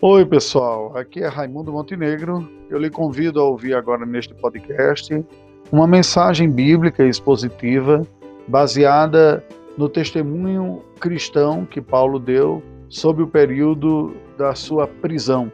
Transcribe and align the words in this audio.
Oi, 0.00 0.24
pessoal. 0.24 0.96
Aqui 0.96 1.24
é 1.24 1.26
Raimundo 1.26 1.72
Montenegro. 1.72 2.48
Eu 2.70 2.78
lhe 2.78 2.88
convido 2.88 3.40
a 3.40 3.44
ouvir 3.44 3.74
agora 3.74 4.06
neste 4.06 4.32
podcast 4.32 5.26
uma 5.72 5.88
mensagem 5.88 6.48
bíblica 6.48 7.04
expositiva 7.04 8.06
baseada 8.46 9.44
no 9.76 9.88
testemunho 9.88 10.84
cristão 11.00 11.66
que 11.66 11.80
Paulo 11.80 12.20
deu 12.20 12.62
sobre 12.88 13.24
o 13.24 13.26
período 13.26 14.14
da 14.38 14.54
sua 14.54 14.86
prisão. 14.86 15.50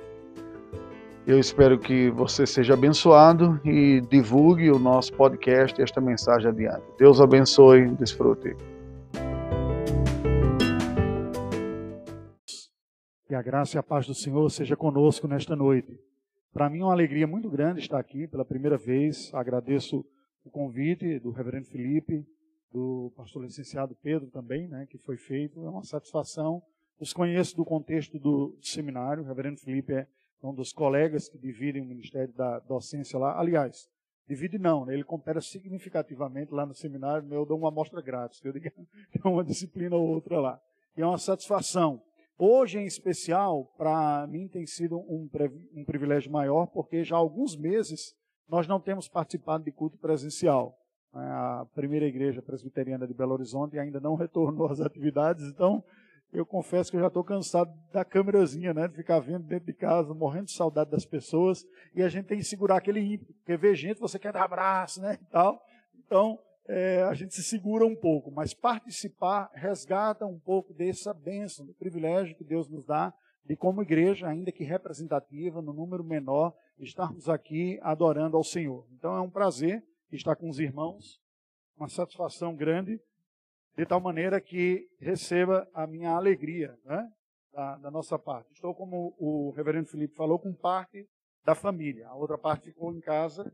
Eu 1.26 1.38
espero 1.38 1.78
que 1.78 2.10
você 2.10 2.46
seja 2.46 2.74
abençoado 2.74 3.58
e 3.64 4.02
divulgue 4.10 4.70
o 4.70 4.78
nosso 4.78 5.14
podcast 5.14 5.80
e 5.80 5.82
esta 5.82 6.02
mensagem 6.02 6.50
adiante. 6.50 6.82
Deus 6.98 7.18
abençoe, 7.18 7.86
desfrute. 7.92 8.54
Que 13.34 13.38
a 13.38 13.42
graça 13.42 13.76
e 13.76 13.80
a 13.80 13.82
paz 13.82 14.06
do 14.06 14.14
Senhor 14.14 14.48
seja 14.48 14.76
conosco 14.76 15.26
nesta 15.26 15.56
noite. 15.56 15.98
Para 16.52 16.70
mim 16.70 16.82
é 16.82 16.84
uma 16.84 16.92
alegria 16.92 17.26
muito 17.26 17.50
grande 17.50 17.80
estar 17.80 17.98
aqui 17.98 18.28
pela 18.28 18.44
primeira 18.44 18.78
vez. 18.78 19.34
Agradeço 19.34 20.06
o 20.44 20.50
convite 20.50 21.18
do 21.18 21.32
reverendo 21.32 21.66
Felipe, 21.66 22.24
do 22.72 23.12
pastor 23.16 23.42
licenciado 23.42 23.96
Pedro 24.00 24.30
também, 24.30 24.68
né, 24.68 24.86
que 24.88 24.98
foi 24.98 25.16
feito. 25.16 25.66
É 25.66 25.68
uma 25.68 25.82
satisfação. 25.82 26.62
Os 27.00 27.12
conheço 27.12 27.56
do 27.56 27.64
contexto 27.64 28.20
do 28.20 28.56
seminário. 28.62 29.24
O 29.24 29.26
reverendo 29.26 29.58
Felipe 29.58 29.94
é 29.94 30.06
um 30.40 30.54
dos 30.54 30.72
colegas 30.72 31.28
que 31.28 31.36
dividem 31.36 31.82
o 31.82 31.86
ministério 31.86 32.32
da 32.34 32.60
docência 32.60 33.18
lá. 33.18 33.36
Aliás, 33.36 33.88
divide 34.28 34.60
não, 34.60 34.86
né? 34.86 34.94
ele 34.94 35.02
coopera 35.02 35.40
significativamente 35.40 36.54
lá 36.54 36.64
no 36.64 36.72
seminário. 36.72 37.26
Eu 37.34 37.44
dou 37.44 37.58
uma 37.58 37.66
amostra 37.66 38.00
grátis, 38.00 38.40
eu 38.44 38.52
digo 38.52 38.70
que 39.10 39.20
é 39.24 39.28
uma 39.28 39.42
disciplina 39.42 39.96
ou 39.96 40.06
outra 40.06 40.38
lá. 40.38 40.60
E 40.96 41.02
é 41.02 41.04
uma 41.04 41.18
satisfação 41.18 42.00
Hoje, 42.36 42.78
em 42.78 42.86
especial, 42.86 43.72
para 43.76 44.26
mim 44.26 44.48
tem 44.48 44.66
sido 44.66 44.98
um, 44.98 45.28
um 45.74 45.84
privilégio 45.84 46.32
maior, 46.32 46.66
porque 46.66 47.04
já 47.04 47.14
há 47.14 47.18
alguns 47.18 47.56
meses 47.56 48.14
nós 48.48 48.66
não 48.66 48.80
temos 48.80 49.08
participado 49.08 49.64
de 49.64 49.70
culto 49.70 49.96
presencial. 49.98 50.76
É, 51.14 51.18
a 51.18 51.66
primeira 51.74 52.06
igreja 52.06 52.42
presbiteriana 52.42 53.06
de 53.06 53.14
Belo 53.14 53.34
Horizonte 53.34 53.78
ainda 53.78 54.00
não 54.00 54.16
retornou 54.16 54.66
às 54.70 54.80
atividades, 54.80 55.44
então 55.44 55.82
eu 56.32 56.44
confesso 56.44 56.90
que 56.90 56.96
eu 56.96 57.00
já 57.00 57.06
estou 57.06 57.22
cansado 57.22 57.72
da 57.92 58.04
câmerazinha, 58.04 58.74
né, 58.74 58.88
de 58.88 58.96
ficar 58.96 59.20
vendo 59.20 59.46
dentro 59.46 59.66
de 59.66 59.72
casa, 59.72 60.12
morrendo 60.12 60.46
de 60.46 60.52
saudade 60.52 60.90
das 60.90 61.06
pessoas, 61.06 61.64
e 61.94 62.02
a 62.02 62.08
gente 62.08 62.26
tem 62.26 62.38
que 62.38 62.44
segurar 62.44 62.78
aquele 62.78 63.00
ímpeto, 63.00 63.32
porque 63.34 63.56
ver 63.56 63.76
gente, 63.76 64.00
você 64.00 64.18
quer 64.18 64.32
dar 64.32 64.42
abraço, 64.42 65.00
né, 65.00 65.16
e 65.22 65.30
tal. 65.30 65.64
Então, 66.04 66.36
é, 66.66 67.02
a 67.02 67.14
gente 67.14 67.34
se 67.34 67.42
segura 67.42 67.84
um 67.84 67.94
pouco, 67.94 68.30
mas 68.30 68.54
participar 68.54 69.50
resgata 69.54 70.24
um 70.24 70.38
pouco 70.38 70.72
dessa 70.72 71.12
bênção, 71.12 71.66
do 71.66 71.74
privilégio 71.74 72.36
que 72.36 72.44
Deus 72.44 72.68
nos 72.68 72.84
dá 72.84 73.12
de, 73.44 73.54
como 73.54 73.82
igreja, 73.82 74.28
ainda 74.28 74.50
que 74.50 74.64
representativa, 74.64 75.60
no 75.60 75.72
número 75.72 76.02
menor, 76.02 76.54
estarmos 76.78 77.28
aqui 77.28 77.78
adorando 77.82 78.36
ao 78.36 78.44
Senhor. 78.44 78.86
Então 78.92 79.14
é 79.14 79.20
um 79.20 79.30
prazer 79.30 79.84
estar 80.10 80.36
com 80.36 80.48
os 80.48 80.58
irmãos, 80.58 81.20
uma 81.76 81.88
satisfação 81.88 82.54
grande, 82.54 82.98
de 83.76 83.84
tal 83.84 84.00
maneira 84.00 84.40
que 84.40 84.88
receba 85.00 85.68
a 85.74 85.86
minha 85.86 86.10
alegria 86.10 86.78
né, 86.84 87.10
da, 87.52 87.76
da 87.76 87.90
nossa 87.90 88.18
parte. 88.18 88.52
Estou, 88.52 88.74
como 88.74 89.14
o 89.18 89.50
reverendo 89.50 89.88
Felipe 89.88 90.14
falou, 90.14 90.38
com 90.38 90.54
parte 90.54 91.06
da 91.44 91.54
família, 91.54 92.08
a 92.08 92.14
outra 92.14 92.38
parte 92.38 92.66
ficou 92.66 92.94
em 92.94 93.00
casa 93.00 93.52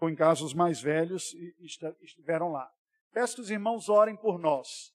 ou 0.00 0.08
em 0.08 0.14
casa 0.14 0.44
os 0.44 0.54
mais 0.54 0.80
velhos 0.80 1.34
estiveram 2.00 2.50
lá. 2.50 2.70
Peço 3.12 3.36
que 3.36 3.42
os 3.42 3.50
irmãos 3.50 3.88
orem 3.88 4.16
por 4.16 4.38
nós. 4.38 4.92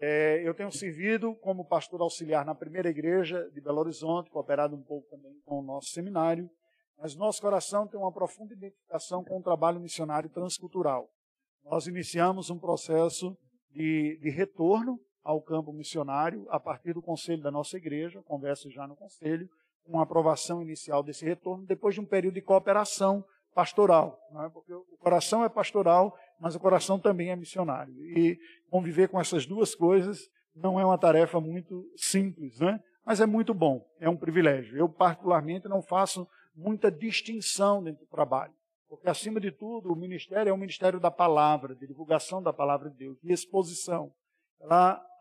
É, 0.00 0.40
eu 0.46 0.54
tenho 0.54 0.72
servido 0.72 1.34
como 1.36 1.64
pastor 1.64 2.00
auxiliar 2.00 2.44
na 2.44 2.54
primeira 2.54 2.88
igreja 2.88 3.50
de 3.50 3.60
Belo 3.60 3.80
Horizonte, 3.80 4.30
cooperado 4.30 4.74
um 4.74 4.82
pouco 4.82 5.06
também 5.10 5.38
com 5.44 5.58
o 5.58 5.62
nosso 5.62 5.90
seminário, 5.90 6.48
mas 6.96 7.14
nosso 7.14 7.40
coração 7.40 7.86
tem 7.86 8.00
uma 8.00 8.12
profunda 8.12 8.54
identificação 8.54 9.22
com 9.22 9.38
o 9.38 9.42
trabalho 9.42 9.78
missionário 9.78 10.30
transcultural. 10.30 11.10
Nós 11.64 11.86
iniciamos 11.86 12.48
um 12.48 12.58
processo 12.58 13.36
de, 13.70 14.18
de 14.22 14.30
retorno 14.30 14.98
ao 15.22 15.42
campo 15.42 15.70
missionário 15.70 16.46
a 16.48 16.58
partir 16.58 16.94
do 16.94 17.02
conselho 17.02 17.42
da 17.42 17.50
nossa 17.50 17.76
igreja, 17.76 18.22
converso 18.22 18.70
já 18.70 18.86
no 18.86 18.96
conselho, 18.96 19.50
com 19.84 20.00
aprovação 20.00 20.62
inicial 20.62 21.02
desse 21.02 21.24
retorno, 21.24 21.66
depois 21.66 21.94
de 21.94 22.00
um 22.00 22.06
período 22.06 22.34
de 22.34 22.42
cooperação 22.42 23.24
pastoral, 23.54 24.18
é? 24.44 24.48
porque 24.48 24.72
o 24.72 24.84
coração 24.98 25.44
é 25.44 25.48
pastoral, 25.48 26.16
mas 26.38 26.54
o 26.54 26.60
coração 26.60 26.98
também 26.98 27.30
é 27.30 27.36
missionário. 27.36 27.94
E 28.16 28.38
conviver 28.70 29.08
com 29.08 29.20
essas 29.20 29.46
duas 29.46 29.74
coisas 29.74 30.28
não 30.54 30.78
é 30.78 30.84
uma 30.84 30.98
tarefa 30.98 31.40
muito 31.40 31.84
simples, 31.96 32.58
né? 32.60 32.80
mas 33.04 33.20
é 33.20 33.26
muito 33.26 33.52
bom, 33.52 33.84
é 33.98 34.08
um 34.08 34.16
privilégio. 34.16 34.76
Eu, 34.76 34.88
particularmente, 34.88 35.68
não 35.68 35.82
faço 35.82 36.26
muita 36.54 36.90
distinção 36.90 37.82
dentro 37.82 38.04
do 38.04 38.10
trabalho, 38.10 38.52
porque, 38.88 39.08
acima 39.08 39.40
de 39.40 39.50
tudo, 39.50 39.92
o 39.92 39.96
ministério 39.96 40.50
é 40.50 40.52
um 40.52 40.58
ministério 40.58 41.00
da 41.00 41.10
palavra, 41.10 41.74
de 41.74 41.86
divulgação 41.86 42.42
da 42.42 42.52
palavra 42.52 42.90
de 42.90 42.96
Deus, 42.96 43.18
de 43.22 43.32
exposição. 43.32 44.12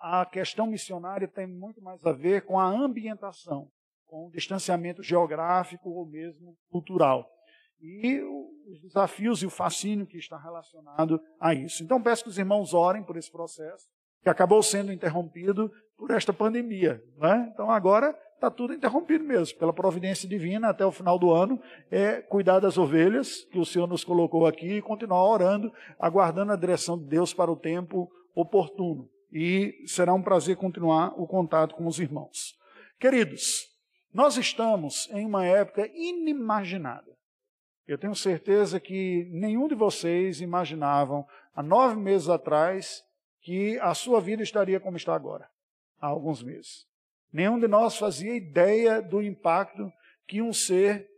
A 0.02 0.26
questão 0.32 0.68
missionária 0.68 1.28
tem 1.28 1.48
muito 1.48 1.82
mais 1.82 2.06
a 2.06 2.12
ver 2.12 2.46
com 2.46 2.60
a 2.60 2.66
ambientação, 2.66 3.70
com 4.06 4.28
o 4.28 4.32
distanciamento 4.32 5.04
geográfico 5.04 5.90
ou 5.90 6.06
mesmo 6.06 6.58
cultural 6.70 7.30
e 7.82 8.22
os 8.68 8.82
desafios 8.82 9.42
e 9.42 9.46
o 9.46 9.50
fascínio 9.50 10.06
que 10.06 10.18
está 10.18 10.38
relacionado 10.38 11.20
a 11.40 11.54
isso. 11.54 11.84
Então 11.84 12.02
peço 12.02 12.24
que 12.24 12.30
os 12.30 12.38
irmãos 12.38 12.74
orem 12.74 13.04
por 13.04 13.18
esse 13.18 13.32
processo, 13.32 13.88
que 14.22 14.30
acabou 14.30 14.62
sendo 14.62 14.92
interrompido 14.92 15.72
por 15.98 16.12
esta 16.12 16.32
pandemia. 16.34 17.04
Né? 17.18 17.50
Então 17.54 17.72
agora 17.72 18.16
está 18.36 18.50
tudo 18.50 18.74
interrompido 18.74 19.24
mesmo, 19.24 19.58
pela 19.60 19.74
providência 19.74 20.28
divina, 20.28 20.70
até 20.70 20.86
o 20.86 20.92
final 20.92 21.20
do 21.20 21.34
ano, 21.34 21.62
é 21.92 22.22
cuidar 22.22 22.60
das 22.60 22.78
ovelhas 22.78 23.44
que 23.52 23.60
o 23.60 23.66
Senhor 23.66 23.88
nos 23.88 24.04
colocou 24.04 24.46
aqui 24.46 24.78
e 24.78 24.82
continuar 24.82 25.26
orando, 25.26 25.74
aguardando 26.00 26.54
a 26.54 26.56
direção 26.56 26.98
de 26.98 27.06
Deus 27.06 27.34
para 27.34 27.52
o 27.52 27.58
tempo 27.58 28.10
oportuno. 28.34 29.10
E 29.32 29.84
será 29.86 30.14
um 30.14 30.22
prazer 30.22 30.56
continuar 30.56 31.14
o 31.20 31.28
contato 31.28 31.76
com 31.76 31.86
os 31.86 32.00
irmãos. 32.00 32.58
Queridos, 32.98 33.68
nós 34.14 34.38
estamos 34.38 35.10
em 35.12 35.26
uma 35.26 35.46
época 35.46 35.88
inimaginada. 35.94 37.19
Eu 37.90 37.98
tenho 37.98 38.14
certeza 38.14 38.80
que 38.80 39.28
nenhum 39.32 39.68
de 39.68 39.74
vocês 39.74 40.42
imaginavam, 40.42 41.26
há 41.56 41.64
nove 41.64 41.96
meses 41.96 42.30
atrás, 42.30 43.04
que 43.42 43.80
a 43.80 43.96
sua 43.96 44.22
vida 44.22 44.44
estaria 44.44 44.80
como 44.80 44.96
está 44.96 45.16
agora, 45.16 45.50
há 46.00 46.06
alguns 46.06 46.44
meses. 46.44 46.86
Nenhum 47.34 47.58
de 47.58 47.68
nós 47.68 47.98
fazia 47.98 48.38
ideia 48.38 49.02
do 49.02 49.24
impacto 49.24 49.92
que 50.28 50.40
um 50.40 50.54
ser 50.54 51.10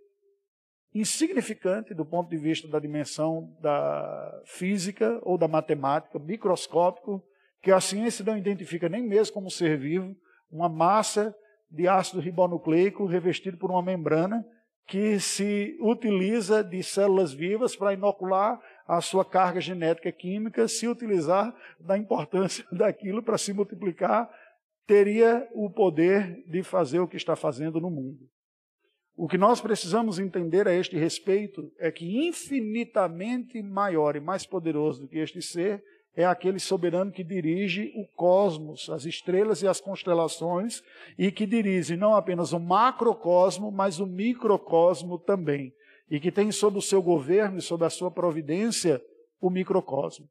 insignificante 0.95 1.93
do 1.93 2.05
ponto 2.05 2.29
de 2.29 2.37
vista 2.37 2.69
da 2.69 2.79
dimensão 2.79 3.53
da 3.59 4.41
física 4.45 5.19
ou 5.23 5.37
da 5.37 5.49
matemática, 5.49 6.17
microscópico, 6.19 7.21
que 7.61 7.69
a 7.69 7.81
ciência 7.81 8.23
não 8.23 8.37
identifica 8.37 8.87
nem 8.87 9.03
mesmo 9.03 9.33
como 9.33 9.51
ser 9.51 9.77
vivo, 9.77 10.15
uma 10.49 10.69
massa 10.69 11.35
de 11.69 11.85
ácido 11.85 12.21
ribonucleico 12.21 13.05
revestido 13.05 13.57
por 13.57 13.69
uma 13.69 13.83
membrana 13.83 14.45
que 14.87 15.19
se 15.19 15.77
utiliza 15.79 16.63
de 16.63 16.83
células 16.83 17.33
vivas 17.33 17.75
para 17.75 17.93
inocular 17.93 18.59
a 18.87 18.99
sua 18.99 19.23
carga 19.23 19.61
genética 19.61 20.11
química, 20.11 20.67
se 20.67 20.87
utilizar 20.87 21.55
da 21.79 21.97
importância 21.97 22.65
daquilo 22.71 23.23
para 23.23 23.37
se 23.37 23.53
multiplicar, 23.53 24.29
teria 24.85 25.47
o 25.53 25.69
poder 25.69 26.43
de 26.45 26.63
fazer 26.63 26.99
o 26.99 27.07
que 27.07 27.15
está 27.15 27.35
fazendo 27.35 27.79
no 27.79 27.89
mundo. 27.89 28.29
O 29.15 29.27
que 29.27 29.37
nós 29.37 29.61
precisamos 29.61 30.19
entender 30.19 30.67
a 30.67 30.73
este 30.73 30.97
respeito 30.97 31.71
é 31.77 31.91
que 31.91 32.27
infinitamente 32.27 33.61
maior 33.61 34.15
e 34.15 34.19
mais 34.19 34.45
poderoso 34.45 35.01
do 35.01 35.07
que 35.07 35.19
este 35.19 35.41
ser 35.41 35.83
é 36.15 36.25
aquele 36.25 36.59
soberano 36.59 37.11
que 37.11 37.23
dirige 37.23 37.91
o 37.95 38.05
cosmos, 38.15 38.89
as 38.89 39.05
estrelas 39.05 39.61
e 39.61 39.67
as 39.67 39.79
constelações, 39.79 40.83
e 41.17 41.31
que 41.31 41.45
dirige 41.45 41.95
não 41.95 42.13
apenas 42.13 42.51
o 42.51 42.59
macrocosmo, 42.59 43.71
mas 43.71 43.99
o 43.99 44.05
microcosmo 44.05 45.17
também, 45.17 45.73
e 46.09 46.19
que 46.19 46.31
tem 46.31 46.51
sob 46.51 46.77
o 46.77 46.81
seu 46.81 47.01
governo 47.01 47.59
e 47.59 47.61
sob 47.61 47.85
a 47.85 47.89
sua 47.89 48.11
providência 48.11 49.01
o 49.39 49.49
microcosmo. 49.49 50.27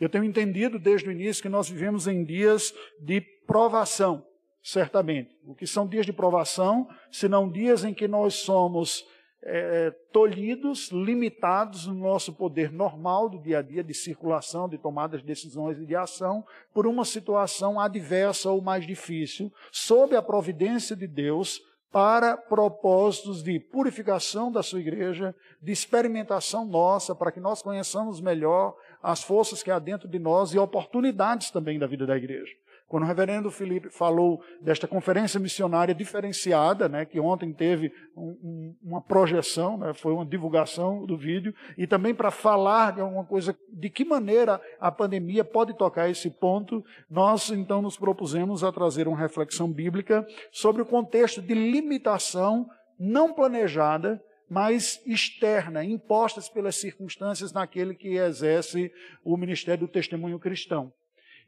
Eu 0.00 0.08
tenho 0.08 0.24
entendido 0.24 0.78
desde 0.78 1.08
o 1.08 1.12
início 1.12 1.42
que 1.42 1.48
nós 1.48 1.68
vivemos 1.68 2.06
em 2.06 2.24
dias 2.24 2.72
de 3.00 3.20
provação, 3.46 4.24
certamente. 4.62 5.36
O 5.44 5.54
que 5.54 5.66
são 5.66 5.86
dias 5.86 6.06
de 6.06 6.12
provação, 6.12 6.88
senão 7.10 7.50
dias 7.50 7.84
em 7.84 7.92
que 7.92 8.08
nós 8.08 8.34
somos 8.34 9.04
é, 9.42 9.90
tolhidos, 10.12 10.90
limitados 10.90 11.86
no 11.86 11.94
nosso 11.94 12.32
poder 12.32 12.72
normal 12.72 13.28
do 13.28 13.38
dia 13.38 13.58
a 13.58 13.62
dia 13.62 13.84
de 13.84 13.94
circulação, 13.94 14.68
de 14.68 14.78
tomada 14.78 15.16
de 15.16 15.24
decisões 15.24 15.78
e 15.78 15.86
de 15.86 15.94
ação, 15.94 16.44
por 16.74 16.86
uma 16.86 17.04
situação 17.04 17.78
adversa 17.78 18.50
ou 18.50 18.60
mais 18.60 18.86
difícil, 18.86 19.52
sob 19.70 20.16
a 20.16 20.22
providência 20.22 20.96
de 20.96 21.06
Deus, 21.06 21.62
para 21.90 22.36
propósitos 22.36 23.42
de 23.42 23.58
purificação 23.58 24.52
da 24.52 24.62
sua 24.62 24.80
igreja, 24.80 25.34
de 25.62 25.72
experimentação 25.72 26.66
nossa, 26.66 27.14
para 27.14 27.32
que 27.32 27.40
nós 27.40 27.62
conheçamos 27.62 28.20
melhor 28.20 28.76
as 29.02 29.22
forças 29.22 29.62
que 29.62 29.70
há 29.70 29.78
dentro 29.78 30.06
de 30.06 30.18
nós 30.18 30.52
e 30.52 30.58
oportunidades 30.58 31.50
também 31.50 31.78
da 31.78 31.86
vida 31.86 32.06
da 32.06 32.16
igreja. 32.16 32.54
Quando 32.88 33.02
o 33.02 33.06
reverendo 33.06 33.50
Felipe 33.50 33.90
falou 33.90 34.40
desta 34.62 34.88
conferência 34.88 35.38
missionária 35.38 35.94
diferenciada, 35.94 36.88
né, 36.88 37.04
que 37.04 37.20
ontem 37.20 37.52
teve 37.52 37.92
um, 38.16 38.30
um, 38.42 38.76
uma 38.82 39.02
projeção, 39.02 39.76
né, 39.76 39.92
foi 39.92 40.14
uma 40.14 40.24
divulgação 40.24 41.04
do 41.04 41.16
vídeo, 41.16 41.54
e 41.76 41.86
também 41.86 42.14
para 42.14 42.30
falar 42.30 42.94
de 42.94 43.02
alguma 43.02 43.26
coisa, 43.26 43.54
de 43.68 43.90
que 43.90 44.06
maneira 44.06 44.58
a 44.80 44.90
pandemia 44.90 45.44
pode 45.44 45.76
tocar 45.76 46.08
esse 46.08 46.30
ponto, 46.30 46.82
nós 47.10 47.50
então 47.50 47.82
nos 47.82 47.98
propusemos 47.98 48.64
a 48.64 48.72
trazer 48.72 49.06
uma 49.06 49.18
reflexão 49.18 49.70
bíblica 49.70 50.26
sobre 50.50 50.80
o 50.80 50.86
contexto 50.86 51.42
de 51.42 51.52
limitação 51.52 52.66
não 52.98 53.34
planejada, 53.34 54.18
mas 54.48 54.98
externa, 55.04 55.84
impostas 55.84 56.48
pelas 56.48 56.76
circunstâncias 56.76 57.52
naquele 57.52 57.94
que 57.94 58.16
exerce 58.16 58.90
o 59.22 59.36
ministério 59.36 59.86
do 59.86 59.92
testemunho 59.92 60.38
cristão. 60.38 60.90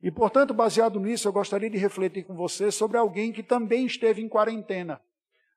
E, 0.02 0.10
portanto, 0.10 0.54
baseado 0.54 0.98
nisso, 0.98 1.28
eu 1.28 1.32
gostaria 1.32 1.68
de 1.68 1.76
refletir 1.76 2.24
com 2.24 2.34
você 2.34 2.70
sobre 2.70 2.96
alguém 2.96 3.32
que 3.32 3.42
também 3.42 3.84
esteve 3.84 4.22
em 4.22 4.28
quarentena, 4.28 5.00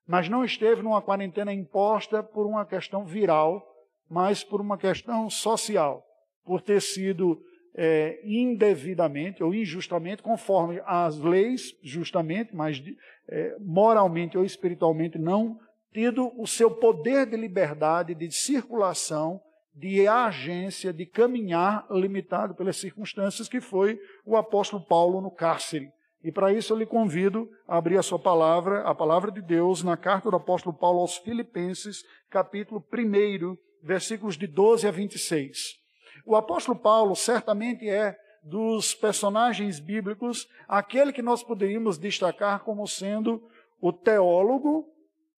mas 0.05 0.27
não 0.27 0.43
esteve 0.43 0.81
numa 0.81 1.01
quarentena 1.01 1.53
imposta 1.53 2.21
por 2.21 2.45
uma 2.45 2.65
questão 2.65 3.05
viral, 3.05 3.65
mas 4.09 4.43
por 4.43 4.59
uma 4.59 4.77
questão 4.77 5.29
social, 5.29 6.05
por 6.43 6.61
ter 6.61 6.81
sido 6.81 7.41
é, 7.73 8.19
indevidamente 8.23 9.41
ou 9.41 9.53
injustamente, 9.53 10.21
conforme 10.21 10.81
as 10.85 11.17
leis, 11.17 11.73
justamente, 11.81 12.53
mas 12.53 12.83
é, 13.29 13.55
moralmente 13.59 14.37
ou 14.37 14.43
espiritualmente 14.43 15.17
não, 15.17 15.57
tido 15.93 16.31
o 16.37 16.45
seu 16.45 16.69
poder 16.69 17.25
de 17.25 17.37
liberdade, 17.37 18.13
de 18.13 18.29
circulação 18.31 19.41
de 19.73 20.07
agência, 20.07 20.93
de 20.93 21.05
caminhar 21.05 21.85
limitado 21.89 22.53
pelas 22.53 22.77
circunstâncias, 22.77 23.49
que 23.49 23.59
foi 23.59 23.99
o 24.25 24.37
apóstolo 24.37 24.85
Paulo 24.85 25.19
no 25.19 25.31
cárcere. 25.31 25.91
E 26.23 26.31
para 26.31 26.53
isso 26.53 26.71
eu 26.71 26.77
lhe 26.77 26.85
convido 26.85 27.49
a 27.67 27.77
abrir 27.77 27.97
a 27.97 28.03
sua 28.03 28.19
palavra, 28.19 28.81
a 28.83 28.95
palavra 28.95 29.29
de 29.31 29.41
Deus, 29.41 29.83
na 29.83 29.97
carta 29.97 30.29
do 30.29 30.37
apóstolo 30.37 30.75
Paulo 30.75 30.99
aos 30.99 31.17
Filipenses, 31.17 32.03
capítulo 32.29 32.81
1, 32.93 33.57
versículos 33.83 34.37
de 34.37 34.47
12 34.47 34.87
a 34.87 34.91
26. 34.91 35.75
O 36.25 36.35
apóstolo 36.35 36.79
Paulo 36.79 37.15
certamente 37.15 37.89
é 37.89 38.15
dos 38.41 38.93
personagens 38.93 39.79
bíblicos 39.79 40.47
aquele 40.67 41.11
que 41.11 41.21
nós 41.21 41.43
poderíamos 41.43 41.97
destacar 41.97 42.63
como 42.63 42.87
sendo 42.87 43.41
o 43.81 43.91
teólogo, 43.91 44.85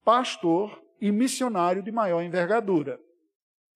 pastor 0.03 0.79
e 1.01 1.11
missionário 1.11 1.81
de 1.81 1.91
maior 1.91 2.21
envergadura. 2.21 2.99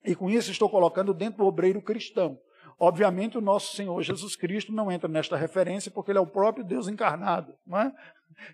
E 0.03 0.15
com 0.15 0.29
isso 0.29 0.51
estou 0.51 0.69
colocando 0.69 1.13
dentro 1.13 1.39
do 1.39 1.45
obreiro 1.45 1.81
cristão. 1.81 2.39
Obviamente, 2.79 3.37
o 3.37 3.41
nosso 3.41 3.75
Senhor 3.75 4.01
Jesus 4.01 4.35
Cristo 4.35 4.71
não 4.71 4.89
entra 4.89 5.09
nesta 5.09 5.35
referência, 5.35 5.91
porque 5.91 6.11
ele 6.11 6.19
é 6.19 6.21
o 6.21 6.27
próprio 6.27 6.63
Deus 6.63 6.87
encarnado. 6.87 7.53
É? 7.73 7.91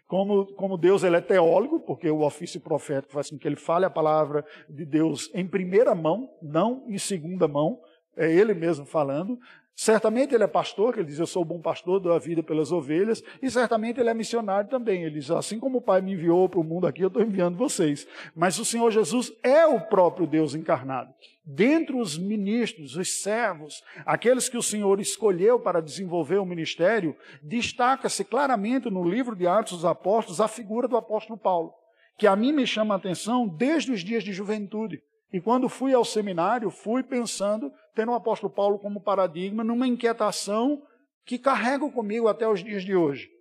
como, 0.07 0.45
como 0.55 0.77
Deus 0.77 1.03
ele 1.03 1.17
é 1.17 1.21
teólogo, 1.21 1.79
porque 1.79 2.09
o 2.09 2.21
ofício 2.21 2.59
profético 2.59 3.13
faz 3.13 3.29
com 3.29 3.37
que 3.37 3.47
ele 3.47 3.55
fale 3.55 3.85
a 3.85 3.89
palavra 3.89 4.45
de 4.69 4.85
Deus 4.85 5.29
em 5.33 5.47
primeira 5.47 5.93
mão, 5.93 6.29
não 6.41 6.83
em 6.87 6.97
segunda 6.97 7.47
mão, 7.47 7.79
é 8.17 8.31
ele 8.31 8.53
mesmo 8.53 8.85
falando. 8.85 9.37
Certamente 9.75 10.33
ele 10.33 10.43
é 10.45 10.47
pastor, 10.47 10.93
que 10.93 11.01
ele 11.01 11.07
diz, 11.07 11.19
eu 11.19 11.27
sou 11.27 11.43
bom 11.43 11.59
pastor, 11.59 11.99
dou 11.99 12.13
a 12.13 12.19
vida 12.19 12.41
pelas 12.41 12.71
ovelhas, 12.71 13.21
e 13.41 13.51
certamente 13.51 13.99
ele 13.99 14.09
é 14.09 14.13
missionário 14.13 14.69
também. 14.69 15.03
Ele 15.03 15.15
diz, 15.15 15.29
assim 15.29 15.59
como 15.59 15.79
o 15.79 15.81
Pai 15.81 15.99
me 15.99 16.13
enviou 16.13 16.47
para 16.47 16.61
o 16.61 16.63
mundo 16.63 16.87
aqui, 16.87 17.01
eu 17.01 17.09
estou 17.09 17.21
enviando 17.21 17.57
vocês. 17.57 18.07
Mas 18.33 18.57
o 18.57 18.63
Senhor 18.63 18.89
Jesus 18.89 19.33
é 19.43 19.65
o 19.65 19.81
próprio 19.81 20.25
Deus 20.25 20.55
encarnado. 20.55 21.13
Dentre 21.45 21.97
os 21.97 22.17
ministros, 22.17 22.95
os 22.95 23.21
servos, 23.21 23.83
aqueles 24.05 24.47
que 24.47 24.57
o 24.57 24.63
Senhor 24.63 25.01
escolheu 25.01 25.59
para 25.59 25.81
desenvolver 25.81 26.37
o 26.37 26.45
ministério, 26.45 27.13
destaca-se 27.43 28.23
claramente 28.23 28.89
no 28.89 29.03
livro 29.03 29.35
de 29.35 29.45
Atos 29.45 29.73
dos 29.73 29.85
Apóstolos 29.85 30.39
a 30.39 30.47
figura 30.47 30.87
do 30.87 30.95
apóstolo 30.95 31.37
Paulo, 31.37 31.73
que 32.17 32.27
a 32.27 32.35
mim 32.35 32.53
me 32.53 32.65
chama 32.65 32.95
a 32.95 32.97
atenção 32.97 33.45
desde 33.45 33.91
os 33.91 33.99
dias 33.99 34.23
de 34.23 34.31
juventude. 34.31 35.01
E 35.33 35.41
quando 35.41 35.67
fui 35.67 35.93
ao 35.93 36.05
seminário, 36.05 36.69
fui 36.69 37.03
pensando, 37.03 37.69
tendo 37.95 38.11
o 38.11 38.15
apóstolo 38.15 38.51
Paulo 38.51 38.77
como 38.77 39.01
paradigma, 39.01 39.63
numa 39.63 39.87
inquietação 39.87 40.83
que 41.25 41.39
carrego 41.39 41.91
comigo 41.91 42.27
até 42.27 42.47
os 42.47 42.63
dias 42.63 42.83
de 42.83 42.95
hoje. 42.95 43.33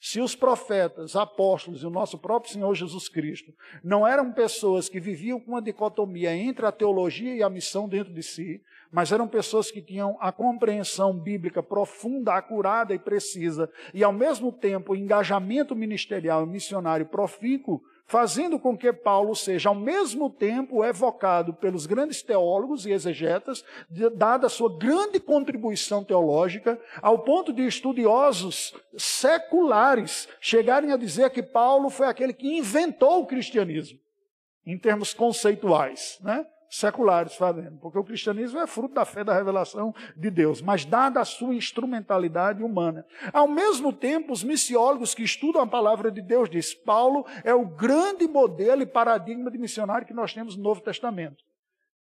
Se 0.00 0.20
os 0.20 0.36
profetas, 0.36 1.16
apóstolos 1.16 1.82
e 1.82 1.86
o 1.86 1.90
nosso 1.90 2.18
próprio 2.18 2.52
Senhor 2.52 2.72
Jesus 2.72 3.08
Cristo 3.08 3.52
não 3.82 4.06
eram 4.06 4.32
pessoas 4.32 4.88
que 4.88 5.00
viviam 5.00 5.40
com 5.40 5.52
uma 5.52 5.62
dicotomia 5.62 6.34
entre 6.34 6.64
a 6.64 6.72
teologia 6.72 7.34
e 7.34 7.42
a 7.42 7.50
missão 7.50 7.88
dentro 7.88 8.14
de 8.14 8.22
si, 8.22 8.62
mas 8.92 9.10
eram 9.10 9.26
pessoas 9.26 9.72
que 9.72 9.82
tinham 9.82 10.16
a 10.20 10.30
compreensão 10.30 11.12
bíblica 11.12 11.62
profunda, 11.62 12.34
acurada 12.34 12.94
e 12.94 12.98
precisa, 12.98 13.68
e 13.92 14.04
ao 14.04 14.12
mesmo 14.12 14.52
tempo 14.52 14.94
engajamento 14.94 15.74
ministerial 15.74 16.44
e 16.44 16.48
missionário 16.48 17.06
profícuo, 17.06 17.82
fazendo 18.08 18.58
com 18.58 18.76
que 18.76 18.90
Paulo 18.90 19.36
seja 19.36 19.68
ao 19.68 19.74
mesmo 19.74 20.30
tempo 20.30 20.82
evocado 20.82 21.52
pelos 21.52 21.84
grandes 21.84 22.22
teólogos 22.22 22.86
e 22.86 22.90
exegetas, 22.90 23.62
dada 24.14 24.46
a 24.46 24.50
sua 24.50 24.74
grande 24.76 25.20
contribuição 25.20 26.02
teológica, 26.02 26.80
ao 27.02 27.18
ponto 27.18 27.52
de 27.52 27.66
estudiosos 27.66 28.74
seculares 28.96 30.26
chegarem 30.40 30.90
a 30.90 30.96
dizer 30.96 31.28
que 31.28 31.42
Paulo 31.42 31.90
foi 31.90 32.06
aquele 32.06 32.32
que 32.32 32.56
inventou 32.56 33.20
o 33.20 33.26
cristianismo, 33.26 34.00
em 34.64 34.78
termos 34.78 35.12
conceituais, 35.12 36.18
né? 36.22 36.46
Seculares 36.68 37.34
fazendo, 37.34 37.78
porque 37.78 37.98
o 37.98 38.04
cristianismo 38.04 38.58
é 38.58 38.66
fruto 38.66 38.94
da 38.94 39.04
fé 39.04 39.24
da 39.24 39.34
revelação 39.34 39.94
de 40.16 40.30
Deus, 40.30 40.60
mas 40.60 40.84
dada 40.84 41.20
a 41.20 41.24
sua 41.24 41.54
instrumentalidade 41.54 42.62
humana. 42.62 43.06
Ao 43.32 43.48
mesmo 43.48 43.92
tempo, 43.92 44.32
os 44.32 44.44
missiólogos 44.44 45.14
que 45.14 45.22
estudam 45.22 45.62
a 45.62 45.66
palavra 45.66 46.10
de 46.10 46.20
Deus 46.20 46.50
diz: 46.50 46.74
Paulo 46.74 47.24
é 47.42 47.54
o 47.54 47.64
grande 47.64 48.28
modelo 48.28 48.82
e 48.82 48.86
paradigma 48.86 49.50
de 49.50 49.58
missionário 49.58 50.06
que 50.06 50.14
nós 50.14 50.34
temos 50.34 50.56
no 50.56 50.62
Novo 50.62 50.80
Testamento. 50.80 51.42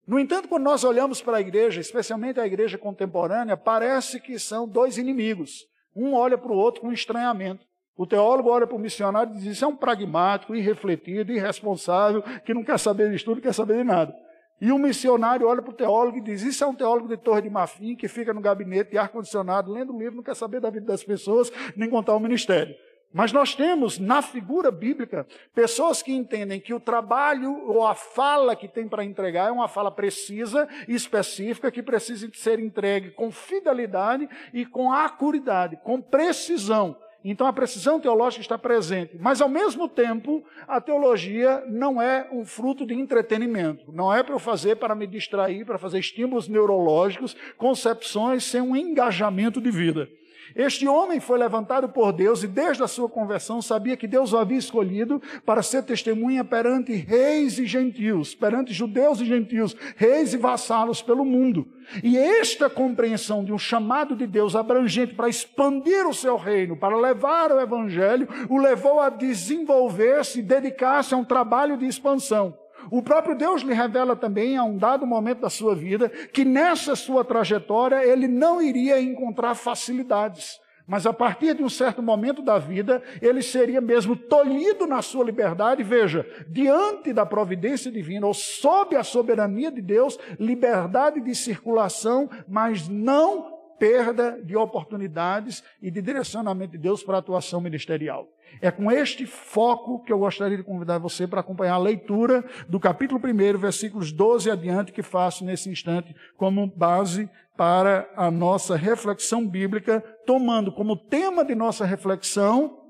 No 0.07 0.19
entanto, 0.19 0.47
quando 0.47 0.63
nós 0.63 0.83
olhamos 0.83 1.21
para 1.21 1.37
a 1.37 1.41
igreja, 1.41 1.81
especialmente 1.81 2.39
a 2.39 2.45
igreja 2.45 2.77
contemporânea, 2.77 3.57
parece 3.57 4.19
que 4.19 4.37
são 4.37 4.67
dois 4.67 4.97
inimigos. 4.97 5.65
Um 5.95 6.13
olha 6.13 6.37
para 6.37 6.51
o 6.51 6.55
outro 6.55 6.81
com 6.81 6.91
estranhamento. 6.91 7.65
O 7.97 8.05
teólogo 8.05 8.49
olha 8.49 8.67
para 8.67 8.75
o 8.75 8.79
missionário 8.79 9.31
e 9.31 9.37
diz: 9.37 9.45
Isso 9.45 9.65
é 9.65 9.67
um 9.67 9.75
pragmático, 9.75 10.55
irrefletido, 10.55 11.31
irresponsável, 11.31 12.21
que 12.43 12.53
não 12.53 12.63
quer 12.63 12.77
saber 12.77 13.09
de 13.09 13.15
estudo, 13.15 13.35
não 13.35 13.41
quer 13.41 13.53
saber 13.53 13.77
de 13.77 13.83
nada. 13.83 14.13
E 14.59 14.71
o 14.71 14.77
missionário 14.77 15.47
olha 15.47 15.61
para 15.61 15.71
o 15.71 15.75
teólogo 15.75 16.17
e 16.17 16.21
diz: 16.21 16.41
Isso 16.41 16.63
é 16.63 16.67
um 16.67 16.75
teólogo 16.75 17.07
de 17.07 17.17
torre 17.17 17.41
de 17.41 17.49
marfim 17.49 17.95
que 17.95 18.07
fica 18.07 18.33
no 18.33 18.41
gabinete 18.41 18.91
de 18.91 18.97
ar-condicionado, 18.97 19.71
lendo 19.71 19.93
um 19.93 19.99
livro, 19.99 20.15
não 20.15 20.23
quer 20.23 20.35
saber 20.35 20.61
da 20.61 20.69
vida 20.69 20.85
das 20.85 21.03
pessoas, 21.03 21.51
nem 21.75 21.89
contar 21.89 22.15
o 22.15 22.19
ministério. 22.19 22.75
Mas 23.17 23.31
nós 23.31 23.55
temos 23.55 23.97
na 23.97 24.21
figura 24.21 24.69
bíblica 24.69 25.25
pessoas 25.53 26.01
que 26.01 26.11
entendem 26.11 26.59
que 26.59 26.73
o 26.73 26.81
trabalho 26.81 27.65
ou 27.65 27.87
a 27.87 27.95
fala 27.95 28.57
que 28.57 28.67
tem 28.67 28.89
para 28.89 29.05
entregar 29.05 29.47
é 29.47 29.51
uma 29.51 29.69
fala 29.69 29.89
precisa 29.89 30.67
e 30.85 30.93
específica 30.93 31.71
que 31.71 31.81
precisa 31.81 32.29
ser 32.33 32.59
entregue 32.59 33.11
com 33.11 33.31
fidelidade 33.31 34.27
e 34.53 34.65
com 34.65 34.91
acuridade, 34.91 35.77
com 35.77 36.01
precisão. 36.01 36.97
Então 37.27 37.47
a 37.47 37.53
precisão 37.53 37.99
teológica 37.99 38.43
está 38.43 38.55
presente, 38.55 39.17
mas 39.19 39.41
ao 39.41 39.49
mesmo 39.49 39.89
tempo 39.89 40.45
a 40.67 40.79
teologia 40.79 41.63
não 41.67 41.99
é 41.99 42.29
um 42.31 42.45
fruto 42.45 42.85
de 42.85 42.93
entretenimento. 42.93 43.91
Não 43.91 44.13
é 44.13 44.21
para 44.21 44.35
eu 44.35 44.39
fazer 44.39 44.75
para 44.75 44.93
me 44.93 45.07
distrair, 45.07 45.65
para 45.65 45.79
fazer 45.79 45.97
estímulos 45.97 46.47
neurológicos, 46.47 47.35
concepções 47.57 48.43
sem 48.43 48.61
um 48.61 48.75
engajamento 48.75 49.59
de 49.59 49.71
vida. 49.71 50.07
Este 50.53 50.87
homem 50.87 51.19
foi 51.19 51.39
levantado 51.39 51.89
por 51.89 52.11
Deus 52.11 52.43
e 52.43 52.47
desde 52.47 52.83
a 52.83 52.87
sua 52.87 53.07
conversão 53.07 53.61
sabia 53.61 53.95
que 53.95 54.07
Deus 54.07 54.33
o 54.33 54.37
havia 54.37 54.57
escolhido 54.57 55.21
para 55.45 55.63
ser 55.63 55.83
testemunha 55.83 56.43
perante 56.43 56.93
reis 56.93 57.57
e 57.57 57.65
gentios, 57.65 58.35
perante 58.35 58.73
judeus 58.73 59.21
e 59.21 59.25
gentios, 59.25 59.75
reis 59.95 60.33
e 60.33 60.37
vassalos 60.37 61.01
pelo 61.01 61.23
mundo. 61.23 61.67
E 62.03 62.17
esta 62.17 62.69
compreensão 62.69 63.43
de 63.43 63.53
um 63.53 63.57
chamado 63.57 64.15
de 64.15 64.27
Deus 64.27 64.55
abrangente 64.55 65.13
para 65.13 65.29
expandir 65.29 66.07
o 66.07 66.13
seu 66.13 66.35
reino, 66.35 66.75
para 66.75 66.97
levar 66.97 67.51
o 67.51 67.59
evangelho, 67.59 68.27
o 68.49 68.57
levou 68.57 68.99
a 68.99 69.09
desenvolver-se 69.09 70.39
e 70.39 70.43
dedicar-se 70.43 71.13
a 71.13 71.17
um 71.17 71.23
trabalho 71.23 71.77
de 71.77 71.85
expansão. 71.85 72.64
O 72.91 73.01
próprio 73.01 73.35
Deus 73.35 73.61
lhe 73.61 73.73
revela 73.73 74.15
também, 74.15 74.57
a 74.57 74.63
um 74.63 74.77
dado 74.77 75.05
momento 75.05 75.41
da 75.41 75.49
sua 75.49 75.75
vida, 75.75 76.09
que 76.09 76.45
nessa 76.45 76.95
sua 76.95 77.23
trajetória 77.23 78.05
ele 78.05 78.27
não 78.27 78.61
iria 78.61 79.01
encontrar 79.01 79.55
facilidades. 79.55 80.59
Mas 80.87 81.07
a 81.07 81.13
partir 81.13 81.55
de 81.55 81.63
um 81.63 81.69
certo 81.69 82.01
momento 82.01 82.43
da 82.43 82.59
vida, 82.59 83.01
ele 83.19 83.41
seria 83.41 83.81
mesmo 83.81 84.15
tolhido 84.15 84.85
na 84.85 85.01
sua 85.01 85.25
liberdade, 85.25 85.81
veja, 85.81 86.25
diante 86.47 87.11
da 87.11 87.25
providência 87.25 87.91
divina, 87.91 88.27
ou 88.27 88.33
sob 88.33 88.95
a 88.95 89.03
soberania 89.03 89.71
de 89.71 89.81
Deus, 89.81 90.17
liberdade 90.39 91.21
de 91.21 91.33
circulação, 91.33 92.29
mas 92.47 92.87
não 92.87 93.55
perda 93.79 94.39
de 94.43 94.55
oportunidades 94.55 95.63
e 95.81 95.89
de 95.89 96.01
direcionamento 96.01 96.73
de 96.73 96.77
Deus 96.77 97.03
para 97.03 97.15
a 97.15 97.19
atuação 97.19 97.59
ministerial. 97.59 98.27
É 98.61 98.71
com 98.71 98.91
este 98.91 99.25
foco 99.25 100.03
que 100.03 100.11
eu 100.11 100.19
gostaria 100.19 100.57
de 100.57 100.63
convidar 100.63 100.97
você 100.97 101.27
para 101.27 101.41
acompanhar 101.41 101.75
a 101.75 101.79
leitura 101.79 102.43
do 102.67 102.79
capítulo 102.79 103.21
1, 103.23 103.57
versículos 103.57 104.11
12 104.11 104.49
adiante, 104.49 104.91
que 104.91 105.03
faço 105.03 105.43
nesse 105.43 105.69
instante 105.69 106.15
como 106.37 106.67
base 106.67 107.29
para 107.57 108.09
a 108.15 108.29
nossa 108.29 108.75
reflexão 108.75 109.47
bíblica, 109.47 110.01
tomando 110.25 110.71
como 110.71 110.97
tema 110.97 111.43
de 111.43 111.55
nossa 111.55 111.85
reflexão 111.85 112.81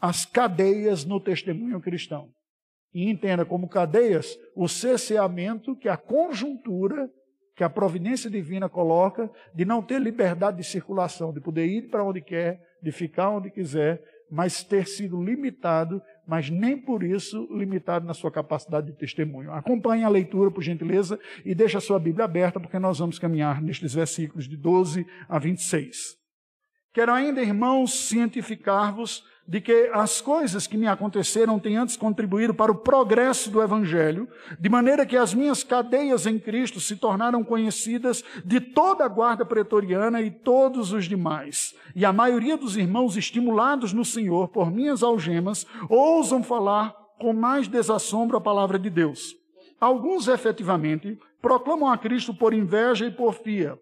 as 0.00 0.24
cadeias 0.24 1.04
no 1.04 1.20
testemunho 1.20 1.80
cristão. 1.80 2.30
E 2.92 3.08
entenda 3.08 3.44
como 3.44 3.68
cadeias 3.68 4.36
o 4.56 4.66
cerceamento 4.66 5.76
que 5.76 5.88
a 5.88 5.96
conjuntura, 5.96 7.08
que 7.54 7.62
a 7.62 7.70
providência 7.70 8.30
divina 8.30 8.68
coloca, 8.68 9.30
de 9.54 9.64
não 9.64 9.82
ter 9.82 10.00
liberdade 10.00 10.56
de 10.56 10.64
circulação, 10.64 11.32
de 11.32 11.40
poder 11.40 11.66
ir 11.66 11.90
para 11.90 12.02
onde 12.02 12.20
quer, 12.20 12.60
de 12.82 12.90
ficar 12.90 13.30
onde 13.30 13.50
quiser, 13.50 14.02
mas 14.30 14.62
ter 14.62 14.86
sido 14.86 15.22
limitado, 15.22 16.00
mas 16.26 16.48
nem 16.48 16.76
por 16.76 17.02
isso 17.02 17.48
limitado 17.50 18.06
na 18.06 18.14
sua 18.14 18.30
capacidade 18.30 18.86
de 18.86 18.92
testemunho. 18.96 19.52
Acompanhe 19.52 20.04
a 20.04 20.08
leitura, 20.08 20.50
por 20.50 20.62
gentileza, 20.62 21.18
e 21.44 21.54
deixe 21.54 21.76
a 21.76 21.80
sua 21.80 21.98
Bíblia 21.98 22.24
aberta, 22.24 22.60
porque 22.60 22.78
nós 22.78 22.98
vamos 22.98 23.18
caminhar 23.18 23.60
nestes 23.60 23.94
versículos 23.94 24.48
de 24.48 24.56
12 24.56 25.04
a 25.28 25.38
26. 25.38 26.19
Quero 26.92 27.12
ainda, 27.12 27.40
irmãos, 27.40 28.08
cientificar-vos 28.08 29.24
de 29.46 29.60
que 29.60 29.90
as 29.94 30.20
coisas 30.20 30.66
que 30.66 30.76
me 30.76 30.88
aconteceram 30.88 31.56
têm 31.56 31.76
antes 31.76 31.96
contribuído 31.96 32.52
para 32.52 32.72
o 32.72 32.78
progresso 32.78 33.48
do 33.48 33.62
Evangelho, 33.62 34.28
de 34.58 34.68
maneira 34.68 35.06
que 35.06 35.16
as 35.16 35.32
minhas 35.32 35.62
cadeias 35.62 36.26
em 36.26 36.36
Cristo 36.36 36.80
se 36.80 36.96
tornaram 36.96 37.44
conhecidas 37.44 38.24
de 38.44 38.60
toda 38.60 39.04
a 39.04 39.08
guarda 39.08 39.44
pretoriana 39.44 40.20
e 40.20 40.32
todos 40.32 40.92
os 40.92 41.04
demais. 41.04 41.76
E 41.94 42.04
a 42.04 42.12
maioria 42.12 42.56
dos 42.56 42.76
irmãos, 42.76 43.16
estimulados 43.16 43.92
no 43.92 44.04
Senhor 44.04 44.48
por 44.48 44.68
minhas 44.68 45.02
algemas, 45.02 45.64
ousam 45.88 46.42
falar 46.42 46.92
com 47.20 47.32
mais 47.32 47.68
desassombro 47.68 48.36
a 48.36 48.40
palavra 48.40 48.80
de 48.80 48.90
Deus. 48.90 49.36
Alguns, 49.80 50.26
efetivamente, 50.26 51.16
proclamam 51.40 51.88
a 51.88 51.96
Cristo 51.96 52.34
por 52.34 52.52
inveja 52.52 53.06
e 53.06 53.10
porfia 53.12 53.78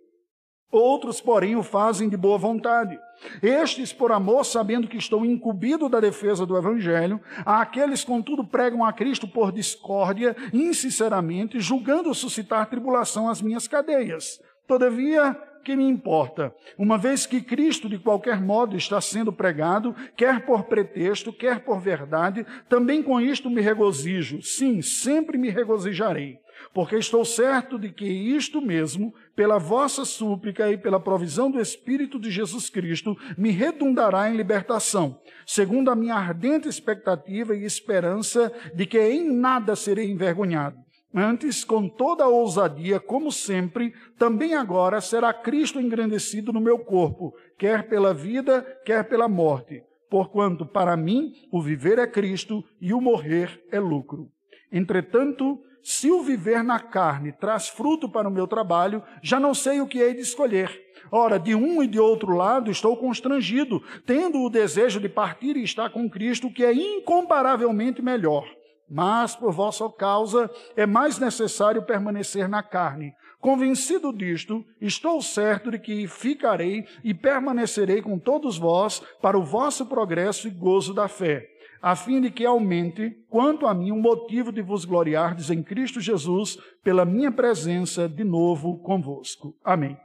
Outros, 0.70 1.20
porém, 1.20 1.56
o 1.56 1.62
fazem 1.62 2.10
de 2.10 2.16
boa 2.16 2.36
vontade. 2.36 2.98
Estes, 3.42 3.92
por 3.92 4.12
amor, 4.12 4.44
sabendo 4.44 4.86
que 4.86 4.98
estou 4.98 5.24
incumbido 5.24 5.88
da 5.88 5.98
defesa 5.98 6.44
do 6.44 6.56
Evangelho, 6.56 7.20
aqueles, 7.44 8.04
contudo, 8.04 8.44
pregam 8.44 8.84
a 8.84 8.92
Cristo 8.92 9.26
por 9.26 9.50
discórdia, 9.50 10.36
insinceramente, 10.52 11.58
julgando 11.58 12.14
suscitar 12.14 12.68
tribulação 12.68 13.28
às 13.28 13.40
minhas 13.40 13.66
cadeias. 13.66 14.40
Todavia, 14.66 15.34
que 15.64 15.74
me 15.74 15.88
importa? 15.88 16.54
Uma 16.76 16.98
vez 16.98 17.24
que 17.24 17.40
Cristo, 17.40 17.88
de 17.88 17.98
qualquer 17.98 18.40
modo, 18.40 18.76
está 18.76 19.00
sendo 19.00 19.32
pregado, 19.32 19.94
quer 20.16 20.44
por 20.44 20.64
pretexto, 20.64 21.32
quer 21.32 21.60
por 21.60 21.80
verdade, 21.80 22.46
também 22.68 23.02
com 23.02 23.18
isto 23.18 23.48
me 23.48 23.62
regozijo. 23.62 24.42
Sim, 24.42 24.82
sempre 24.82 25.38
me 25.38 25.48
regozijarei 25.48 26.38
porque 26.72 26.96
estou 26.96 27.24
certo 27.24 27.78
de 27.78 27.90
que 27.90 28.06
isto 28.06 28.60
mesmo, 28.60 29.14
pela 29.34 29.58
vossa 29.58 30.04
súplica 30.04 30.70
e 30.70 30.76
pela 30.76 31.00
provisão 31.00 31.50
do 31.50 31.60
Espírito 31.60 32.18
de 32.18 32.30
Jesus 32.30 32.68
Cristo, 32.68 33.16
me 33.36 33.50
redundará 33.50 34.30
em 34.30 34.36
libertação, 34.36 35.20
segundo 35.46 35.90
a 35.90 35.96
minha 35.96 36.14
ardente 36.14 36.68
expectativa 36.68 37.54
e 37.54 37.64
esperança 37.64 38.52
de 38.74 38.86
que 38.86 39.00
em 39.00 39.30
nada 39.30 39.74
serei 39.76 40.10
envergonhado. 40.10 40.76
Antes, 41.14 41.64
com 41.64 41.88
toda 41.88 42.24
a 42.24 42.28
ousadia, 42.28 43.00
como 43.00 43.32
sempre, 43.32 43.94
também 44.18 44.54
agora 44.54 45.00
será 45.00 45.32
Cristo 45.32 45.80
engrandecido 45.80 46.52
no 46.52 46.60
meu 46.60 46.78
corpo, 46.78 47.34
quer 47.56 47.88
pela 47.88 48.12
vida, 48.12 48.62
quer 48.84 49.08
pela 49.08 49.26
morte. 49.26 49.82
Porquanto, 50.10 50.66
para 50.66 50.96
mim, 50.96 51.32
o 51.50 51.62
viver 51.62 51.98
é 51.98 52.06
Cristo 52.06 52.62
e 52.80 52.92
o 52.92 53.00
morrer 53.00 53.62
é 53.70 53.80
lucro. 53.80 54.28
Entretanto, 54.70 55.60
se 55.90 56.10
o 56.10 56.22
viver 56.22 56.62
na 56.62 56.78
carne 56.78 57.32
traz 57.32 57.66
fruto 57.66 58.10
para 58.10 58.28
o 58.28 58.30
meu 58.30 58.46
trabalho, 58.46 59.02
já 59.22 59.40
não 59.40 59.54
sei 59.54 59.80
o 59.80 59.86
que 59.86 60.00
hei 60.00 60.12
de 60.12 60.20
escolher. 60.20 60.70
Ora, 61.10 61.38
de 61.38 61.54
um 61.54 61.82
e 61.82 61.86
de 61.86 61.98
outro 61.98 62.36
lado 62.36 62.70
estou 62.70 62.94
constrangido, 62.94 63.82
tendo 64.04 64.42
o 64.42 64.50
desejo 64.50 65.00
de 65.00 65.08
partir 65.08 65.56
e 65.56 65.64
estar 65.64 65.88
com 65.88 66.06
Cristo, 66.10 66.52
que 66.52 66.62
é 66.62 66.74
incomparavelmente 66.74 68.02
melhor. 68.02 68.46
Mas, 68.86 69.34
por 69.34 69.50
vossa 69.50 69.88
causa, 69.88 70.50
é 70.76 70.84
mais 70.84 71.18
necessário 71.18 71.82
permanecer 71.86 72.50
na 72.50 72.62
carne. 72.62 73.14
Convencido 73.40 74.12
disto, 74.12 74.62
estou 74.82 75.22
certo 75.22 75.70
de 75.70 75.78
que 75.78 76.06
ficarei 76.06 76.84
e 77.02 77.14
permanecerei 77.14 78.02
com 78.02 78.18
todos 78.18 78.58
vós 78.58 79.02
para 79.22 79.38
o 79.38 79.42
vosso 79.42 79.86
progresso 79.86 80.48
e 80.48 80.50
gozo 80.50 80.92
da 80.92 81.08
fé 81.08 81.48
a 81.80 81.94
fim 81.94 82.20
de 82.20 82.30
que 82.30 82.44
aumente, 82.44 83.10
quanto 83.28 83.66
a 83.66 83.74
mim, 83.74 83.90
o 83.90 83.94
um 83.94 84.00
motivo 84.00 84.50
de 84.50 84.60
vos 84.62 84.84
gloriardes 84.84 85.50
em 85.50 85.62
Cristo 85.62 86.00
Jesus, 86.00 86.58
pela 86.82 87.04
minha 87.04 87.30
presença 87.30 88.08
de 88.08 88.24
novo 88.24 88.78
convosco. 88.78 89.56
Amém. 89.64 89.96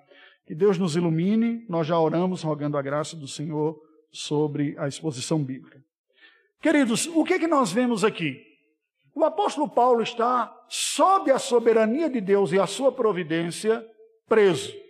Que 0.46 0.54
Deus 0.54 0.78
nos 0.78 0.96
ilumine, 0.96 1.66
nós 1.70 1.88
já 1.88 1.98
oramos 2.00 2.42
rogando 2.42 2.78
a 2.78 2.82
graça 2.82 3.16
do 3.16 3.28
Senhor 3.28 3.80
sobre 4.12 4.76
a 4.78 4.88
exposição 4.88 5.44
bíblica. 5.44 5.82
Queridos, 6.62 7.08
o 7.08 7.24
que, 7.24 7.34
é 7.34 7.40
que 7.40 7.48
nós 7.48 7.72
vemos 7.72 8.04
aqui? 8.04 8.40
O 9.16 9.24
apóstolo 9.24 9.70
Paulo 9.70 10.02
está, 10.02 10.54
sob 10.68 11.32
a 11.32 11.38
soberania 11.38 12.10
de 12.10 12.20
Deus 12.20 12.52
e 12.52 12.60
a 12.60 12.66
sua 12.66 12.92
providência, 12.92 13.86
preso. 14.28 14.83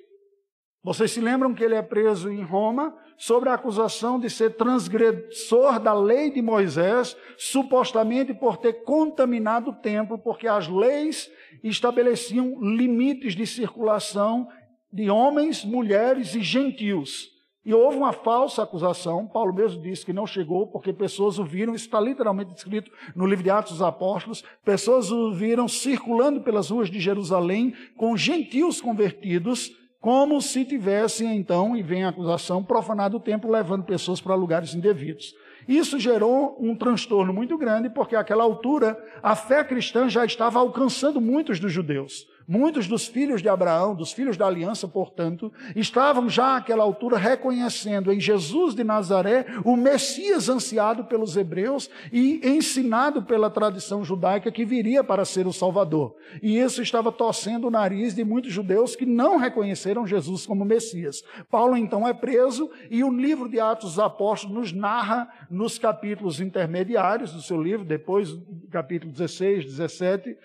Vocês 0.84 1.12
se 1.12 1.22
lembram 1.22 1.54
que 1.54 1.64
ele 1.64 1.76
é 1.76 1.82
preso 1.82 2.30
em 2.30 2.44
Roma 2.44 2.94
sobre 3.18 3.48
a 3.48 3.54
acusação 3.54 4.20
de 4.20 4.30
ser 4.30 4.58
transgressor 4.58 5.80
da 5.80 5.94
lei 5.94 6.30
de 6.30 6.42
Moisés, 6.42 7.16
supostamente 7.38 8.34
por 8.34 8.58
ter 8.58 8.84
contaminado 8.84 9.72
o 9.72 9.76
templo, 9.76 10.18
porque 10.18 10.46
as 10.46 10.68
leis 10.68 11.32
estabeleciam 11.64 12.60
limites 12.62 13.34
de 13.34 13.48
circulação 13.48 14.50
de 14.92 15.10
homens, 15.10 15.64
mulheres 15.64 16.36
e 16.36 16.42
gentios. 16.42 17.32
E 17.66 17.74
houve 17.74 17.96
uma 17.96 18.12
falsa 18.12 18.62
acusação, 18.62 19.26
Paulo 19.26 19.54
mesmo 19.54 19.82
disse 19.82 20.06
que 20.06 20.12
não 20.12 20.28
chegou, 20.28 20.68
porque 20.68 20.92
pessoas 20.92 21.40
o 21.40 21.46
viram, 21.46 21.74
isso 21.74 21.86
está 21.86 22.00
literalmente 22.00 22.54
escrito 22.54 22.92
no 23.16 23.26
livro 23.26 23.42
de 23.42 23.50
Atos 23.50 23.72
dos 23.72 23.82
Apóstolos, 23.82 24.44
pessoas 24.66 25.10
o 25.12 25.32
viram 25.32 25.66
circulando 25.70 26.42
pelas 26.42 26.70
ruas 26.70 26.92
de 26.92 27.00
Jerusalém 27.00 27.74
com 27.96 28.18
gentios 28.18 28.82
convertidos, 28.82 29.72
como 30.04 30.42
se 30.42 30.66
tivesse, 30.66 31.26
então, 31.26 31.78
e 31.78 31.82
vem 31.82 32.04
a 32.04 32.10
acusação, 32.10 32.62
profanado 32.62 33.16
o 33.16 33.20
templo, 33.22 33.50
levando 33.50 33.86
pessoas 33.86 34.20
para 34.20 34.36
lugares 34.36 34.76
indevidos. 34.76 35.34
Isso 35.66 35.98
gerou 35.98 36.58
um 36.60 36.76
transtorno 36.76 37.32
muito 37.32 37.58
grande, 37.58 37.90
porque 37.90 38.14
àquela 38.14 38.44
altura 38.44 39.02
a 39.24 39.34
fé 39.34 39.64
cristã 39.64 40.10
já 40.10 40.26
estava 40.26 40.60
alcançando 40.60 41.22
muitos 41.22 41.58
dos 41.58 41.72
judeus. 41.72 42.28
Muitos 42.48 42.88
dos 42.88 43.08
filhos 43.08 43.42
de 43.42 43.50
Abraão, 43.50 43.96
dos 43.96 44.12
filhos 44.12 44.38
da 44.38 44.48
aliança, 44.48 44.88
portanto, 44.88 45.52
estavam 45.76 46.30
já 46.30 46.58
àquela 46.58 46.84
altura 46.84 47.18
reconhecendo 47.18 48.12
em 48.12 48.20
Jesus 48.20 48.76
de 48.76 48.84
Nazaré 48.84 49.46
o 49.64 49.76
Messias 49.76 50.50
ansiado 50.50 51.06
pelos 51.06 51.38
hebreus 51.38 51.90
e 52.12 52.42
ensinado 52.44 53.24
pela 53.24 53.50
tradição 53.50 54.04
judaica 54.04 54.52
que 54.52 54.66
viria 54.66 55.04
para 55.04 55.26
ser 55.26 55.48
o 55.48 55.54
Salvador. 55.54 56.16
E 56.42 56.60
isso 56.60 56.82
estava 56.82 57.12
torcendo 57.12 57.68
o 57.68 57.72
nariz 57.72 58.14
de 58.14 58.24
muitos 58.24 58.52
judeus 58.52 58.96
que 58.96 59.06
não 59.06 59.38
reconheceram 59.38 60.06
Jesus 60.06 60.46
como 60.46 60.66
Messias. 60.66 61.24
Paulo 61.50 61.78
então 61.78 62.08
é 62.08 62.14
preso 62.14 62.70
e 62.90 63.04
o 63.04 63.12
livro 63.12 63.50
de 63.50 63.60
Atos 63.60 63.92
dos 63.92 64.00
Apóstolos 64.00 64.56
nos 64.56 64.74
narra 64.74 65.30
nos 65.50 65.78
capítulos 65.78 66.40
intermediários 66.40 67.32
do 67.32 67.42
seu 67.42 67.62
livro, 67.62 67.86
depois 67.86 68.38
capítulo 68.72 69.12
16, 69.12 69.66
17, 69.66 70.38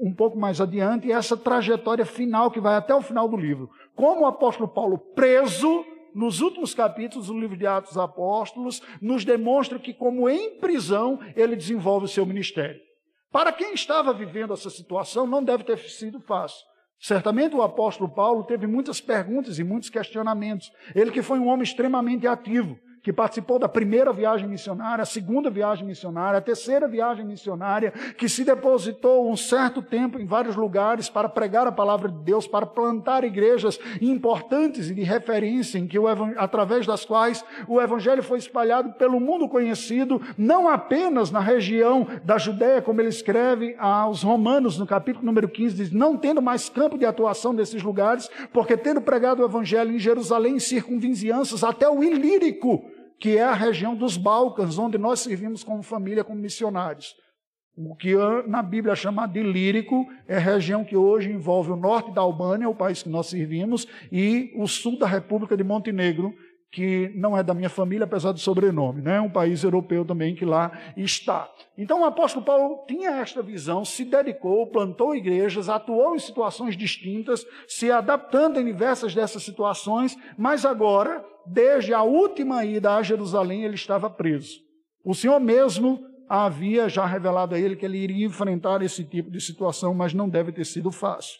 um 0.00 0.14
pouco 0.14 0.38
mais 0.38 0.60
adiante, 0.60 1.10
essa 1.10 1.36
trajetória 1.36 2.06
final 2.06 2.50
que 2.50 2.60
vai 2.60 2.76
até 2.76 2.94
o 2.94 3.02
final 3.02 3.28
do 3.28 3.36
livro. 3.36 3.70
Como 3.94 4.22
o 4.22 4.26
apóstolo 4.26 4.68
Paulo, 4.68 4.98
preso, 4.98 5.84
nos 6.14 6.40
últimos 6.40 6.74
capítulos 6.74 7.26
do 7.26 7.38
livro 7.38 7.56
de 7.56 7.66
Atos 7.66 7.90
dos 7.90 7.98
Apóstolos, 7.98 8.80
nos 9.00 9.24
demonstra 9.24 9.78
que, 9.78 9.92
como 9.92 10.28
em 10.28 10.58
prisão, 10.58 11.18
ele 11.34 11.56
desenvolve 11.56 12.06
o 12.06 12.08
seu 12.08 12.24
ministério. 12.24 12.80
Para 13.30 13.52
quem 13.52 13.74
estava 13.74 14.14
vivendo 14.14 14.54
essa 14.54 14.70
situação, 14.70 15.26
não 15.26 15.42
deve 15.42 15.64
ter 15.64 15.78
sido 15.78 16.20
fácil. 16.20 16.64
Certamente 16.98 17.54
o 17.54 17.60
apóstolo 17.60 18.08
Paulo 18.08 18.44
teve 18.44 18.66
muitas 18.66 19.00
perguntas 19.00 19.58
e 19.58 19.64
muitos 19.64 19.90
questionamentos. 19.90 20.72
Ele 20.94 21.10
que 21.10 21.22
foi 21.22 21.38
um 21.38 21.48
homem 21.48 21.64
extremamente 21.64 22.26
ativo, 22.26 22.78
que 23.06 23.12
participou 23.12 23.56
da 23.56 23.68
primeira 23.68 24.12
viagem 24.12 24.48
missionária, 24.48 25.00
a 25.00 25.06
segunda 25.06 25.48
viagem 25.48 25.86
missionária, 25.86 26.38
a 26.38 26.42
terceira 26.42 26.88
viagem 26.88 27.24
missionária, 27.24 27.92
que 28.18 28.28
se 28.28 28.42
depositou 28.44 29.30
um 29.30 29.36
certo 29.36 29.80
tempo 29.80 30.18
em 30.18 30.26
vários 30.26 30.56
lugares 30.56 31.08
para 31.08 31.28
pregar 31.28 31.68
a 31.68 31.70
palavra 31.70 32.08
de 32.08 32.18
Deus, 32.24 32.48
para 32.48 32.66
plantar 32.66 33.22
igrejas 33.22 33.78
importantes 34.00 34.90
e 34.90 34.94
de 34.94 35.04
referência, 35.04 35.78
em 35.78 35.86
que 35.86 35.96
o, 35.96 36.08
através 36.36 36.84
das 36.84 37.04
quais 37.04 37.44
o 37.68 37.80
evangelho 37.80 38.24
foi 38.24 38.38
espalhado 38.38 38.94
pelo 38.94 39.20
mundo 39.20 39.48
conhecido, 39.48 40.20
não 40.36 40.68
apenas 40.68 41.30
na 41.30 41.38
região 41.38 42.08
da 42.24 42.38
Judéia, 42.38 42.82
como 42.82 43.00
ele 43.00 43.10
escreve 43.10 43.76
aos 43.78 44.24
Romanos 44.24 44.80
no 44.80 44.84
capítulo 44.84 45.24
número 45.24 45.48
15, 45.48 45.76
diz: 45.76 45.92
não 45.92 46.16
tendo 46.16 46.42
mais 46.42 46.68
campo 46.68 46.98
de 46.98 47.06
atuação 47.06 47.54
desses 47.54 47.84
lugares, 47.84 48.28
porque 48.52 48.76
tendo 48.76 49.00
pregado 49.00 49.42
o 49.42 49.46
evangelho 49.46 49.94
em 49.94 49.98
Jerusalém, 50.00 50.56
em 50.56 50.58
circunvizinhanças, 50.58 51.62
até 51.62 51.88
o 51.88 52.02
Ilírico, 52.02 52.95
que 53.18 53.36
é 53.36 53.42
a 53.42 53.54
região 53.54 53.94
dos 53.94 54.16
Balcãs, 54.16 54.78
onde 54.78 54.98
nós 54.98 55.20
servimos 55.20 55.64
como 55.64 55.82
família, 55.82 56.24
como 56.24 56.40
missionários. 56.40 57.14
O 57.76 57.94
que 57.94 58.14
na 58.46 58.62
Bíblia 58.62 58.96
chama 58.96 59.26
de 59.26 59.42
lírico 59.42 60.06
é 60.26 60.36
a 60.36 60.40
região 60.40 60.82
que 60.82 60.96
hoje 60.96 61.30
envolve 61.30 61.70
o 61.70 61.76
norte 61.76 62.10
da 62.10 62.22
Albânia, 62.22 62.68
o 62.68 62.74
país 62.74 63.02
que 63.02 63.08
nós 63.10 63.26
servimos, 63.26 63.86
e 64.10 64.50
o 64.56 64.66
sul 64.66 64.98
da 64.98 65.06
República 65.06 65.54
de 65.56 65.62
Montenegro, 65.62 66.34
que 66.70 67.10
não 67.14 67.36
é 67.36 67.42
da 67.42 67.54
minha 67.54 67.70
família, 67.70 68.04
apesar 68.04 68.32
do 68.32 68.38
sobrenome, 68.38 69.00
né? 69.00 69.20
Um 69.20 69.30
país 69.30 69.62
europeu 69.62 70.04
também 70.04 70.34
que 70.34 70.44
lá 70.44 70.70
está. 70.96 71.48
Então 71.78 72.02
o 72.02 72.04
apóstolo 72.04 72.44
Paulo 72.44 72.84
tinha 72.86 73.10
esta 73.10 73.42
visão, 73.42 73.84
se 73.84 74.04
dedicou, 74.04 74.66
plantou 74.66 75.14
igrejas, 75.14 75.68
atuou 75.68 76.14
em 76.14 76.18
situações 76.18 76.76
distintas, 76.76 77.46
se 77.66 77.90
adaptando 77.90 78.60
em 78.60 78.64
diversas 78.64 79.14
dessas 79.14 79.42
situações, 79.42 80.16
mas 80.36 80.64
agora 80.64 81.24
desde 81.46 81.94
a 81.94 82.02
última 82.02 82.64
ida 82.64 82.96
a 82.96 83.02
Jerusalém, 83.02 83.64
ele 83.64 83.76
estava 83.76 84.10
preso. 84.10 84.60
O 85.04 85.14
Senhor 85.14 85.38
mesmo 85.38 86.04
havia 86.28 86.88
já 86.88 87.06
revelado 87.06 87.54
a 87.54 87.58
ele 87.58 87.76
que 87.76 87.86
ele 87.86 87.98
iria 87.98 88.26
enfrentar 88.26 88.82
esse 88.82 89.04
tipo 89.04 89.30
de 89.30 89.40
situação, 89.40 89.94
mas 89.94 90.12
não 90.12 90.28
deve 90.28 90.50
ter 90.50 90.66
sido 90.66 90.90
fácil. 90.90 91.38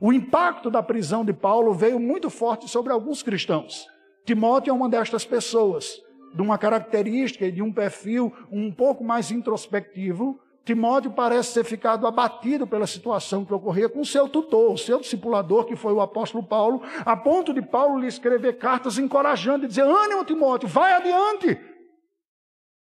O 0.00 0.12
impacto 0.12 0.70
da 0.70 0.80
prisão 0.80 1.24
de 1.24 1.32
Paulo 1.32 1.74
veio 1.74 1.98
muito 1.98 2.30
forte 2.30 2.68
sobre 2.68 2.92
alguns 2.92 3.22
cristãos. 3.22 3.84
Timóteo 4.28 4.70
é 4.70 4.74
uma 4.74 4.90
destas 4.90 5.24
pessoas, 5.24 6.02
de 6.34 6.42
uma 6.42 6.58
característica 6.58 7.46
e 7.46 7.50
de 7.50 7.62
um 7.62 7.72
perfil 7.72 8.30
um 8.52 8.70
pouco 8.70 9.02
mais 9.02 9.30
introspectivo, 9.30 10.38
Timóteo 10.66 11.12
parece 11.12 11.54
ter 11.54 11.64
ficado 11.64 12.06
abatido 12.06 12.66
pela 12.66 12.86
situação 12.86 13.42
que 13.42 13.54
ocorria 13.54 13.88
com 13.88 14.04
seu 14.04 14.28
tutor, 14.28 14.78
seu 14.78 15.00
discipulador, 15.00 15.64
que 15.64 15.74
foi 15.74 15.94
o 15.94 16.02
apóstolo 16.02 16.44
Paulo, 16.44 16.82
a 17.06 17.16
ponto 17.16 17.54
de 17.54 17.62
Paulo 17.62 17.98
lhe 17.98 18.06
escrever 18.06 18.58
cartas 18.58 18.98
encorajando 18.98 19.64
e 19.64 19.68
dizer: 19.68 19.80
ânimo, 19.80 20.26
Timóteo, 20.26 20.68
vai 20.68 20.92
adiante. 20.92 21.58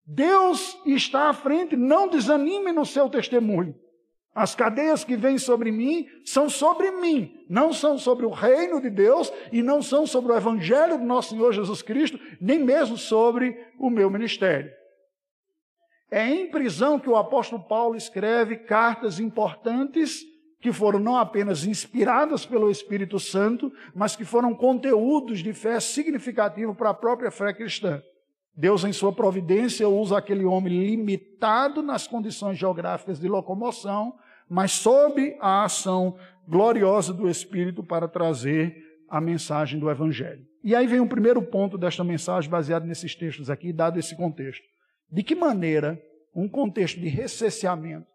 Deus 0.07 0.79
está 0.87 1.29
à 1.29 1.33
frente, 1.33 1.75
não 1.75 2.07
desanime 2.07 2.71
no 2.71 2.87
seu 2.87 3.09
testemunho. 3.09 3.75
As 4.35 4.55
cadeias 4.55 5.05
que 5.05 5.15
vêm 5.15 5.37
sobre 5.37 5.71
mim 5.71 6.07
são 6.25 6.49
sobre 6.49 6.91
mim, 6.91 7.45
não 7.51 7.73
são 7.73 7.99
sobre 7.99 8.25
o 8.25 8.31
reino 8.31 8.81
de 8.81 8.89
Deus 8.89 9.31
e 9.53 9.63
não 9.63 9.83
são 9.83 10.07
sobre 10.07 10.33
o 10.33 10.37
evangelho 10.37 10.97
do 10.97 11.05
nosso 11.05 11.31
Senhor 11.31 11.53
Jesus 11.53 11.83
Cristo, 11.83 12.19
nem 12.41 12.59
mesmo 12.59 12.97
sobre 12.97 13.57
o 13.79 13.91
meu 13.91 14.09
ministério. 14.09 14.73
É 16.11 16.27
em 16.27 16.51
prisão 16.51 16.99
que 16.99 17.11
o 17.11 17.17
apóstolo 17.17 17.63
Paulo 17.63 17.95
escreve 17.95 18.57
cartas 18.57 19.19
importantes 19.19 20.23
que 20.63 20.73
foram 20.73 21.01
não 21.01 21.17
apenas 21.17 21.67
inspiradas 21.67 22.47
pelo 22.47 22.71
Espírito 22.71 23.19
Santo, 23.19 23.71
mas 23.95 24.15
que 24.15 24.25
foram 24.25 24.55
conteúdos 24.55 25.41
de 25.41 25.53
fé 25.53 25.81
significativo 25.81 26.75
para 26.75 26.91
a 26.91 26.95
própria 26.95 27.31
fé 27.31 27.53
cristã. 27.53 28.01
Deus, 28.55 28.85
em 28.85 28.93
sua 28.93 29.13
providência, 29.13 29.89
usa 29.89 30.19
aquele 30.19 30.45
homem 30.45 30.87
limitado 30.87 31.83
nas 31.83 32.07
condições 32.07 32.59
geográficas 32.59 33.19
de 33.19 33.27
locomoção, 33.27 34.15
mas 34.49 34.73
sob 34.73 35.37
a 35.41 35.65
ação 35.65 36.17
gloriosa 36.47 37.13
do 37.13 37.29
Espírito 37.29 37.83
para 37.83 38.09
trazer 38.09 38.77
a 39.09 39.21
mensagem 39.21 39.79
do 39.79 39.91
Evangelho. 39.91 40.47
E 40.65 40.75
aí 40.75 40.87
vem 40.87 41.01
o 41.01 41.09
primeiro 41.09 41.43
ponto 41.43 41.77
desta 41.77 42.05
mensagem, 42.05 42.51
baseado 42.51 42.85
nesses 42.85 43.15
textos 43.15 43.51
aqui, 43.51 43.73
dado 43.73 43.99
esse 43.99 44.17
contexto. 44.17 44.65
De 45.11 45.23
que 45.23 45.35
maneira 45.35 46.01
um 46.35 46.49
contexto 46.49 47.01
de 47.01 47.09
resseciamento, 47.09 48.07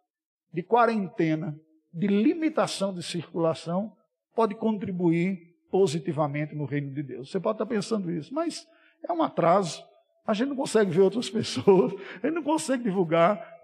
de 0.53 0.63
quarentena, 0.63 1.55
de 1.93 2.07
limitação 2.07 2.93
de 2.93 3.03
circulação 3.03 3.93
pode 4.35 4.55
contribuir 4.55 5.55
positivamente 5.69 6.55
no 6.55 6.65
reino 6.65 6.93
de 6.93 7.03
Deus? 7.03 7.29
Você 7.29 7.39
pode 7.39 7.55
estar 7.55 7.65
pensando 7.65 8.09
isso, 8.09 8.33
mas 8.33 8.65
é 9.07 9.11
um 9.11 9.21
atraso. 9.21 9.83
A 10.27 10.33
gente 10.33 10.49
não 10.49 10.55
consegue 10.57 10.91
ver 10.91 11.01
outras 11.01 11.29
pessoas, 11.31 11.93
a 12.21 12.27
gente 12.27 12.35
não 12.35 12.43
consegue 12.43 12.83
divulgar, 12.83 13.61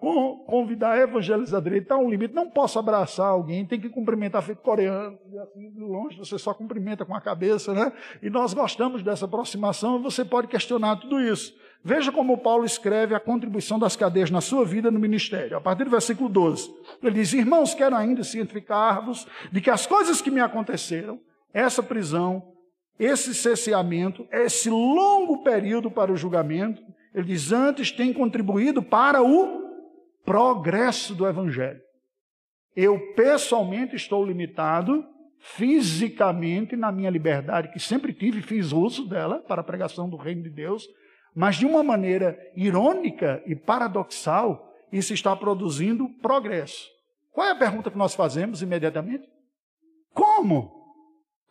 convidar, 0.48 0.98
evangelizar 0.98 1.62
direito, 1.62 1.84
está 1.84 1.98
um 1.98 2.10
limite. 2.10 2.34
Não 2.34 2.50
posso 2.50 2.80
abraçar 2.80 3.28
alguém, 3.28 3.66
tem 3.66 3.80
que 3.80 3.90
cumprimentar 3.90 4.42
feito 4.42 4.62
coreano, 4.62 5.20
assim, 5.42 5.70
de 5.70 5.80
longe 5.80 6.18
você 6.18 6.40
só 6.40 6.54
cumprimenta 6.54 7.04
com 7.04 7.14
a 7.14 7.20
cabeça, 7.20 7.74
né? 7.74 7.92
E 8.22 8.30
nós 8.30 8.54
gostamos 8.54 9.04
dessa 9.04 9.26
aproximação, 9.26 10.02
você 10.02 10.24
pode 10.24 10.48
questionar 10.48 10.96
tudo 10.96 11.20
isso. 11.20 11.54
Veja 11.84 12.14
como 12.14 12.38
Paulo 12.38 12.64
escreve 12.64 13.14
a 13.14 13.20
contribuição 13.20 13.78
das 13.78 13.98
cadeias 13.98 14.32
na 14.32 14.40
sua 14.40 14.64
vida 14.64 14.90
no 14.90 14.98
ministério. 14.98 15.58
A 15.58 15.62
partir 15.62 15.84
do 15.84 15.90
versículo 15.90 16.30
12, 16.30 16.74
ele 17.02 17.16
diz: 17.16 17.34
Irmãos, 17.34 17.74
quero 17.74 17.94
ainda 17.94 18.24
cientificar-vos 18.24 19.28
de 19.52 19.60
que 19.60 19.70
as 19.70 19.86
coisas 19.86 20.22
que 20.22 20.32
me 20.32 20.40
aconteceram, 20.40 21.20
essa 21.54 21.84
prisão, 21.84 22.54
esse 23.00 23.34
cesseamento, 23.34 24.28
esse 24.32 24.70
longo 24.70 25.44
período 25.44 25.90
para 25.90 26.12
o 26.12 26.16
julgamento, 26.16 26.82
ele 27.14 27.28
diz: 27.28 27.52
antes 27.52 27.92
tem 27.92 28.14
contribuído 28.14 28.82
para 28.82 29.22
o 29.22 29.64
progresso 30.26 31.14
do 31.14 31.28
evangelho. 31.28 31.82
Eu 32.76 33.14
pessoalmente 33.14 33.96
estou 33.96 34.26
limitado 34.26 35.06
fisicamente 35.40 36.76
na 36.76 36.92
minha 36.92 37.10
liberdade, 37.10 37.72
que 37.72 37.80
sempre 37.80 38.14
tive 38.14 38.40
e 38.40 38.44
fiz 38.44 38.72
uso 38.72 39.08
dela 39.08 39.40
para 39.40 39.62
a 39.62 39.64
pregação 39.64 40.10
do 40.10 40.16
reino 40.16 40.42
de 40.42 40.50
Deus, 40.50 40.88
mas 41.36 41.58
de 41.58 41.66
uma 41.66 41.84
maneira 41.84 42.40
irônica 42.56 43.44
e 43.46 43.56
paradoxal, 43.56 44.72
isso 44.92 45.14
está 45.14 45.36
produzindo 45.36 46.08
progresso. 46.22 46.88
Qual 47.32 47.46
é 47.46 47.52
a 47.52 47.56
pergunta 47.56 47.92
que 47.92 47.98
nós 47.98 48.16
fazemos 48.16 48.62
imediatamente? 48.62 49.28
Como? 50.14 50.83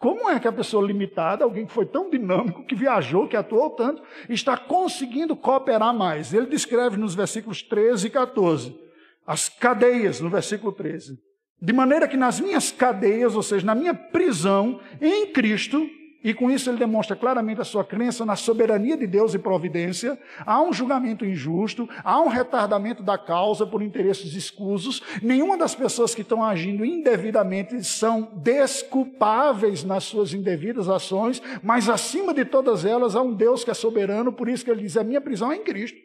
Como 0.02 0.28
é 0.28 0.40
que 0.40 0.48
a 0.48 0.52
pessoa 0.52 0.84
limitada, 0.84 1.44
alguém 1.44 1.64
que 1.64 1.72
foi 1.72 1.86
tão 1.86 2.10
dinâmico, 2.10 2.64
que 2.64 2.74
viajou, 2.74 3.28
que 3.28 3.36
atuou 3.36 3.70
tanto, 3.70 4.02
está 4.28 4.56
conseguindo 4.56 5.36
cooperar 5.36 5.94
mais? 5.94 6.34
Ele 6.34 6.46
descreve 6.46 6.96
nos 6.96 7.14
versículos 7.14 7.62
13 7.62 8.08
e 8.08 8.10
14 8.10 8.82
as 9.24 9.48
cadeias, 9.48 10.20
no 10.20 10.28
versículo 10.28 10.72
13. 10.72 11.16
De 11.60 11.72
maneira 11.72 12.08
que 12.08 12.16
nas 12.16 12.40
minhas 12.40 12.72
cadeias, 12.72 13.36
ou 13.36 13.44
seja, 13.44 13.64
na 13.64 13.76
minha 13.76 13.94
prisão 13.94 14.80
em 15.00 15.32
Cristo, 15.32 15.88
e 16.24 16.32
com 16.32 16.50
isso 16.50 16.70
ele 16.70 16.78
demonstra 16.78 17.16
claramente 17.16 17.61
a 17.61 17.64
sua 17.64 17.85
crença 17.85 18.24
na 18.24 18.37
soberania 18.37 18.96
de 18.96 19.06
Deus 19.06 19.35
e 19.35 19.38
providência. 19.38 20.18
Há 20.46 20.62
um 20.62 20.72
julgamento 20.72 21.24
injusto, 21.24 21.88
há 22.04 22.20
um 22.20 22.28
retardamento 22.28 23.02
da 23.02 23.18
causa 23.18 23.66
por 23.66 23.82
interesses 23.82 24.35
escusos. 24.35 25.02
Nenhuma 25.22 25.56
das 25.56 25.74
pessoas 25.74 26.14
que 26.14 26.22
estão 26.22 26.44
agindo 26.44 26.85
indevidamente 26.85 27.82
são 27.82 28.30
desculpáveis 28.37 29.82
nas 29.82 30.04
suas 30.04 30.32
indevidas 30.32 30.88
ações, 30.88 31.42
mas 31.62 31.88
acima 31.88 32.32
de 32.32 32.44
todas 32.44 32.85
elas 32.85 33.16
há 33.16 33.22
um 33.22 33.35
Deus 33.35 33.64
que 33.64 33.70
é 33.70 33.74
soberano, 33.74 34.32
por 34.32 34.48
isso 34.48 34.64
que 34.64 34.70
ele 34.70 34.82
diz: 34.82 34.96
a 34.96 35.04
minha 35.04 35.20
prisão 35.20 35.50
é 35.50 35.56
em 35.56 35.64
Cristo. 35.64 35.98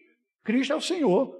Cristo 0.43 0.73
é 0.73 0.75
o 0.75 0.81
Senhor. 0.81 1.35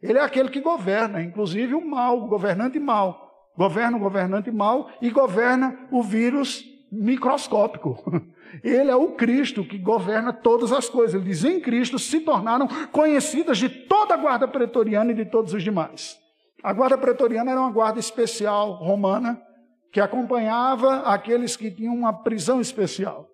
Ele 0.00 0.18
é 0.18 0.22
aquele 0.22 0.48
que 0.48 0.60
governa, 0.60 1.22
inclusive 1.22 1.74
o 1.74 1.84
mal, 1.84 2.24
o 2.24 2.28
governante 2.28 2.78
mal. 2.78 3.30
Governa 3.56 3.96
o 3.96 4.00
governante 4.00 4.50
mal 4.50 4.90
e 5.00 5.10
governa 5.10 5.78
o 5.90 6.02
vírus 6.02 6.71
microscópico. 6.92 7.96
Ele 8.62 8.90
é 8.90 8.96
o 8.96 9.12
Cristo 9.12 9.64
que 9.64 9.78
governa 9.78 10.30
todas 10.30 10.72
as 10.72 10.88
coisas. 10.88 11.14
Ele 11.14 11.24
diz: 11.24 11.42
em 11.42 11.58
Cristo 11.58 11.98
se 11.98 12.20
tornaram 12.20 12.68
conhecidas 12.92 13.56
de 13.56 13.68
toda 13.68 14.12
a 14.12 14.16
guarda 14.18 14.46
pretoriana 14.46 15.12
e 15.12 15.14
de 15.14 15.24
todos 15.24 15.54
os 15.54 15.62
demais. 15.62 16.18
A 16.62 16.72
guarda 16.72 16.98
pretoriana 16.98 17.50
era 17.50 17.60
uma 17.60 17.70
guarda 17.70 17.98
especial 17.98 18.74
romana 18.74 19.40
que 19.90 20.00
acompanhava 20.00 21.00
aqueles 21.00 21.56
que 21.56 21.70
tinham 21.70 21.94
uma 21.94 22.12
prisão 22.12 22.60
especial. 22.60 23.26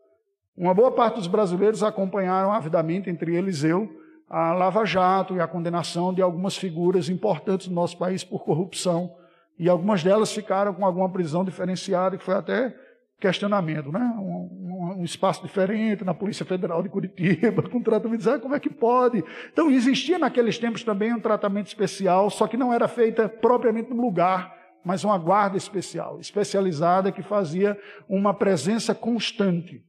Uma 0.56 0.74
boa 0.74 0.90
parte 0.90 1.16
dos 1.16 1.26
brasileiros 1.26 1.82
acompanharam 1.82 2.52
avidamente, 2.52 3.10
entre 3.10 3.36
eles 3.36 3.62
eu, 3.62 3.88
a 4.28 4.52
Lava 4.52 4.84
Jato 4.84 5.34
e 5.34 5.40
a 5.40 5.46
condenação 5.46 6.12
de 6.12 6.20
algumas 6.20 6.56
figuras 6.56 7.08
importantes 7.08 7.68
do 7.68 7.74
nosso 7.74 7.96
país 7.96 8.24
por 8.24 8.44
corrupção. 8.44 9.14
E 9.58 9.68
algumas 9.68 10.02
delas 10.02 10.32
ficaram 10.32 10.74
com 10.74 10.84
alguma 10.84 11.08
prisão 11.08 11.44
diferenciada, 11.44 12.16
que 12.16 12.24
foi 12.24 12.34
até 12.34 12.74
questionamento, 13.18 13.90
né? 13.90 14.00
Um, 14.18 14.98
um, 14.98 15.04
espaço 15.04 15.42
diferente 15.42 16.04
na 16.04 16.14
Polícia 16.14 16.46
Federal 16.46 16.82
de 16.82 16.88
Curitiba, 16.88 17.62
com 17.68 17.82
tratamento, 17.82 18.28
ah, 18.30 18.38
como 18.38 18.54
é 18.54 18.60
que 18.60 18.70
pode? 18.70 19.24
Então, 19.52 19.70
existia 19.70 20.18
naqueles 20.18 20.58
tempos 20.58 20.84
também 20.84 21.12
um 21.12 21.20
tratamento 21.20 21.66
especial, 21.66 22.30
só 22.30 22.46
que 22.46 22.56
não 22.56 22.72
era 22.72 22.86
feita 22.86 23.28
propriamente 23.28 23.90
no 23.90 24.00
lugar, 24.00 24.56
mas 24.84 25.02
uma 25.04 25.18
guarda 25.18 25.56
especial, 25.56 26.20
especializada, 26.20 27.10
que 27.10 27.22
fazia 27.22 27.78
uma 28.08 28.32
presença 28.32 28.94
constante. 28.94 29.84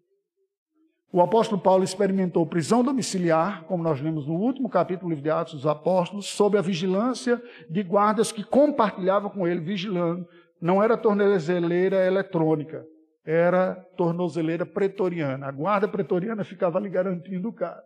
O 1.11 1.21
apóstolo 1.21 1.59
Paulo 1.59 1.83
experimentou 1.83 2.45
prisão 2.45 2.83
domiciliar, 2.83 3.63
como 3.63 3.83
nós 3.83 3.99
lemos 3.99 4.27
no 4.27 4.35
último 4.35 4.69
capítulo 4.69 5.07
do 5.07 5.09
livro 5.09 5.23
de 5.23 5.29
Atos 5.31 5.53
dos 5.53 5.65
Apóstolos, 5.65 6.27
sob 6.27 6.57
a 6.57 6.61
vigilância 6.61 7.41
de 7.67 7.81
guardas 7.81 8.31
que 8.31 8.43
compartilhavam 8.43 9.29
com 9.29 9.47
ele, 9.47 9.59
vigilando. 9.59 10.27
Não 10.61 10.83
era 10.83 10.97
tornozeleira 10.97 12.05
eletrônica, 12.05 12.85
era 13.25 13.75
tornozeleira 13.97 14.65
pretoriana. 14.65 15.47
A 15.47 15.51
guarda 15.51 15.87
pretoriana 15.87 16.43
ficava 16.43 16.77
ali 16.77 16.89
garantindo 16.89 17.49
o 17.49 17.53
cara. 17.53 17.83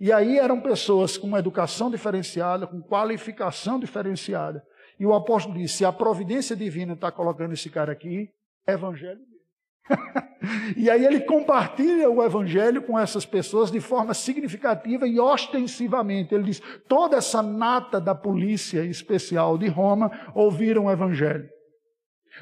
E 0.00 0.12
aí 0.12 0.38
eram 0.38 0.60
pessoas 0.60 1.16
com 1.16 1.26
uma 1.26 1.38
educação 1.38 1.90
diferenciada, 1.90 2.66
com 2.66 2.80
qualificação 2.80 3.78
diferenciada. 3.78 4.62
E 4.98 5.06
o 5.06 5.14
apóstolo 5.14 5.56
disse: 5.56 5.78
se 5.78 5.84
a 5.84 5.92
providência 5.92 6.56
divina 6.56 6.94
está 6.94 7.10
colocando 7.10 7.52
esse 7.52 7.70
cara 7.70 7.92
aqui, 7.92 8.28
evangelho 8.66 9.20
e 10.76 10.88
aí 10.88 11.04
ele 11.04 11.20
compartilha 11.20 12.08
o 12.08 12.22
evangelho 12.22 12.82
com 12.82 12.98
essas 12.98 13.26
pessoas 13.26 13.70
de 13.70 13.80
forma 13.80 14.14
significativa 14.14 15.06
e 15.06 15.18
ostensivamente. 15.18 16.34
Ele 16.34 16.44
diz: 16.44 16.62
toda 16.88 17.16
essa 17.16 17.42
nata 17.42 18.00
da 18.00 18.14
polícia 18.14 18.84
especial 18.84 19.58
de 19.58 19.68
Roma 19.68 20.10
ouviram 20.34 20.86
o 20.86 20.90
evangelho. 20.90 21.48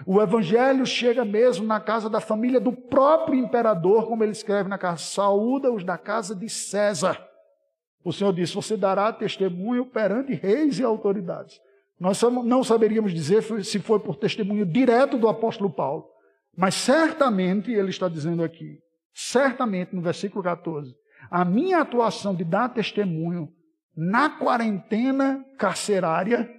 O 0.07 0.21
evangelho 0.21 0.87
chega 0.87 1.25
mesmo 1.25 1.67
na 1.67 1.81
casa 1.81 2.09
da 2.09 2.21
família 2.21 2.61
do 2.61 2.73
próprio 2.73 3.39
imperador, 3.39 4.07
como 4.07 4.23
ele 4.23 4.33
escreve 4.33 4.69
na 4.69 4.79
casa: 4.79 4.99
saúda-os 4.99 5.85
da 5.85 5.99
casa 5.99 6.35
de 6.35 6.49
César. 6.49 7.21
O 8.05 8.13
Senhor 8.13 8.33
disse: 8.33 8.55
Você 8.55 8.77
dará 8.77 9.13
testemunho 9.13 9.87
perante 9.87 10.35
reis 10.35 10.79
e 10.79 10.85
autoridades. 10.85 11.61
Nós 11.99 12.21
não 12.23 12.65
saberíamos 12.65 13.13
dizer 13.13 13.43
se 13.65 13.79
foi 13.79 13.99
por 13.99 14.17
testemunho 14.17 14.65
direto 14.65 15.19
do 15.19 15.29
apóstolo 15.29 15.71
Paulo 15.71 16.11
mas 16.57 16.75
certamente, 16.75 17.73
ele 17.73 17.91
está 17.91 18.09
dizendo 18.09 18.43
aqui, 18.43 18.79
certamente 19.15 19.95
no 19.95 20.03
versículo 20.03 20.43
14, 20.43 20.95
a 21.31 21.45
minha 21.45 21.81
atuação 21.81 22.35
de 22.35 22.45
dar 22.45 22.69
testemunho 22.69 23.51
na 23.97 24.29
quarentena 24.29 25.45
carcerária 25.59 26.51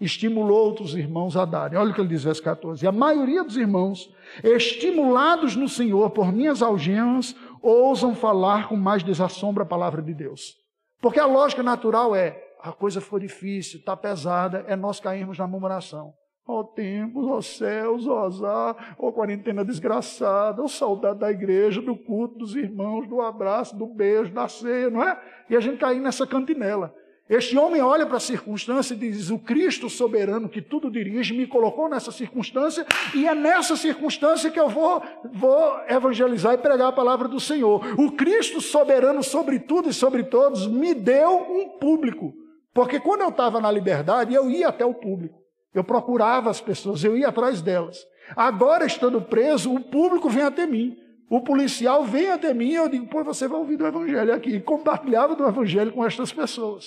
estimulou 0.00 0.58
outros 0.58 0.94
irmãos 0.94 1.36
a 1.36 1.44
darem. 1.44 1.78
Olha 1.78 1.90
o 1.90 1.94
que 1.94 2.00
ele 2.00 2.08
diz, 2.08 2.24
verso 2.24 2.42
14. 2.42 2.86
A 2.86 2.92
maioria 2.92 3.42
dos 3.42 3.56
irmãos, 3.56 4.12
estimulados 4.44 5.56
no 5.56 5.68
Senhor 5.68 6.10
por 6.10 6.32
minhas 6.32 6.62
algemas, 6.62 7.34
ousam 7.62 8.14
falar 8.14 8.68
com 8.68 8.76
mais 8.76 9.02
desassombro 9.02 9.62
a 9.62 9.66
palavra 9.66 10.02
de 10.02 10.14
Deus. 10.14 10.54
Porque 11.00 11.20
a 11.20 11.26
lógica 11.26 11.62
natural 11.62 12.14
é: 12.14 12.38
a 12.60 12.72
coisa 12.72 13.00
foi 13.00 13.20
difícil, 13.20 13.78
está 13.78 13.96
pesada, 13.96 14.64
é 14.68 14.76
nós 14.76 15.00
cairmos 15.00 15.38
na 15.38 15.46
murmuração. 15.46 16.12
Ó 16.48 16.60
oh, 16.60 16.64
tempos, 16.64 17.26
ó 17.26 17.38
oh, 17.38 17.42
céus, 17.42 18.06
ó 18.06 18.22
oh, 18.22 18.26
azar, 18.26 18.96
ó 19.00 19.10
quarentena 19.10 19.64
desgraçada, 19.64 20.62
ó 20.62 20.68
saudade 20.68 21.18
da 21.18 21.28
igreja, 21.28 21.82
do 21.82 21.96
culto, 21.96 22.38
dos 22.38 22.54
irmãos, 22.54 23.08
do 23.08 23.20
abraço, 23.20 23.76
do 23.76 23.86
beijo, 23.86 24.32
da 24.32 24.46
ceia, 24.46 24.88
não 24.88 25.02
é? 25.02 25.20
E 25.50 25.56
a 25.56 25.60
gente 25.60 25.78
cair 25.78 26.00
nessa 26.00 26.24
cantinela. 26.24 26.94
Este 27.28 27.58
homem 27.58 27.82
olha 27.82 28.06
para 28.06 28.18
a 28.18 28.20
circunstância 28.20 28.94
e 28.94 28.96
diz: 28.96 29.30
O 29.30 29.38
Cristo 29.38 29.90
soberano 29.90 30.48
que 30.48 30.62
tudo 30.62 30.88
dirige 30.88 31.34
me 31.34 31.44
colocou 31.44 31.88
nessa 31.88 32.12
circunstância, 32.12 32.86
e 33.14 33.26
é 33.26 33.34
nessa 33.34 33.74
circunstância 33.76 34.50
que 34.50 34.60
eu 34.60 34.68
vou, 34.68 35.02
vou 35.32 35.80
evangelizar 35.88 36.54
e 36.54 36.58
pregar 36.58 36.88
a 36.88 36.92
palavra 36.92 37.26
do 37.26 37.40
Senhor. 37.40 37.84
O 37.98 38.12
Cristo 38.12 38.60
soberano 38.60 39.24
sobre 39.24 39.58
tudo 39.58 39.88
e 39.90 39.92
sobre 39.92 40.22
todos 40.22 40.68
me 40.68 40.94
deu 40.94 41.36
um 41.50 41.78
público, 41.80 42.32
porque 42.72 43.00
quando 43.00 43.22
eu 43.22 43.30
estava 43.30 43.60
na 43.60 43.72
liberdade, 43.72 44.32
eu 44.32 44.48
ia 44.48 44.68
até 44.68 44.84
o 44.84 44.94
público. 44.94 45.46
Eu 45.74 45.82
procurava 45.82 46.48
as 46.48 46.60
pessoas, 46.60 47.02
eu 47.02 47.16
ia 47.16 47.28
atrás 47.28 47.60
delas. 47.60 47.98
Agora, 48.36 48.86
estando 48.86 49.20
preso, 49.20 49.74
o 49.74 49.80
público 49.80 50.28
vem 50.30 50.44
até 50.44 50.64
mim. 50.64 50.96
O 51.28 51.40
policial 51.40 52.04
vem 52.04 52.30
até 52.30 52.54
mim 52.54 52.70
e 52.70 52.74
eu 52.76 52.88
digo, 52.88 53.06
pô, 53.08 53.22
você 53.24 53.48
vai 53.48 53.58
ouvir 53.58 53.76
do 53.76 53.86
Evangelho 53.86 54.32
aqui. 54.32 54.50
E 54.50 54.60
compartilhava 54.60 55.34
do 55.34 55.44
Evangelho 55.44 55.92
com 55.92 56.04
estas 56.04 56.32
pessoas. 56.32 56.86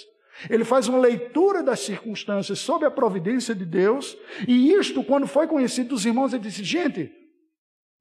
Ele 0.49 0.63
faz 0.63 0.87
uma 0.87 0.99
leitura 0.99 1.63
das 1.63 1.79
circunstâncias 1.79 2.59
sob 2.59 2.85
a 2.85 2.91
providência 2.91 3.55
de 3.55 3.65
Deus. 3.65 4.17
E 4.47 4.71
isto, 4.73 5.03
quando 5.03 5.25
foi 5.25 5.47
conhecido 5.47 5.89
dos 5.89 6.05
irmãos, 6.05 6.33
ele 6.33 6.43
disse: 6.43 6.63
gente, 6.63 7.11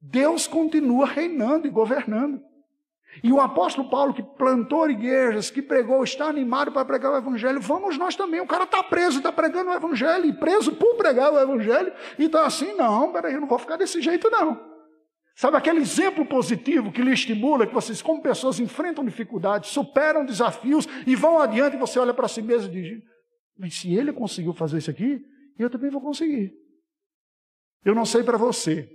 Deus 0.00 0.46
continua 0.46 1.06
reinando 1.06 1.66
e 1.66 1.70
governando. 1.70 2.40
E 3.22 3.32
o 3.32 3.40
apóstolo 3.40 3.88
Paulo, 3.88 4.14
que 4.14 4.22
plantou 4.22 4.88
igrejas, 4.88 5.50
que 5.50 5.62
pregou, 5.62 6.04
está 6.04 6.26
animado 6.26 6.70
para 6.70 6.84
pregar 6.84 7.12
o 7.12 7.16
evangelho, 7.16 7.60
vamos 7.60 7.98
nós 7.98 8.14
também. 8.14 8.40
O 8.40 8.46
cara 8.46 8.64
está 8.64 8.82
preso, 8.82 9.18
está 9.18 9.32
pregando 9.32 9.70
o 9.70 9.74
evangelho, 9.74 10.26
e 10.26 10.32
preso 10.32 10.72
por 10.72 10.94
pregar 10.96 11.32
o 11.32 11.40
evangelho, 11.40 11.92
e 12.18 12.24
está 12.24 12.46
assim, 12.46 12.74
não, 12.74 13.10
peraí, 13.10 13.34
eu 13.34 13.40
não 13.40 13.48
vou 13.48 13.58
ficar 13.58 13.76
desse 13.76 14.00
jeito, 14.00 14.30
não. 14.30 14.77
Sabe 15.38 15.56
aquele 15.56 15.78
exemplo 15.78 16.26
positivo 16.26 16.90
que 16.90 17.00
lhe 17.00 17.12
estimula, 17.12 17.64
que 17.64 17.72
vocês, 17.72 18.02
como 18.02 18.20
pessoas, 18.20 18.58
enfrentam 18.58 19.04
dificuldades, 19.04 19.70
superam 19.70 20.26
desafios 20.26 20.84
e 21.06 21.14
vão 21.14 21.38
adiante, 21.38 21.76
e 21.76 21.78
você 21.78 21.96
olha 22.00 22.12
para 22.12 22.26
si 22.26 22.42
mesmo 22.42 22.68
e 22.74 22.82
diz: 22.82 23.02
Mas 23.56 23.74
se 23.74 23.94
ele 23.94 24.12
conseguiu 24.12 24.52
fazer 24.52 24.78
isso 24.78 24.90
aqui, 24.90 25.24
eu 25.56 25.70
também 25.70 25.92
vou 25.92 26.00
conseguir. 26.00 26.52
Eu 27.84 27.94
não 27.94 28.04
sei 28.04 28.24
para 28.24 28.36
você, 28.36 28.90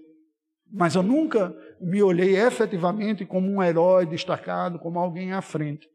mas 0.69 0.95
eu 0.95 1.01
nunca 1.01 1.55
me 1.79 2.03
olhei 2.03 2.35
efetivamente 2.35 3.25
como 3.25 3.49
um 3.49 3.63
herói 3.63 4.05
destacado, 4.05 4.77
como 4.79 4.99
alguém 4.99 5.31
à 5.31 5.41
frente. 5.41 5.87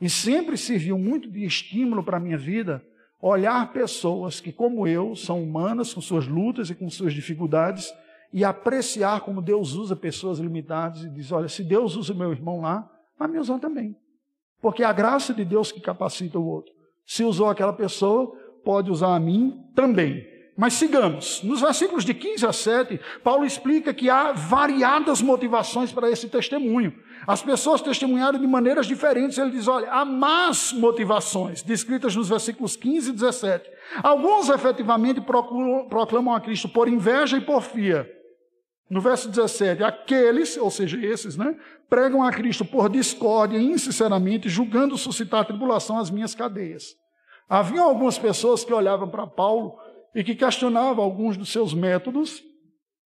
E 0.00 0.08
sempre 0.08 0.56
serviu 0.56 0.96
muito 0.96 1.30
de 1.30 1.44
estímulo 1.44 2.02
para 2.02 2.16
a 2.16 2.20
minha 2.20 2.38
vida 2.38 2.82
olhar 3.20 3.70
pessoas 3.70 4.40
que, 4.40 4.50
como 4.50 4.88
eu, 4.88 5.14
são 5.14 5.42
humanas, 5.42 5.92
com 5.92 6.00
suas 6.00 6.26
lutas 6.26 6.70
e 6.70 6.74
com 6.74 6.88
suas 6.88 7.12
dificuldades, 7.12 7.92
e 8.32 8.44
apreciar 8.44 9.20
como 9.20 9.42
Deus 9.42 9.74
usa 9.74 9.96
pessoas 9.96 10.38
limitadas 10.38 11.02
e 11.02 11.10
diz: 11.10 11.32
olha, 11.32 11.48
se 11.48 11.64
Deus 11.64 11.96
usa 11.96 12.14
meu 12.14 12.32
irmão 12.32 12.60
lá, 12.60 12.88
vai 13.18 13.28
me 13.28 13.38
usar 13.38 13.58
também. 13.58 13.96
Porque 14.60 14.82
é 14.82 14.86
a 14.86 14.92
graça 14.92 15.32
de 15.34 15.44
Deus 15.44 15.72
que 15.72 15.80
capacita 15.80 16.38
o 16.38 16.46
outro. 16.46 16.72
Se 17.06 17.24
usou 17.24 17.48
aquela 17.48 17.72
pessoa, 17.72 18.36
pode 18.64 18.90
usar 18.90 19.14
a 19.14 19.20
mim 19.20 19.64
também. 19.74 20.28
Mas 20.56 20.74
sigamos. 20.74 21.42
Nos 21.42 21.62
versículos 21.62 22.04
de 22.04 22.12
15 22.12 22.46
a 22.46 22.52
7, 22.52 23.00
Paulo 23.24 23.46
explica 23.46 23.94
que 23.94 24.10
há 24.10 24.32
variadas 24.32 25.22
motivações 25.22 25.90
para 25.90 26.10
esse 26.10 26.28
testemunho. 26.28 26.92
As 27.26 27.42
pessoas 27.42 27.80
testemunharam 27.80 28.38
de 28.38 28.46
maneiras 28.46 28.86
diferentes. 28.86 29.38
Ele 29.38 29.50
diz: 29.50 29.66
olha, 29.66 29.90
há 29.90 30.04
más 30.04 30.72
motivações, 30.72 31.62
descritas 31.62 32.14
nos 32.14 32.28
versículos 32.28 32.76
15 32.76 33.08
e 33.08 33.12
17. 33.14 33.70
Alguns 34.02 34.50
efetivamente 34.50 35.20
proclamam 35.20 36.34
a 36.34 36.40
Cristo 36.40 36.68
por 36.68 36.86
inveja 36.86 37.38
e 37.38 37.40
porfia. 37.40 38.19
No 38.90 39.00
verso 39.00 39.28
17, 39.28 39.84
aqueles, 39.84 40.56
ou 40.56 40.68
seja, 40.68 40.98
esses, 40.98 41.36
né, 41.36 41.56
pregam 41.88 42.24
a 42.24 42.32
Cristo 42.32 42.64
por 42.64 42.88
discórdia 42.88 43.56
e 43.56 43.64
insinceramente, 43.64 44.48
julgando 44.48 44.98
suscitar 44.98 45.46
tribulação 45.46 45.96
às 45.96 46.10
minhas 46.10 46.34
cadeias. 46.34 46.96
Havia 47.48 47.82
algumas 47.82 48.18
pessoas 48.18 48.64
que 48.64 48.74
olhavam 48.74 49.08
para 49.08 49.28
Paulo 49.28 49.78
e 50.12 50.24
que 50.24 50.34
questionava 50.34 51.00
alguns 51.00 51.36
dos 51.36 51.52
seus 51.52 51.72
métodos 51.72 52.42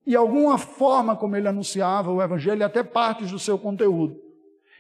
e 0.07 0.17
alguma 0.17 0.57
forma 0.57 1.17
como 1.17 1.37
ele 1.37 1.49
anunciava 1.49 2.11
o 2.11 2.23
evangelho 2.23 2.61
e 2.61 2.65
até 2.65 2.83
partes 2.83 3.31
do 3.31 3.39
seu 3.39 3.59
conteúdo. 3.59 4.24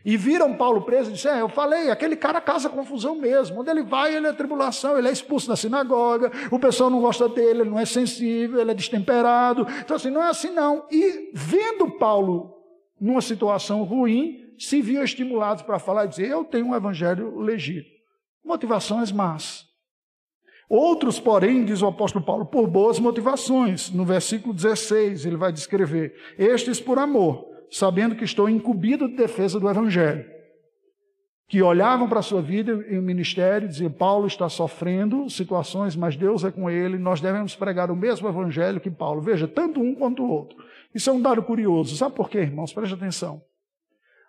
E 0.04 0.16
viram 0.16 0.54
Paulo 0.54 0.82
preso 0.82 1.10
e 1.10 1.14
disseram: 1.14 1.36
é, 1.38 1.42
Eu 1.42 1.48
falei, 1.48 1.90
aquele 1.90 2.14
cara 2.14 2.40
causa 2.40 2.68
confusão 2.68 3.14
mesmo. 3.14 3.60
Onde 3.60 3.70
ele 3.70 3.82
vai, 3.82 4.14
ele 4.14 4.26
é 4.26 4.32
tribulação, 4.32 4.98
ele 4.98 5.08
é 5.08 5.12
expulso 5.12 5.48
da 5.48 5.56
sinagoga, 5.56 6.30
o 6.50 6.58
pessoal 6.58 6.90
não 6.90 7.00
gosta 7.00 7.28
dele, 7.28 7.62
ele 7.62 7.70
não 7.70 7.78
é 7.78 7.86
sensível, 7.86 8.60
ele 8.60 8.70
é 8.70 8.74
destemperado. 8.74 9.66
Então, 9.80 9.96
assim, 9.96 10.10
não 10.10 10.22
é 10.22 10.28
assim 10.28 10.50
não. 10.50 10.86
E 10.90 11.30
vendo 11.32 11.90
Paulo 11.98 12.52
numa 13.00 13.22
situação 13.22 13.82
ruim, 13.82 14.44
se 14.58 14.82
viam 14.82 15.02
estimulados 15.02 15.62
para 15.62 15.78
falar 15.78 16.04
e 16.04 16.08
dizer: 16.08 16.28
Eu 16.28 16.44
tenho 16.44 16.66
um 16.66 16.74
evangelho 16.74 17.38
legítimo. 17.38 17.94
Motivações 18.44 19.10
más. 19.10 19.64
Outros, 20.68 21.20
porém, 21.20 21.64
diz 21.64 21.82
o 21.82 21.86
apóstolo 21.86 22.24
Paulo, 22.24 22.46
por 22.46 22.66
boas 22.66 22.98
motivações. 22.98 23.90
No 23.90 24.04
versículo 24.04 24.52
16, 24.52 25.24
ele 25.24 25.36
vai 25.36 25.50
descrever: 25.50 26.14
Estes 26.38 26.78
por 26.78 26.98
amor, 26.98 27.53
sabendo 27.74 28.14
que 28.14 28.22
estou 28.22 28.48
incumbido 28.48 29.08
de 29.08 29.16
defesa 29.16 29.58
do 29.58 29.68
evangelho. 29.68 30.24
Que 31.48 31.60
olhavam 31.60 32.08
para 32.08 32.20
a 32.20 32.22
sua 32.22 32.40
vida 32.40 32.70
e 32.88 32.96
o 32.96 33.02
ministério 33.02 33.66
e 33.66 33.68
diziam: 33.68 33.90
Paulo 33.90 34.28
está 34.28 34.48
sofrendo 34.48 35.28
situações, 35.28 35.96
mas 35.96 36.16
Deus 36.16 36.44
é 36.44 36.52
com 36.52 36.70
ele, 36.70 36.96
nós 36.98 37.20
devemos 37.20 37.56
pregar 37.56 37.90
o 37.90 37.96
mesmo 37.96 38.28
evangelho 38.28 38.80
que 38.80 38.90
Paulo. 38.90 39.20
Veja, 39.20 39.48
tanto 39.48 39.80
um 39.80 39.94
quanto 39.94 40.22
o 40.22 40.30
outro. 40.30 40.56
Isso 40.94 41.10
é 41.10 41.12
um 41.12 41.20
dado 41.20 41.42
curioso. 41.42 41.96
Sabe 41.96 42.14
por 42.14 42.30
quê, 42.30 42.38
irmãos? 42.38 42.72
Preste 42.72 42.94
atenção. 42.94 43.42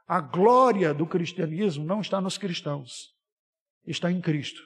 A 0.08 0.20
glória 0.20 0.94
do 0.94 1.06
cristianismo 1.06 1.86
não 1.86 2.02
está 2.02 2.20
nos 2.20 2.38
cristãos, 2.38 3.14
está 3.86 4.12
em 4.12 4.20
Cristo. 4.20 4.62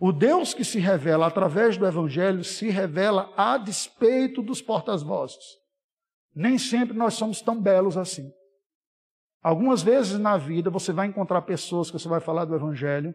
O 0.00 0.12
Deus 0.12 0.54
que 0.54 0.64
se 0.64 0.78
revela 0.78 1.26
através 1.26 1.76
do 1.76 1.86
Evangelho 1.86 2.42
se 2.42 2.68
revela 2.68 3.32
a 3.36 3.58
despeito 3.58 4.42
dos 4.42 4.62
portas-vozes. 4.62 5.63
Nem 6.34 6.58
sempre 6.58 6.96
nós 6.96 7.14
somos 7.14 7.40
tão 7.40 7.60
belos 7.60 7.96
assim. 7.96 8.32
Algumas 9.42 9.82
vezes 9.82 10.18
na 10.18 10.36
vida 10.36 10.70
você 10.70 10.92
vai 10.92 11.06
encontrar 11.06 11.42
pessoas 11.42 11.90
que 11.90 11.98
você 11.98 12.08
vai 12.08 12.20
falar 12.20 12.44
do 12.44 12.54
Evangelho 12.54 13.14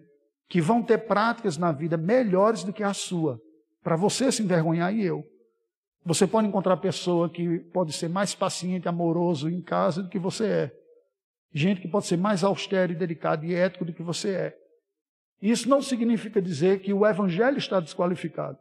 que 0.49 0.59
vão 0.59 0.81
ter 0.81 0.97
práticas 0.99 1.57
na 1.57 1.71
vida 1.71 1.95
melhores 1.95 2.63
do 2.63 2.73
que 2.73 2.83
a 2.83 2.93
sua, 2.93 3.39
para 3.83 3.95
você 3.95 4.31
se 4.31 4.41
envergonhar 4.41 4.93
e 4.93 5.05
eu. 5.05 5.23
Você 6.03 6.25
pode 6.25 6.47
encontrar 6.47 6.77
pessoa 6.77 7.29
que 7.29 7.59
pode 7.71 7.93
ser 7.93 8.09
mais 8.09 8.33
paciente, 8.33 8.87
amoroso 8.87 9.47
em 9.49 9.61
casa 9.61 10.01
do 10.01 10.09
que 10.09 10.17
você 10.17 10.45
é. 10.47 10.71
Gente 11.53 11.81
que 11.81 11.87
pode 11.87 12.07
ser 12.07 12.17
mais 12.17 12.43
austero 12.43 12.91
e 12.91 12.95
delicado 12.95 13.45
e 13.45 13.53
ético 13.53 13.85
do 13.85 13.93
que 13.93 14.01
você 14.01 14.29
é. 14.29 14.57
Isso 15.41 15.69
não 15.69 15.81
significa 15.81 16.41
dizer 16.41 16.79
que 16.81 16.93
o 16.93 17.05
evangelho 17.05 17.57
está 17.57 17.79
desqualificado. 17.79 18.57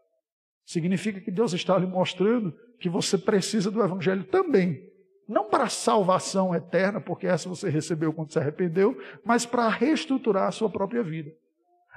Significa 0.69 1.19
que 1.19 1.31
Deus 1.31 1.55
está 1.55 1.79
lhe 1.79 1.87
mostrando 1.87 2.55
que 2.79 2.91
você 2.91 3.17
precisa 3.17 3.71
do 3.71 3.83
evangelho 3.83 4.23
também. 4.25 4.87
Não 5.27 5.49
para 5.49 5.67
salvação 5.71 6.55
eterna, 6.55 7.01
porque 7.01 7.27
essa 7.27 7.49
você 7.49 7.71
recebeu 7.71 8.13
quando 8.13 8.31
se 8.31 8.39
arrependeu, 8.39 8.95
mas 9.25 9.47
para 9.47 9.67
reestruturar 9.71 10.47
a 10.47 10.51
sua 10.51 10.69
própria 10.69 11.03
vida. 11.03 11.31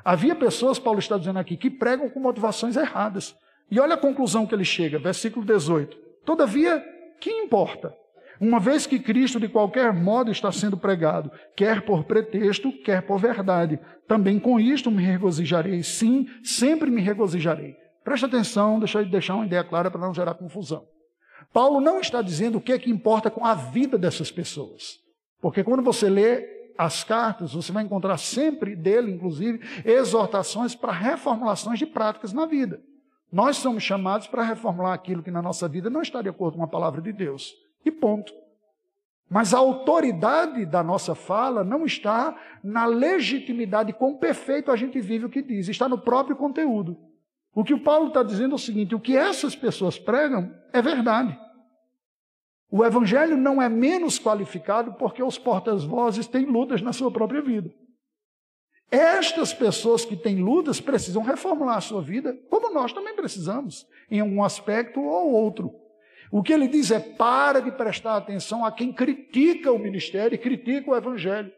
Havia 0.06 0.34
pessoas, 0.34 0.80
Paulo 0.80 1.00
está 1.00 1.18
dizendo 1.18 1.38
aqui, 1.38 1.58
que 1.58 1.70
pregam 1.70 2.10
com 2.10 2.22
motivações 2.22 2.78
erradas. 2.78 3.36
E 3.70 3.78
olha 3.78 3.96
a 3.96 3.98
conclusão 3.98 4.48
que 4.48 4.56
ele 4.56 4.64
chega, 4.64 4.98
versículo 4.98 5.46
18. 5.46 5.98
Todavia, 6.24 6.82
que 7.20 7.30
importa? 7.30 7.94
Uma 8.40 8.58
vez 8.58 8.88
que 8.88 9.00
Cristo 9.00 9.38
de 9.38 9.50
qualquer 9.50 9.92
modo 9.92 10.32
está 10.32 10.50
sendo 10.50 10.78
pregado, 10.78 11.30
quer 11.58 11.82
por 11.82 12.06
pretexto, 12.06 12.72
quer 12.84 13.02
por 13.02 13.20
verdade, 13.20 13.78
também 14.08 14.40
com 14.40 14.58
isto 14.58 14.90
me 14.90 15.04
regozijarei. 15.04 15.84
Sim, 15.84 16.26
sempre 16.42 16.90
me 16.90 17.02
regozijarei. 17.02 17.76
Preste 18.04 18.26
atenção, 18.26 18.80
deixa 18.80 19.00
eu 19.00 19.06
deixar 19.06 19.36
uma 19.36 19.46
ideia 19.46 19.64
clara 19.64 19.92
para 19.92 20.02
não 20.02 20.14
gerar 20.14 20.34
confusão. 20.34 20.88
Paulo 21.54 21.82
não 21.82 22.00
está 22.00 22.22
dizendo 22.22 22.58
o 22.58 22.62
que 22.62 22.72
é 22.72 22.80
que 22.80 22.90
importa 22.90 23.30
com 23.30 23.46
a 23.46 23.54
vida 23.54 23.98
dessas 23.98 24.32
pessoas. 24.32 25.00
Porque 25.42 25.64
quando 25.64 25.84
você 25.84 26.10
lê 26.10 26.62
as 26.78 27.04
cartas, 27.04 27.54
você 27.54 27.72
vai 27.72 27.84
encontrar 27.84 28.18
sempre 28.18 28.76
dele, 28.76 29.12
inclusive, 29.12 29.60
exortações 29.86 30.76
para 30.76 30.92
reformulações 30.92 31.78
de 31.78 31.86
práticas 31.86 32.34
na 32.34 32.46
vida. 32.46 32.82
Nós 33.32 33.58
somos 33.58 33.84
chamados 33.84 34.28
para 34.28 34.44
reformular 34.44 34.94
aquilo 34.94 35.24
que 35.24 35.32
na 35.32 35.42
nossa 35.42 35.68
vida 35.68 35.90
não 35.90 36.02
está 36.02 36.22
de 36.22 36.30
acordo 36.30 36.58
com 36.58 36.64
a 36.64 36.68
palavra 36.68 37.02
de 37.02 37.14
Deus. 37.14 37.54
E 37.86 37.92
ponto. 37.92 38.34
Mas 39.30 39.54
a 39.54 39.60
autoridade 39.60 40.66
da 40.66 40.84
nossa 40.84 41.16
fala 41.16 41.64
não 41.64 41.86
está 41.86 42.36
na 42.62 42.86
legitimidade 42.86 43.94
quão 43.94 44.18
perfeito 44.18 44.72
a 44.72 44.76
gente 44.76 45.00
vive 45.00 45.26
o 45.26 45.30
que 45.30 45.42
diz, 45.42 45.70
está 45.70 45.88
no 45.88 45.98
próprio 45.98 46.36
conteúdo. 46.36 46.98
O 47.54 47.64
que 47.64 47.74
o 47.74 47.82
Paulo 47.82 48.08
está 48.08 48.24
dizendo 48.24 48.54
é 48.54 48.56
o 48.56 48.60
seguinte: 48.60 48.96
o 48.96 49.00
que 49.00 49.16
essas 49.16 49.56
pessoas 49.56 50.00
pregam 50.00 50.54
é 50.72 50.82
verdade. 50.82 51.38
O 52.70 52.86
evangelho 52.86 53.36
não 53.36 53.62
é 53.62 53.68
menos 53.68 54.18
qualificado 54.18 54.94
porque 54.94 55.22
os 55.22 55.38
portas-vozes 55.38 56.26
têm 56.28 56.46
lutas 56.46 56.82
na 56.82 56.94
sua 56.94 57.12
própria 57.12 57.42
vida. 57.42 57.70
Estas 58.90 59.54
pessoas 59.54 60.06
que 60.06 60.16
têm 60.16 60.42
lutas 60.42 60.80
precisam 60.80 61.22
reformular 61.22 61.78
a 61.78 61.82
sua 61.82 62.02
vida, 62.02 62.38
como 62.50 62.74
nós 62.74 62.94
também 62.94 63.16
precisamos, 63.16 63.86
em 64.10 64.22
um 64.22 64.44
aspecto 64.44 65.02
ou 65.02 65.32
outro. 65.32 65.74
O 66.32 66.42
que 66.42 66.54
ele 66.54 66.68
diz 66.68 66.92
é: 66.92 67.00
para 67.00 67.60
de 67.60 67.72
prestar 67.72 68.16
atenção 68.16 68.64
a 68.64 68.72
quem 68.72 68.94
critica 68.94 69.72
o 69.72 69.80
ministério 69.80 70.36
e 70.36 70.38
critica 70.38 70.92
o 70.92 70.96
evangelho. 70.96 71.52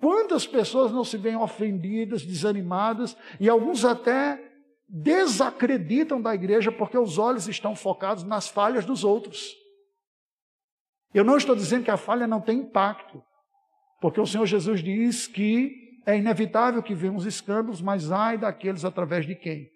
Quantas 0.00 0.46
pessoas 0.46 0.92
não 0.92 1.04
se 1.04 1.18
veem 1.18 1.36
ofendidas, 1.36 2.24
desanimadas 2.24 3.16
e 3.38 3.48
alguns 3.48 3.84
até 3.84 4.49
desacreditam 4.90 6.20
da 6.20 6.34
igreja 6.34 6.72
porque 6.72 6.98
os 6.98 7.16
olhos 7.16 7.46
estão 7.46 7.76
focados 7.76 8.24
nas 8.24 8.48
falhas 8.48 8.84
dos 8.84 9.04
outros. 9.04 9.54
Eu 11.14 11.24
não 11.24 11.36
estou 11.36 11.54
dizendo 11.54 11.84
que 11.84 11.90
a 11.90 11.96
falha 11.96 12.26
não 12.26 12.40
tem 12.40 12.58
impacto, 12.58 13.22
porque 14.00 14.20
o 14.20 14.26
Senhor 14.26 14.46
Jesus 14.46 14.82
diz 14.82 15.26
que 15.26 16.00
é 16.06 16.16
inevitável 16.16 16.82
que 16.82 16.94
venham 16.94 17.16
os 17.16 17.26
escândalos, 17.26 17.80
mas 17.80 18.10
ai 18.10 18.36
daqueles 18.36 18.84
através 18.84 19.26
de 19.26 19.34
quem 19.34 19.70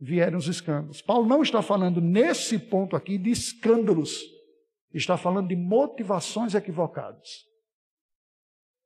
vierem 0.00 0.36
os 0.36 0.46
escândalos. 0.46 1.02
Paulo 1.02 1.26
não 1.26 1.42
está 1.42 1.62
falando 1.62 2.00
nesse 2.00 2.58
ponto 2.58 2.94
aqui 2.94 3.18
de 3.18 3.30
escândalos, 3.30 4.22
está 4.94 5.16
falando 5.16 5.48
de 5.48 5.56
motivações 5.56 6.54
equivocadas. 6.54 7.28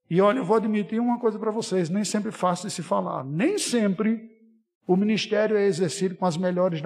E 0.09 0.21
olha, 0.21 0.39
eu 0.39 0.45
vou 0.45 0.57
admitir 0.57 1.01
uma 1.01 1.19
coisa 1.19 1.39
para 1.39 1.51
vocês, 1.51 1.89
nem 1.89 2.05
sempre 2.05 2.31
fácil 2.31 2.69
de 2.69 2.75
se 2.75 2.83
falar. 2.83 3.25
Nem 3.25 3.59
sempre 3.59 4.34
o 4.87 4.97
ministério 4.97 5.57
é 5.57 5.65
exercido 5.65 6.15
com 6.15 6.27
as 6.27 6.37
melhores 6.37 6.81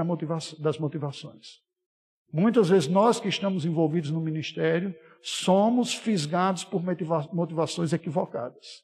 das 0.58 0.78
motivações. 0.78 1.60
Muitas 2.32 2.68
vezes 2.68 2.88
nós 2.88 3.18
que 3.18 3.28
estamos 3.28 3.64
envolvidos 3.64 4.10
no 4.10 4.20
ministério 4.20 4.94
somos 5.22 5.94
fisgados 5.94 6.62
por 6.64 6.82
motivações 7.32 7.92
equivocadas. 7.92 8.82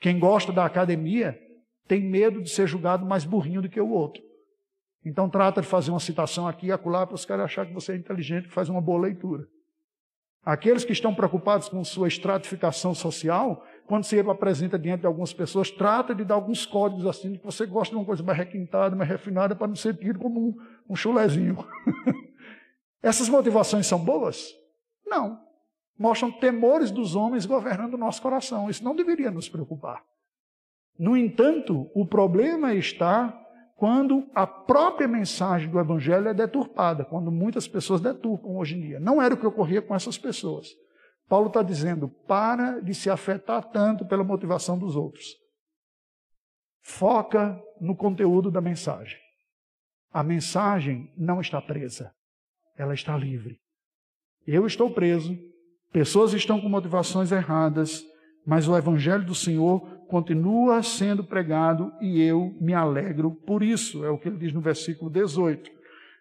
Quem 0.00 0.18
gosta 0.18 0.52
da 0.52 0.64
academia 0.64 1.38
tem 1.86 2.02
medo 2.02 2.42
de 2.42 2.50
ser 2.50 2.66
julgado 2.66 3.04
mais 3.04 3.24
burrinho 3.24 3.62
do 3.62 3.68
que 3.68 3.80
o 3.80 3.90
outro. 3.90 4.22
Então 5.04 5.28
trata 5.28 5.60
de 5.60 5.66
fazer 5.66 5.90
uma 5.90 6.00
citação 6.00 6.48
aqui 6.48 6.66
e 6.66 6.72
acolá 6.72 7.06
para 7.06 7.14
os 7.14 7.26
caras 7.26 7.44
acharem 7.44 7.70
que 7.70 7.74
você 7.74 7.92
é 7.92 7.96
inteligente 7.96 8.46
e 8.46 8.50
faz 8.50 8.68
uma 8.68 8.80
boa 8.80 9.02
leitura. 9.02 9.46
Aqueles 10.42 10.84
que 10.84 10.92
estão 10.92 11.14
preocupados 11.14 11.68
com 11.68 11.82
sua 11.84 12.08
estratificação 12.08 12.94
social, 12.94 13.64
quando 13.86 14.04
se 14.04 14.18
apresenta 14.18 14.78
diante 14.78 15.00
de 15.00 15.06
algumas 15.06 15.32
pessoas, 15.32 15.70
trata 15.70 16.14
de 16.14 16.24
dar 16.24 16.34
alguns 16.34 16.64
códigos 16.64 17.06
assim, 17.06 17.36
que 17.36 17.44
você 17.44 17.66
gosta 17.66 17.94
de 17.94 17.98
uma 17.98 18.04
coisa 18.04 18.22
mais 18.22 18.38
requintada, 18.38 18.96
mais 18.96 19.08
refinada, 19.08 19.54
para 19.54 19.66
não 19.66 19.76
ser 19.76 19.94
tido 19.96 20.18
como 20.18 20.40
um, 20.40 20.56
um 20.88 20.96
chulezinho. 20.96 21.58
Essas 23.02 23.28
motivações 23.28 23.86
são 23.86 23.98
boas? 23.98 24.54
Não. 25.06 25.38
Mostram 25.98 26.32
temores 26.32 26.90
dos 26.90 27.14
homens 27.14 27.44
governando 27.44 27.94
o 27.94 27.98
nosso 27.98 28.22
coração. 28.22 28.70
Isso 28.70 28.82
não 28.82 28.96
deveria 28.96 29.30
nos 29.30 29.48
preocupar. 29.48 30.02
No 30.98 31.16
entanto, 31.16 31.90
o 31.94 32.06
problema 32.06 32.74
está 32.74 33.38
quando 33.76 34.26
a 34.34 34.46
própria 34.46 35.06
mensagem 35.06 35.68
do 35.68 35.78
Evangelho 35.78 36.28
é 36.28 36.34
deturpada, 36.34 37.04
quando 37.04 37.30
muitas 37.30 37.68
pessoas 37.68 38.00
deturpam 38.00 38.56
hoje 38.56 38.76
em 38.76 38.80
dia. 38.80 39.00
Não 39.00 39.20
era 39.20 39.34
o 39.34 39.36
que 39.36 39.46
ocorria 39.46 39.82
com 39.82 39.94
essas 39.94 40.16
pessoas. 40.16 40.74
Paulo 41.28 41.48
está 41.48 41.62
dizendo: 41.62 42.08
para 42.26 42.80
de 42.80 42.94
se 42.94 43.10
afetar 43.10 43.64
tanto 43.70 44.06
pela 44.06 44.24
motivação 44.24 44.78
dos 44.78 44.96
outros. 44.96 45.24
Foca 46.82 47.60
no 47.80 47.96
conteúdo 47.96 48.50
da 48.50 48.60
mensagem. 48.60 49.18
A 50.12 50.22
mensagem 50.22 51.12
não 51.16 51.40
está 51.40 51.60
presa, 51.60 52.12
ela 52.76 52.94
está 52.94 53.16
livre. 53.16 53.58
Eu 54.46 54.66
estou 54.66 54.90
preso, 54.90 55.36
pessoas 55.92 56.34
estão 56.34 56.60
com 56.60 56.68
motivações 56.68 57.32
erradas, 57.32 58.04
mas 58.46 58.68
o 58.68 58.76
Evangelho 58.76 59.24
do 59.24 59.34
Senhor 59.34 59.80
continua 60.06 60.82
sendo 60.82 61.24
pregado 61.24 61.90
e 62.00 62.20
eu 62.20 62.54
me 62.60 62.74
alegro 62.74 63.34
por 63.46 63.62
isso, 63.62 64.04
é 64.04 64.10
o 64.10 64.18
que 64.18 64.28
ele 64.28 64.36
diz 64.36 64.52
no 64.52 64.60
versículo 64.60 65.10
18. 65.10 65.70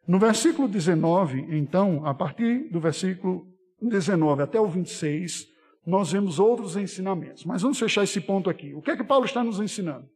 No 0.08 0.18
versículo 0.18 0.68
19, 0.68 1.56
então, 1.56 2.06
a 2.06 2.14
partir 2.14 2.70
do 2.72 2.80
versículo 2.80 3.53
19 3.90 4.44
até 4.44 4.60
o 4.60 4.68
26, 4.68 5.48
nós 5.86 6.12
vemos 6.12 6.40
outros 6.40 6.76
ensinamentos. 6.76 7.46
Mas 7.46 7.62
vamos 7.62 7.80
fechar 7.80 8.04
esse 8.04 8.22
ponto 8.22 8.50
aqui. 8.50 8.74
O 8.74 8.82
que 8.82 8.92
é 8.92 8.98
que 8.98 9.04
Paulo 9.04 9.26
está 9.26 9.44
nos 9.44 9.60
ensinando? 9.60 10.08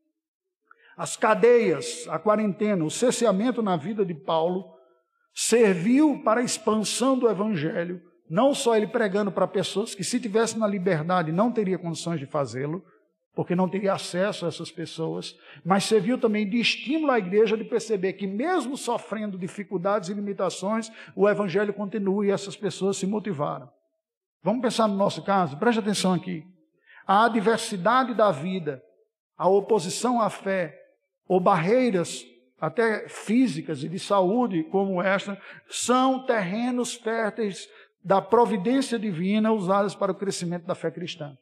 As 0.97 1.15
cadeias, 1.15 2.07
a 2.09 2.17
quarentena, 2.17 2.83
o 2.83 2.89
cerceamento 2.89 3.61
na 3.61 3.77
vida 3.77 4.05
de 4.05 4.15
Paulo 4.15 4.65
serviu 5.33 6.23
para 6.23 6.41
a 6.41 6.43
expansão 6.43 7.17
do 7.17 7.29
evangelho, 7.29 8.01
não 8.27 8.53
só 8.53 8.75
ele 8.75 8.87
pregando 8.87 9.31
para 9.31 9.47
pessoas 9.47 9.93
que, 9.93 10.03
se 10.03 10.19
tivesse 10.19 10.57
na 10.57 10.65
liberdade, 10.65 11.31
não 11.31 11.51
teria 11.51 11.77
condições 11.77 12.19
de 12.19 12.25
fazê-lo, 12.25 12.83
porque 13.37 13.55
não 13.55 13.69
teria 13.69 13.93
acesso 13.93 14.45
a 14.45 14.47
essas 14.47 14.71
pessoas, 14.71 15.37
mas 15.63 15.83
serviu 15.83 16.17
também 16.17 16.49
de 16.49 16.59
estímulo 16.59 17.11
à 17.11 17.19
igreja 17.19 17.55
de 17.55 17.63
perceber 17.63 18.13
que, 18.13 18.25
mesmo 18.25 18.75
sofrendo 18.75 19.37
dificuldades 19.37 20.09
e 20.09 20.13
limitações, 20.15 20.91
o 21.15 21.29
evangelho 21.29 21.71
continua 21.71 22.25
e 22.25 22.31
essas 22.31 22.57
pessoas 22.57 22.97
se 22.97 23.05
motivaram. 23.05 23.69
Vamos 24.41 24.63
pensar 24.63 24.87
no 24.87 24.95
nosso 24.95 25.21
caso? 25.23 25.55
Preste 25.55 25.77
atenção 25.77 26.13
aqui. 26.13 26.43
A 27.05 27.25
adversidade 27.25 28.15
da 28.15 28.31
vida, 28.31 28.81
a 29.37 29.47
oposição 29.47 30.19
à 30.19 30.31
fé, 30.31 30.75
ou 31.27 31.39
barreiras 31.39 32.25
até 32.59 33.07
físicas 33.07 33.83
e 33.83 33.87
de 33.87 33.99
saúde 33.99 34.63
como 34.71 34.99
esta, 34.99 35.39
são 35.69 36.25
terrenos 36.25 36.95
férteis 36.95 37.69
da 38.03 38.19
providência 38.19 38.97
divina 38.97 39.51
usadas 39.51 39.93
para 39.93 40.11
o 40.11 40.15
crescimento 40.15 40.65
da 40.65 40.73
fé 40.73 40.89
cristã. 40.89 41.37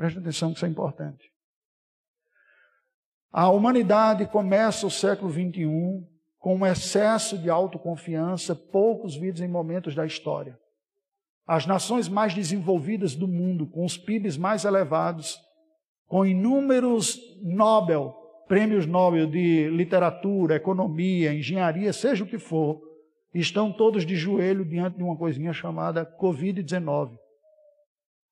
Preste 0.00 0.18
atenção 0.18 0.50
que 0.50 0.56
isso 0.56 0.64
é 0.64 0.68
importante. 0.70 1.30
A 3.30 3.50
humanidade 3.50 4.26
começa 4.26 4.86
o 4.86 4.90
século 4.90 5.30
XXI 5.30 6.02
com 6.38 6.56
um 6.56 6.64
excesso 6.64 7.36
de 7.36 7.50
autoconfiança, 7.50 8.54
poucos 8.54 9.14
vídeos 9.14 9.42
em 9.42 9.46
momentos 9.46 9.94
da 9.94 10.06
história. 10.06 10.58
As 11.46 11.66
nações 11.66 12.08
mais 12.08 12.32
desenvolvidas 12.32 13.14
do 13.14 13.28
mundo, 13.28 13.66
com 13.66 13.84
os 13.84 13.98
PIBs 13.98 14.38
mais 14.38 14.64
elevados, 14.64 15.38
com 16.06 16.24
inúmeros 16.24 17.20
Nobel, 17.42 18.16
prêmios 18.48 18.86
Nobel 18.86 19.26
de 19.26 19.68
literatura, 19.68 20.56
economia, 20.56 21.34
engenharia, 21.34 21.92
seja 21.92 22.24
o 22.24 22.26
que 22.26 22.38
for, 22.38 22.80
estão 23.34 23.70
todos 23.70 24.06
de 24.06 24.16
joelho 24.16 24.64
diante 24.64 24.96
de 24.96 25.02
uma 25.02 25.18
coisinha 25.18 25.52
chamada 25.52 26.06
Covid-19. 26.18 27.19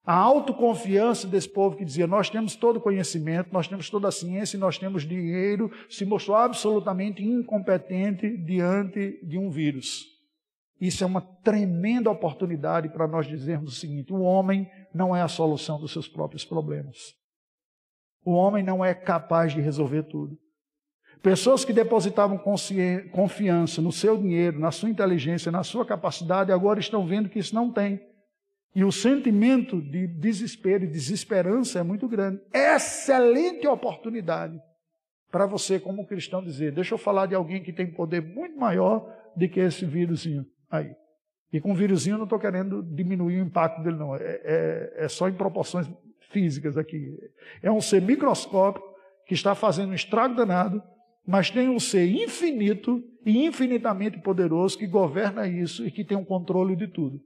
A 0.08 0.14
autoconfiança 0.14 1.26
desse 1.26 1.50
povo 1.50 1.76
que 1.76 1.84
dizia: 1.84 2.06
Nós 2.06 2.30
temos 2.30 2.56
todo 2.56 2.78
o 2.78 2.80
conhecimento, 2.80 3.52
nós 3.52 3.68
temos 3.68 3.90
toda 3.90 4.08
a 4.08 4.10
ciência, 4.10 4.58
nós 4.58 4.78
temos 4.78 5.06
dinheiro, 5.06 5.70
se 5.90 6.06
mostrou 6.06 6.34
absolutamente 6.34 7.22
incompetente 7.22 8.34
diante 8.38 9.22
de 9.22 9.36
um 9.36 9.50
vírus. 9.50 10.06
Isso 10.80 11.04
é 11.04 11.06
uma 11.06 11.20
tremenda 11.20 12.10
oportunidade 12.10 12.88
para 12.88 13.06
nós 13.06 13.26
dizermos 13.26 13.74
o 13.74 13.76
seguinte: 13.78 14.10
o 14.10 14.20
homem 14.20 14.66
não 14.94 15.14
é 15.14 15.20
a 15.20 15.28
solução 15.28 15.78
dos 15.78 15.92
seus 15.92 16.08
próprios 16.08 16.42
problemas. 16.42 16.96
O 18.24 18.32
homem 18.32 18.64
não 18.64 18.82
é 18.82 18.94
capaz 18.94 19.52
de 19.52 19.60
resolver 19.60 20.04
tudo. 20.04 20.38
Pessoas 21.22 21.66
que 21.66 21.72
depositavam 21.74 22.40
confiança 23.12 23.82
no 23.82 23.92
seu 23.92 24.16
dinheiro, 24.16 24.58
na 24.58 24.70
sua 24.70 24.88
inteligência, 24.88 25.52
na 25.52 25.62
sua 25.62 25.84
capacidade, 25.84 26.50
agora 26.50 26.80
estão 26.80 27.06
vendo 27.06 27.28
que 27.28 27.40
isso 27.40 27.54
não 27.54 27.70
tem. 27.70 28.00
E 28.74 28.84
o 28.84 28.92
sentimento 28.92 29.80
de 29.80 30.06
desespero 30.06 30.84
e 30.84 30.88
desesperança 30.88 31.78
é 31.78 31.82
muito 31.82 32.06
grande. 32.06 32.40
Excelente 32.52 33.66
oportunidade 33.66 34.60
para 35.30 35.46
você, 35.46 35.78
como 35.78 36.06
cristão, 36.06 36.42
dizer: 36.42 36.72
deixa 36.72 36.94
eu 36.94 36.98
falar 36.98 37.26
de 37.26 37.34
alguém 37.34 37.62
que 37.62 37.72
tem 37.72 37.90
poder 37.90 38.22
muito 38.22 38.58
maior 38.58 39.12
do 39.36 39.48
que 39.48 39.60
esse 39.60 39.84
vírusinho 39.84 40.46
aí. 40.70 40.94
E 41.52 41.60
com 41.60 41.72
o 41.72 41.74
vírusinho 41.74 42.14
eu 42.14 42.18
não 42.18 42.24
estou 42.24 42.38
querendo 42.38 42.82
diminuir 42.82 43.40
o 43.40 43.46
impacto 43.46 43.82
dele, 43.82 43.96
não. 43.96 44.14
É, 44.14 44.20
é, 44.20 44.94
é 45.04 45.08
só 45.08 45.28
em 45.28 45.34
proporções 45.34 45.90
físicas 46.30 46.76
aqui. 46.76 47.16
É 47.62 47.70
um 47.70 47.80
ser 47.80 48.02
microscópico 48.02 48.86
que 49.26 49.34
está 49.34 49.54
fazendo 49.54 49.90
um 49.90 49.94
estrago 49.94 50.34
danado, 50.34 50.82
mas 51.26 51.50
tem 51.50 51.68
um 51.68 51.80
ser 51.80 52.06
infinito 52.06 53.02
e 53.24 53.46
infinitamente 53.46 54.18
poderoso 54.18 54.78
que 54.78 54.86
governa 54.86 55.46
isso 55.46 55.86
e 55.86 55.90
que 55.90 56.04
tem 56.04 56.16
o 56.16 56.20
um 56.20 56.24
controle 56.24 56.76
de 56.76 56.86
tudo. 56.86 57.20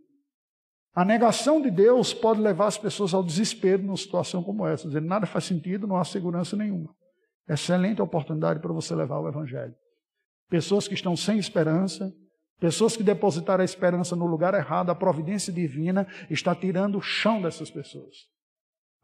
A 0.95 1.05
negação 1.05 1.61
de 1.61 1.71
Deus 1.71 2.13
pode 2.13 2.41
levar 2.41 2.67
as 2.67 2.77
pessoas 2.77 3.15
ao 3.15 3.23
desespero 3.23 3.83
numa 3.83 3.97
situação 3.97 4.43
como 4.43 4.67
essa, 4.67 4.87
dizendo 4.87 5.07
nada 5.07 5.27
faz 5.27 5.45
sentido, 5.45 5.87
não 5.87 5.97
há 5.97 6.05
segurança 6.05 6.57
nenhuma. 6.57 6.95
Excelente 7.49 8.03
oportunidade 8.03 8.61
para 8.61 8.73
você 8.73 8.95
levar 8.95 9.19
o 9.19 9.29
Evangelho. 9.29 9.75
Pessoas 10.51 10.87
que 10.87 10.95
estão 10.95 11.17
sem 11.17 11.39
esperança, 11.39 12.13
pessoas 12.61 12.97
que 12.97 13.03
depositaram 13.03 13.63
a 13.63 13.65
esperança 13.65 14.15
no 14.15 14.27
lugar 14.27 14.53
errado, 14.53 14.91
a 14.91 14.95
providência 14.95 15.53
divina 15.53 16.07
está 16.29 16.55
tirando 16.55 16.99
o 16.99 17.03
chão 17.03 17.41
dessas 17.41 17.71
pessoas 17.71 18.31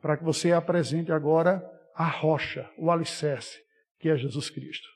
para 0.01 0.17
que 0.17 0.25
você 0.25 0.53
apresente 0.53 1.13
agora 1.13 1.65
a 1.95 2.09
rocha, 2.09 2.71
o 2.79 2.91
alicerce, 2.91 3.59
que 3.99 4.09
é 4.09 4.17
Jesus 4.17 4.49
Cristo. 4.51 4.87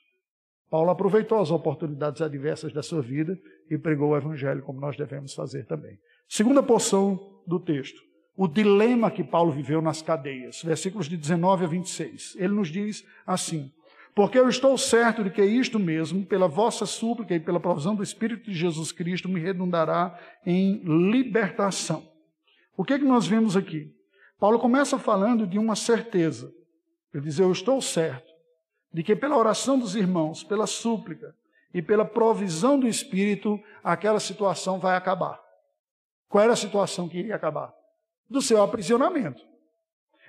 Paulo 0.69 0.89
aproveitou 0.89 1.39
as 1.39 1.51
oportunidades 1.51 2.21
adversas 2.21 2.73
da 2.73 2.81
sua 2.81 3.01
vida 3.01 3.37
e 3.69 3.77
pregou 3.77 4.11
o 4.11 4.17
Evangelho, 4.17 4.63
como 4.63 4.79
nós 4.79 4.97
devemos 4.97 5.33
fazer 5.33 5.65
também. 5.65 5.99
Segunda 6.27 6.63
porção 6.63 7.41
do 7.45 7.59
texto, 7.59 8.01
o 8.35 8.47
dilema 8.47 9.11
que 9.11 9.23
Paulo 9.23 9.51
viveu 9.51 9.81
nas 9.81 10.01
cadeias, 10.01 10.61
versículos 10.63 11.07
de 11.07 11.15
19 11.15 11.65
a 11.65 11.67
26. 11.67 12.35
Ele 12.37 12.53
nos 12.53 12.69
diz 12.69 13.05
assim: 13.25 13.71
Porque 14.15 14.39
eu 14.39 14.49
estou 14.49 14.77
certo 14.77 15.23
de 15.23 15.29
que 15.29 15.43
isto 15.43 15.77
mesmo, 15.77 16.25
pela 16.25 16.47
vossa 16.47 16.85
súplica 16.85 17.35
e 17.35 17.39
pela 17.39 17.59
provisão 17.59 17.95
do 17.95 18.03
Espírito 18.03 18.49
de 18.49 18.57
Jesus 18.57 18.91
Cristo, 18.91 19.29
me 19.29 19.39
redundará 19.39 20.17
em 20.45 20.81
libertação. 21.11 22.07
O 22.75 22.83
que 22.83 22.93
é 22.93 22.99
que 22.99 23.05
nós 23.05 23.27
vemos 23.27 23.55
aqui? 23.55 23.93
Paulo 24.39 24.59
começa 24.59 24.97
falando 24.97 25.45
de 25.45 25.59
uma 25.59 25.75
certeza. 25.75 26.51
Ele 27.13 27.23
diz: 27.23 27.37
Eu 27.37 27.51
estou 27.51 27.79
certo 27.81 28.33
de 28.91 29.03
que 29.03 29.15
pela 29.15 29.37
oração 29.37 29.77
dos 29.77 29.95
irmãos, 29.95 30.43
pela 30.43 30.67
súplica 30.67 31.35
e 31.73 31.81
pela 31.81 32.05
provisão 32.05 32.79
do 32.79 32.87
Espírito, 32.87 33.59
aquela 33.83 34.19
situação 34.19 34.79
vai 34.79 34.95
acabar. 34.95 35.42
Qual 36.33 36.43
era 36.43 36.53
a 36.53 36.55
situação 36.55 37.07
que 37.07 37.19
iria 37.19 37.35
acabar? 37.35 37.71
Do 38.27 38.41
seu 38.41 38.59
aprisionamento. 38.63 39.39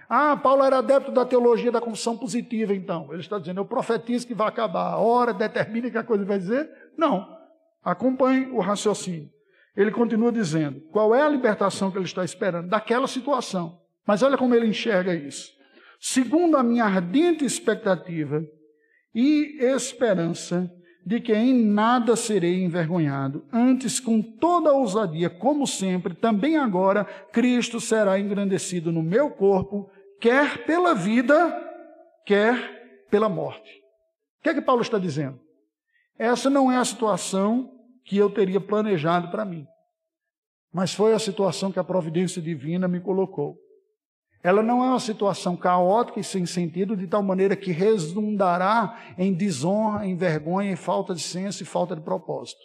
Ah, 0.07 0.37
Paulo 0.37 0.63
era 0.63 0.77
adepto 0.77 1.11
da 1.11 1.25
teologia 1.25 1.73
da 1.73 1.81
confissão 1.81 2.15
positiva, 2.15 2.75
então. 2.75 3.11
Ele 3.11 3.23
está 3.23 3.39
dizendo, 3.39 3.63
eu 3.63 3.65
profetizo 3.65 4.27
que 4.27 4.35
vai 4.35 4.49
acabar. 4.49 4.93
A 4.93 4.99
hora 4.99 5.33
determina 5.33 5.91
que 5.91 5.97
a 5.97 6.05
coisa 6.05 6.23
vai 6.27 6.39
dizer? 6.39 6.71
Não. 6.99 7.27
Acompanhe 7.83 8.51
o 8.51 8.61
raciocínio. 8.61 9.31
Ele 9.75 9.91
continua 9.91 10.31
dizendo, 10.31 10.79
qual 10.93 11.15
é 11.15 11.23
a 11.23 11.29
libertação 11.29 11.91
que 11.91 11.97
ele 11.97 12.05
está 12.05 12.23
esperando? 12.23 12.69
Daquela 12.69 13.07
situação. 13.07 13.81
Mas 14.07 14.23
olha 14.23 14.37
como 14.37 14.55
ele 14.55 14.67
enxerga 14.67 15.15
isso. 15.15 15.53
Segundo 15.99 16.59
a 16.59 16.63
minha 16.63 16.85
ardente 16.85 17.47
expectativa 17.47 18.45
e 19.15 19.57
esperança 19.59 20.71
de 21.07 21.21
que 21.21 21.35
em 21.35 21.53
nada 21.53 22.17
serei 22.17 22.65
envergonhado, 22.65 23.45
antes 23.53 24.01
com 24.01 24.23
toda 24.23 24.73
ousadia, 24.73 25.29
como 25.29 25.67
sempre, 25.67 26.15
também 26.15 26.57
agora, 26.57 27.05
Cristo 27.05 27.81
será 27.81 28.19
engrandecido 28.19 28.91
no 28.91 29.03
meu 29.03 29.31
corpo, 29.31 29.91
quer 30.19 30.65
pela 30.65 30.95
vida, 30.95 31.37
quer 32.25 33.07
pela 33.11 33.29
morte. 33.29 33.71
O 34.41 34.43
que 34.43 34.49
é 34.49 34.55
que 34.55 34.63
Paulo 34.63 34.81
está 34.81 34.99
dizendo? 34.99 35.39
Essa 36.19 36.49
não 36.49 36.73
é 36.73 36.77
a 36.77 36.85
situação 36.85 37.71
que 38.05 38.17
eu 38.17 38.31
teria 38.31 38.61
planejado 38.61 39.31
para 39.31 39.45
mim, 39.45 39.67
mas 40.73 40.95
foi 40.95 41.13
a 41.13 41.19
situação 41.19 41.71
que 41.71 41.79
a 41.79 41.85
providência 41.85 42.41
divina 42.41 42.89
me 42.89 43.01
colocou. 43.01 43.59
Ela 44.45 44.63
não 44.63 44.85
é 44.85 44.89
uma 44.89 45.01
situação 45.01 45.57
caótica 45.57 46.21
e 46.21 46.25
sem 46.25 46.45
sentido, 46.45 46.95
de 46.95 47.07
tal 47.07 47.23
maneira 47.23 47.57
que 47.57 47.73
redundará 47.73 49.15
em 49.17 49.33
desonra, 49.33 50.07
em 50.07 50.15
vergonha, 50.15 50.71
em 50.71 50.77
falta 50.77 51.15
de 51.15 51.23
senso 51.23 51.63
e 51.63 51.67
falta 51.67 51.97
de 51.97 52.03
propósito. 52.03 52.61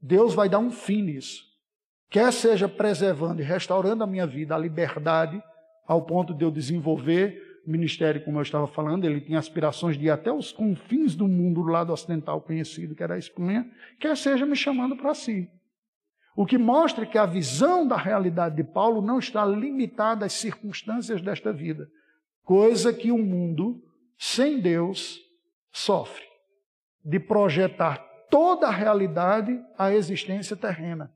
Deus 0.00 0.34
vai 0.34 0.48
dar 0.48 0.58
um 0.58 0.72
fim 0.72 1.00
nisso. 1.00 1.44
Quer 2.10 2.32
seja 2.32 2.68
preservando 2.68 3.40
e 3.40 3.44
restaurando 3.44 4.02
a 4.02 4.06
minha 4.06 4.26
vida, 4.26 4.56
a 4.56 4.58
liberdade, 4.58 5.40
ao 5.86 6.02
ponto 6.02 6.34
de 6.34 6.44
eu 6.44 6.50
desenvolver 6.50 7.40
o 7.64 7.70
ministério, 7.70 8.24
como 8.24 8.38
eu 8.38 8.42
estava 8.42 8.66
falando, 8.66 9.04
ele 9.04 9.20
tinha 9.20 9.38
aspirações 9.38 9.96
de 9.96 10.06
ir 10.06 10.10
até 10.10 10.32
os 10.32 10.50
confins 10.50 11.14
do 11.14 11.28
mundo 11.28 11.62
do 11.62 11.68
lado 11.68 11.92
ocidental 11.92 12.40
conhecido, 12.40 12.96
que 12.96 13.02
era 13.02 13.14
a 13.14 13.18
Espanha, 13.18 13.70
quer 14.00 14.16
seja 14.16 14.44
me 14.44 14.56
chamando 14.56 14.96
para 14.96 15.14
si. 15.14 15.48
O 16.34 16.46
que 16.46 16.56
mostra 16.56 17.04
que 17.04 17.18
a 17.18 17.26
visão 17.26 17.86
da 17.86 17.96
realidade 17.96 18.56
de 18.56 18.64
Paulo 18.64 19.02
não 19.02 19.18
está 19.18 19.44
limitada 19.44 20.24
às 20.24 20.32
circunstâncias 20.32 21.20
desta 21.20 21.52
vida, 21.52 21.88
coisa 22.42 22.92
que 22.92 23.12
o 23.12 23.18
mundo 23.18 23.82
sem 24.18 24.60
Deus 24.60 25.20
sofre, 25.70 26.24
de 27.04 27.20
projetar 27.20 27.98
toda 28.30 28.66
a 28.68 28.70
realidade 28.70 29.62
à 29.76 29.92
existência 29.92 30.56
terrena. 30.56 31.12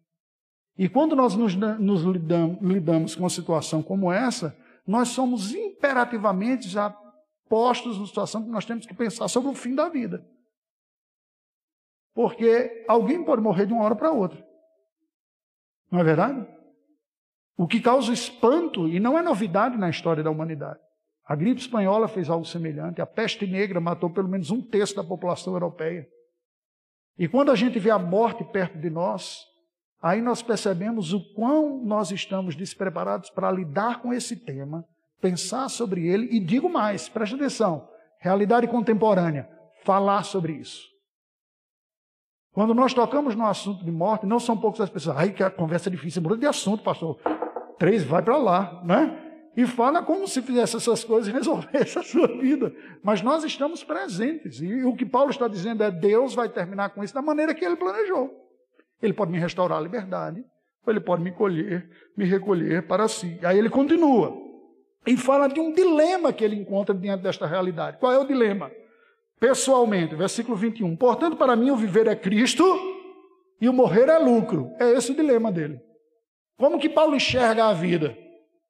E 0.76 0.88
quando 0.88 1.16
nós 1.16 1.34
nos, 1.34 1.54
nos 1.54 2.02
lidamos 2.60 3.14
com 3.14 3.22
uma 3.22 3.30
situação 3.30 3.82
como 3.82 4.12
essa, 4.12 4.54
nós 4.86 5.08
somos 5.08 5.54
imperativamente 5.54 6.68
já 6.68 6.94
postos 7.48 7.96
numa 7.96 8.06
situação 8.06 8.42
que 8.42 8.50
nós 8.50 8.66
temos 8.66 8.84
que 8.84 8.94
pensar 8.94 9.28
sobre 9.28 9.48
o 9.50 9.54
fim 9.54 9.74
da 9.74 9.88
vida. 9.88 10.26
Porque 12.14 12.84
alguém 12.86 13.24
pode 13.24 13.40
morrer 13.40 13.66
de 13.66 13.72
uma 13.72 13.84
hora 13.84 13.96
para 13.96 14.10
outra. 14.10 14.45
Não 15.96 16.02
é 16.02 16.04
verdade? 16.04 16.46
O 17.56 17.66
que 17.66 17.80
causa 17.80 18.12
espanto, 18.12 18.86
e 18.86 19.00
não 19.00 19.18
é 19.18 19.22
novidade 19.22 19.78
na 19.78 19.88
história 19.88 20.22
da 20.22 20.30
humanidade. 20.30 20.78
A 21.24 21.34
gripe 21.34 21.58
espanhola 21.58 22.06
fez 22.06 22.28
algo 22.28 22.44
semelhante, 22.44 23.00
a 23.00 23.06
peste 23.06 23.46
negra 23.46 23.80
matou 23.80 24.10
pelo 24.10 24.28
menos 24.28 24.50
um 24.50 24.60
terço 24.60 24.94
da 24.94 25.02
população 25.02 25.54
europeia. 25.54 26.06
E 27.18 27.26
quando 27.26 27.50
a 27.50 27.54
gente 27.54 27.78
vê 27.78 27.88
a 27.88 27.98
morte 27.98 28.44
perto 28.44 28.78
de 28.78 28.90
nós, 28.90 29.40
aí 30.02 30.20
nós 30.20 30.42
percebemos 30.42 31.14
o 31.14 31.32
quão 31.32 31.82
nós 31.82 32.10
estamos 32.10 32.54
despreparados 32.54 33.30
para 33.30 33.50
lidar 33.50 34.02
com 34.02 34.12
esse 34.12 34.36
tema, 34.36 34.84
pensar 35.18 35.70
sobre 35.70 36.06
ele 36.06 36.28
e 36.30 36.38
digo 36.38 36.68
mais, 36.68 37.08
preste 37.08 37.36
atenção, 37.36 37.88
realidade 38.20 38.68
contemporânea, 38.68 39.48
falar 39.82 40.24
sobre 40.24 40.52
isso. 40.52 40.95
Quando 42.56 42.72
nós 42.72 42.94
tocamos 42.94 43.34
no 43.34 43.44
assunto 43.44 43.84
de 43.84 43.92
morte, 43.92 44.24
não 44.24 44.40
são 44.40 44.56
poucas 44.56 44.80
as 44.80 44.88
pessoas. 44.88 45.18
Ai, 45.18 45.30
que 45.30 45.42
a 45.42 45.50
conversa 45.50 45.90
é 45.90 45.92
difícil, 45.92 46.22
muda 46.22 46.38
de 46.38 46.46
assunto, 46.46 46.82
pastor. 46.82 47.18
Três, 47.78 48.02
vai 48.02 48.22
para 48.22 48.38
lá, 48.38 48.80
né? 48.82 49.14
E 49.54 49.66
fala 49.66 50.02
como 50.02 50.26
se 50.26 50.40
fizesse 50.40 50.74
essas 50.74 51.04
coisas 51.04 51.28
e 51.28 51.32
resolvesse 51.36 51.98
a 51.98 52.02
sua 52.02 52.26
vida. 52.26 52.74
Mas 53.02 53.20
nós 53.20 53.44
estamos 53.44 53.84
presentes. 53.84 54.62
E 54.62 54.84
o 54.84 54.96
que 54.96 55.04
Paulo 55.04 55.28
está 55.28 55.46
dizendo 55.46 55.82
é: 55.82 55.90
Deus 55.90 56.34
vai 56.34 56.48
terminar 56.48 56.88
com 56.94 57.04
isso 57.04 57.12
da 57.12 57.20
maneira 57.20 57.54
que 57.54 57.62
ele 57.62 57.76
planejou. 57.76 58.30
Ele 59.02 59.12
pode 59.12 59.30
me 59.30 59.38
restaurar 59.38 59.76
a 59.76 59.82
liberdade, 59.82 60.42
ou 60.86 60.90
ele 60.90 61.00
pode 61.00 61.22
me 61.22 61.32
colher, 61.32 61.90
me 62.16 62.24
recolher 62.24 62.86
para 62.86 63.06
si. 63.06 63.38
Aí 63.42 63.58
ele 63.58 63.68
continua. 63.68 64.34
E 65.06 65.14
fala 65.14 65.46
de 65.46 65.60
um 65.60 65.74
dilema 65.74 66.32
que 66.32 66.42
ele 66.42 66.56
encontra 66.56 66.94
diante 66.94 67.22
desta 67.22 67.46
realidade. 67.46 67.98
Qual 67.98 68.10
é 68.10 68.18
o 68.18 68.26
dilema? 68.26 68.70
Pessoalmente. 69.40 70.14
Versículo 70.14 70.56
21. 70.56 70.96
Portanto, 70.96 71.36
para 71.36 71.56
mim 71.56 71.70
o 71.70 71.76
viver 71.76 72.06
é 72.06 72.16
Cristo 72.16 72.64
e 73.60 73.68
o 73.68 73.72
morrer 73.72 74.08
é 74.08 74.18
lucro. 74.18 74.70
É 74.78 74.90
esse 74.92 75.12
o 75.12 75.14
dilema 75.14 75.50
dele. 75.50 75.80
Como 76.56 76.78
que 76.78 76.88
Paulo 76.88 77.14
enxerga 77.14 77.66
a 77.66 77.72
vida? 77.72 78.16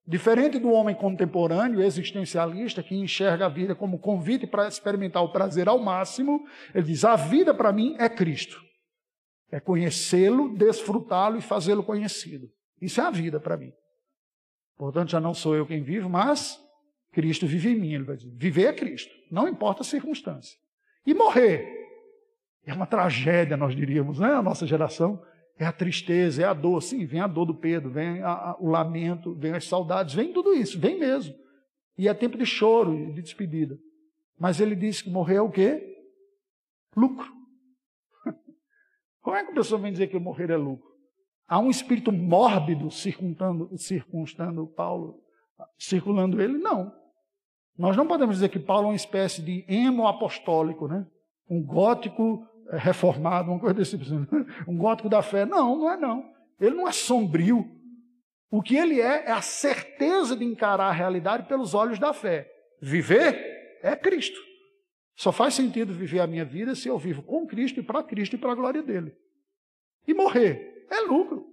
Diferente 0.08 0.58
do 0.58 0.70
homem 0.70 0.94
contemporâneo, 0.94 1.82
existencialista, 1.82 2.82
que 2.82 2.94
enxerga 2.94 3.46
a 3.46 3.48
vida 3.48 3.74
como 3.74 3.98
convite 3.98 4.46
para 4.46 4.68
experimentar 4.68 5.22
o 5.22 5.32
prazer 5.32 5.68
ao 5.68 5.80
máximo, 5.80 6.46
ele 6.72 6.84
diz: 6.84 7.04
a 7.04 7.16
vida 7.16 7.52
para 7.52 7.72
mim 7.72 7.96
é 7.98 8.08
Cristo. 8.08 8.60
É 9.50 9.58
conhecê-lo, 9.58 10.56
desfrutá-lo 10.56 11.38
e 11.38 11.42
fazê-lo 11.42 11.82
conhecido. 11.82 12.48
Isso 12.80 13.00
é 13.00 13.04
a 13.04 13.10
vida 13.10 13.40
para 13.40 13.56
mim. 13.56 13.72
Portanto, 14.76 15.10
já 15.10 15.20
não 15.20 15.34
sou 15.34 15.56
eu 15.56 15.66
quem 15.66 15.82
vivo, 15.82 16.08
mas 16.08 16.60
Cristo 17.16 17.46
vive 17.46 17.70
em 17.70 17.80
mim, 17.80 17.94
ele 17.94 18.04
vai 18.04 18.14
dizer. 18.14 18.30
Viver 18.34 18.66
é 18.66 18.72
Cristo, 18.74 19.10
não 19.30 19.48
importa 19.48 19.80
a 19.80 19.84
circunstância. 19.84 20.58
E 21.06 21.14
morrer 21.14 21.66
é 22.66 22.74
uma 22.74 22.86
tragédia, 22.86 23.56
nós 23.56 23.74
diríamos, 23.74 24.18
né? 24.18 24.34
A 24.34 24.42
nossa 24.42 24.66
geração 24.66 25.22
é 25.58 25.64
a 25.64 25.72
tristeza, 25.72 26.42
é 26.42 26.44
a 26.44 26.52
dor. 26.52 26.82
Sim, 26.82 27.06
vem 27.06 27.20
a 27.20 27.26
dor 27.26 27.46
do 27.46 27.54
Pedro, 27.54 27.90
vem 27.90 28.20
a, 28.20 28.32
a, 28.32 28.56
o 28.60 28.68
lamento, 28.68 29.34
vem 29.34 29.52
as 29.52 29.64
saudades, 29.66 30.12
vem 30.12 30.30
tudo 30.30 30.52
isso, 30.52 30.78
vem 30.78 30.98
mesmo. 30.98 31.34
E 31.96 32.06
é 32.06 32.12
tempo 32.12 32.36
de 32.36 32.44
choro 32.44 32.94
e 32.94 33.14
de 33.14 33.22
despedida. 33.22 33.78
Mas 34.38 34.60
ele 34.60 34.76
disse 34.76 35.04
que 35.04 35.08
morrer 35.08 35.36
é 35.36 35.40
o 35.40 35.50
quê? 35.50 35.96
Lucro. 36.94 37.32
Como 39.22 39.36
é 39.36 39.42
que 39.42 39.52
a 39.52 39.54
pessoa 39.54 39.80
vem 39.80 39.90
dizer 39.90 40.08
que 40.08 40.18
morrer 40.18 40.50
é 40.50 40.56
lucro? 40.58 40.94
Há 41.48 41.58
um 41.60 41.70
espírito 41.70 42.12
mórbido 42.12 42.90
circundando, 42.90 43.70
circunstando 43.78 44.66
Paulo, 44.66 45.18
circulando 45.78 46.42
ele? 46.42 46.58
Não. 46.58 47.05
Nós 47.78 47.96
não 47.96 48.06
podemos 48.06 48.36
dizer 48.36 48.48
que 48.48 48.58
Paulo 48.58 48.86
é 48.86 48.90
uma 48.90 48.96
espécie 48.96 49.42
de 49.42 49.64
emo 49.68 50.06
apostólico, 50.06 50.88
né? 50.88 51.06
Um 51.48 51.62
gótico 51.62 52.46
eh, 52.70 52.78
reformado, 52.78 53.50
uma 53.50 53.60
coisa 53.60 53.74
desse 53.74 53.98
tipo. 53.98 54.10
Um 54.66 54.76
gótico 54.76 55.08
da 55.08 55.22
fé. 55.22 55.44
Não, 55.44 55.76
não 55.76 55.90
é 55.90 55.96
não. 55.96 56.24
Ele 56.60 56.74
não 56.74 56.88
é 56.88 56.92
sombrio. 56.92 57.70
O 58.50 58.62
que 58.62 58.76
ele 58.76 59.00
é 59.00 59.26
é 59.26 59.32
a 59.32 59.42
certeza 59.42 60.34
de 60.36 60.44
encarar 60.44 60.88
a 60.88 60.92
realidade 60.92 61.46
pelos 61.46 61.74
olhos 61.74 61.98
da 61.98 62.12
fé. 62.12 62.50
Viver 62.80 63.78
é 63.82 63.94
Cristo. 63.94 64.40
Só 65.14 65.32
faz 65.32 65.54
sentido 65.54 65.92
viver 65.92 66.20
a 66.20 66.26
minha 66.26 66.44
vida 66.44 66.74
se 66.74 66.88
eu 66.88 66.98
vivo 66.98 67.22
com 67.22 67.46
Cristo 67.46 67.80
e 67.80 67.82
para 67.82 68.02
Cristo 68.02 68.36
e 68.36 68.38
para 68.38 68.52
a 68.52 68.54
glória 68.54 68.82
dele. 68.82 69.14
E 70.06 70.14
morrer 70.14 70.86
é 70.90 71.00
lucro. 71.00 71.46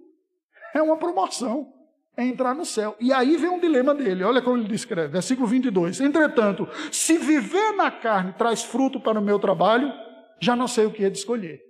É 0.74 0.80
uma 0.80 0.96
promoção. 0.96 1.73
É 2.16 2.24
entrar 2.24 2.54
no 2.54 2.64
céu. 2.64 2.96
E 3.00 3.12
aí 3.12 3.36
vem 3.36 3.50
um 3.50 3.58
dilema 3.58 3.94
dele. 3.94 4.22
Olha 4.22 4.40
como 4.40 4.56
ele 4.56 4.68
descreve. 4.68 5.08
Versículo 5.08 5.46
22. 5.48 6.00
Entretanto, 6.00 6.68
se 6.92 7.18
viver 7.18 7.72
na 7.72 7.90
carne 7.90 8.32
traz 8.34 8.62
fruto 8.62 9.00
para 9.00 9.18
o 9.18 9.22
meu 9.22 9.38
trabalho, 9.38 9.92
já 10.40 10.54
não 10.54 10.68
sei 10.68 10.86
o 10.86 10.92
que 10.92 11.04
é 11.04 11.10
de 11.10 11.18
escolher. 11.18 11.60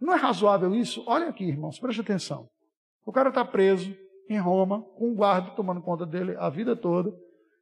Não 0.00 0.12
é 0.12 0.16
razoável 0.16 0.74
isso? 0.74 1.02
Olha 1.06 1.28
aqui, 1.28 1.44
irmãos, 1.44 1.78
preste 1.78 2.00
atenção. 2.00 2.46
O 3.06 3.12
cara 3.12 3.30
está 3.30 3.44
preso 3.44 3.96
em 4.28 4.38
Roma, 4.38 4.82
com 4.96 5.10
um 5.10 5.14
guarda 5.14 5.50
tomando 5.52 5.80
conta 5.80 6.04
dele 6.04 6.36
a 6.38 6.50
vida 6.50 6.76
toda. 6.76 7.10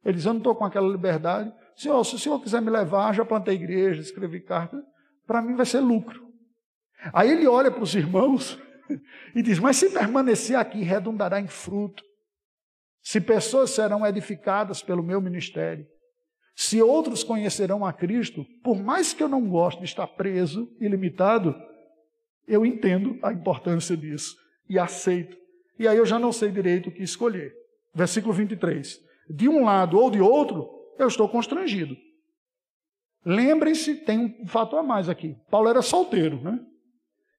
Ele 0.03 0.15
diz: 0.15 0.25
Eu 0.25 0.33
não 0.33 0.39
estou 0.39 0.55
com 0.55 0.65
aquela 0.65 0.89
liberdade. 0.89 1.53
Senhor, 1.75 2.03
se 2.03 2.15
o 2.15 2.19
senhor 2.19 2.39
quiser 2.39 2.61
me 2.61 2.69
levar, 2.69 3.13
já 3.13 3.23
plantei 3.23 3.55
igreja, 3.55 4.01
escrevi 4.01 4.41
carta, 4.41 4.81
para 5.25 5.41
mim 5.41 5.55
vai 5.55 5.65
ser 5.65 5.79
lucro. 5.79 6.21
Aí 7.13 7.31
ele 7.31 7.47
olha 7.47 7.71
para 7.71 7.83
os 7.83 7.95
irmãos 7.95 8.59
e 9.35 9.41
diz: 9.41 9.59
Mas 9.59 9.77
se 9.77 9.89
permanecer 9.89 10.57
aqui, 10.57 10.81
redundará 10.81 11.39
em 11.39 11.47
fruto. 11.47 12.03
Se 13.01 13.19
pessoas 13.19 13.71
serão 13.71 14.05
edificadas 14.05 14.81
pelo 14.81 15.03
meu 15.03 15.19
ministério, 15.19 15.85
se 16.55 16.81
outros 16.81 17.23
conhecerão 17.23 17.85
a 17.85 17.91
Cristo, 17.91 18.45
por 18.63 18.81
mais 18.81 19.13
que 19.13 19.23
eu 19.23 19.27
não 19.27 19.47
goste 19.49 19.79
de 19.79 19.85
estar 19.85 20.07
preso 20.07 20.71
e 20.79 20.87
limitado, 20.87 21.55
eu 22.47 22.65
entendo 22.65 23.17
a 23.23 23.33
importância 23.33 23.97
disso 23.97 24.37
e 24.69 24.77
aceito. 24.77 25.37
E 25.77 25.87
aí 25.87 25.97
eu 25.97 26.05
já 26.05 26.19
não 26.19 26.31
sei 26.31 26.51
direito 26.51 26.89
o 26.89 26.91
que 26.91 27.03
escolher. 27.03 27.53
Versículo 27.93 28.33
23. 28.33 28.99
De 29.29 29.49
um 29.49 29.63
lado 29.63 29.97
ou 29.97 30.11
de 30.11 30.21
outro, 30.21 30.69
eu 30.97 31.07
estou 31.07 31.27
constrangido. 31.27 31.95
Lembrem-se, 33.25 33.95
tem 33.95 34.37
um 34.41 34.47
fato 34.47 34.75
a 34.75 34.83
mais 34.83 35.09
aqui. 35.09 35.35
Paulo 35.49 35.69
era 35.69 35.81
solteiro, 35.81 36.41
né? 36.41 36.59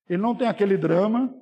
Ele 0.09 0.21
não 0.21 0.35
tem 0.35 0.47
aquele 0.47 0.77
drama 0.77 1.33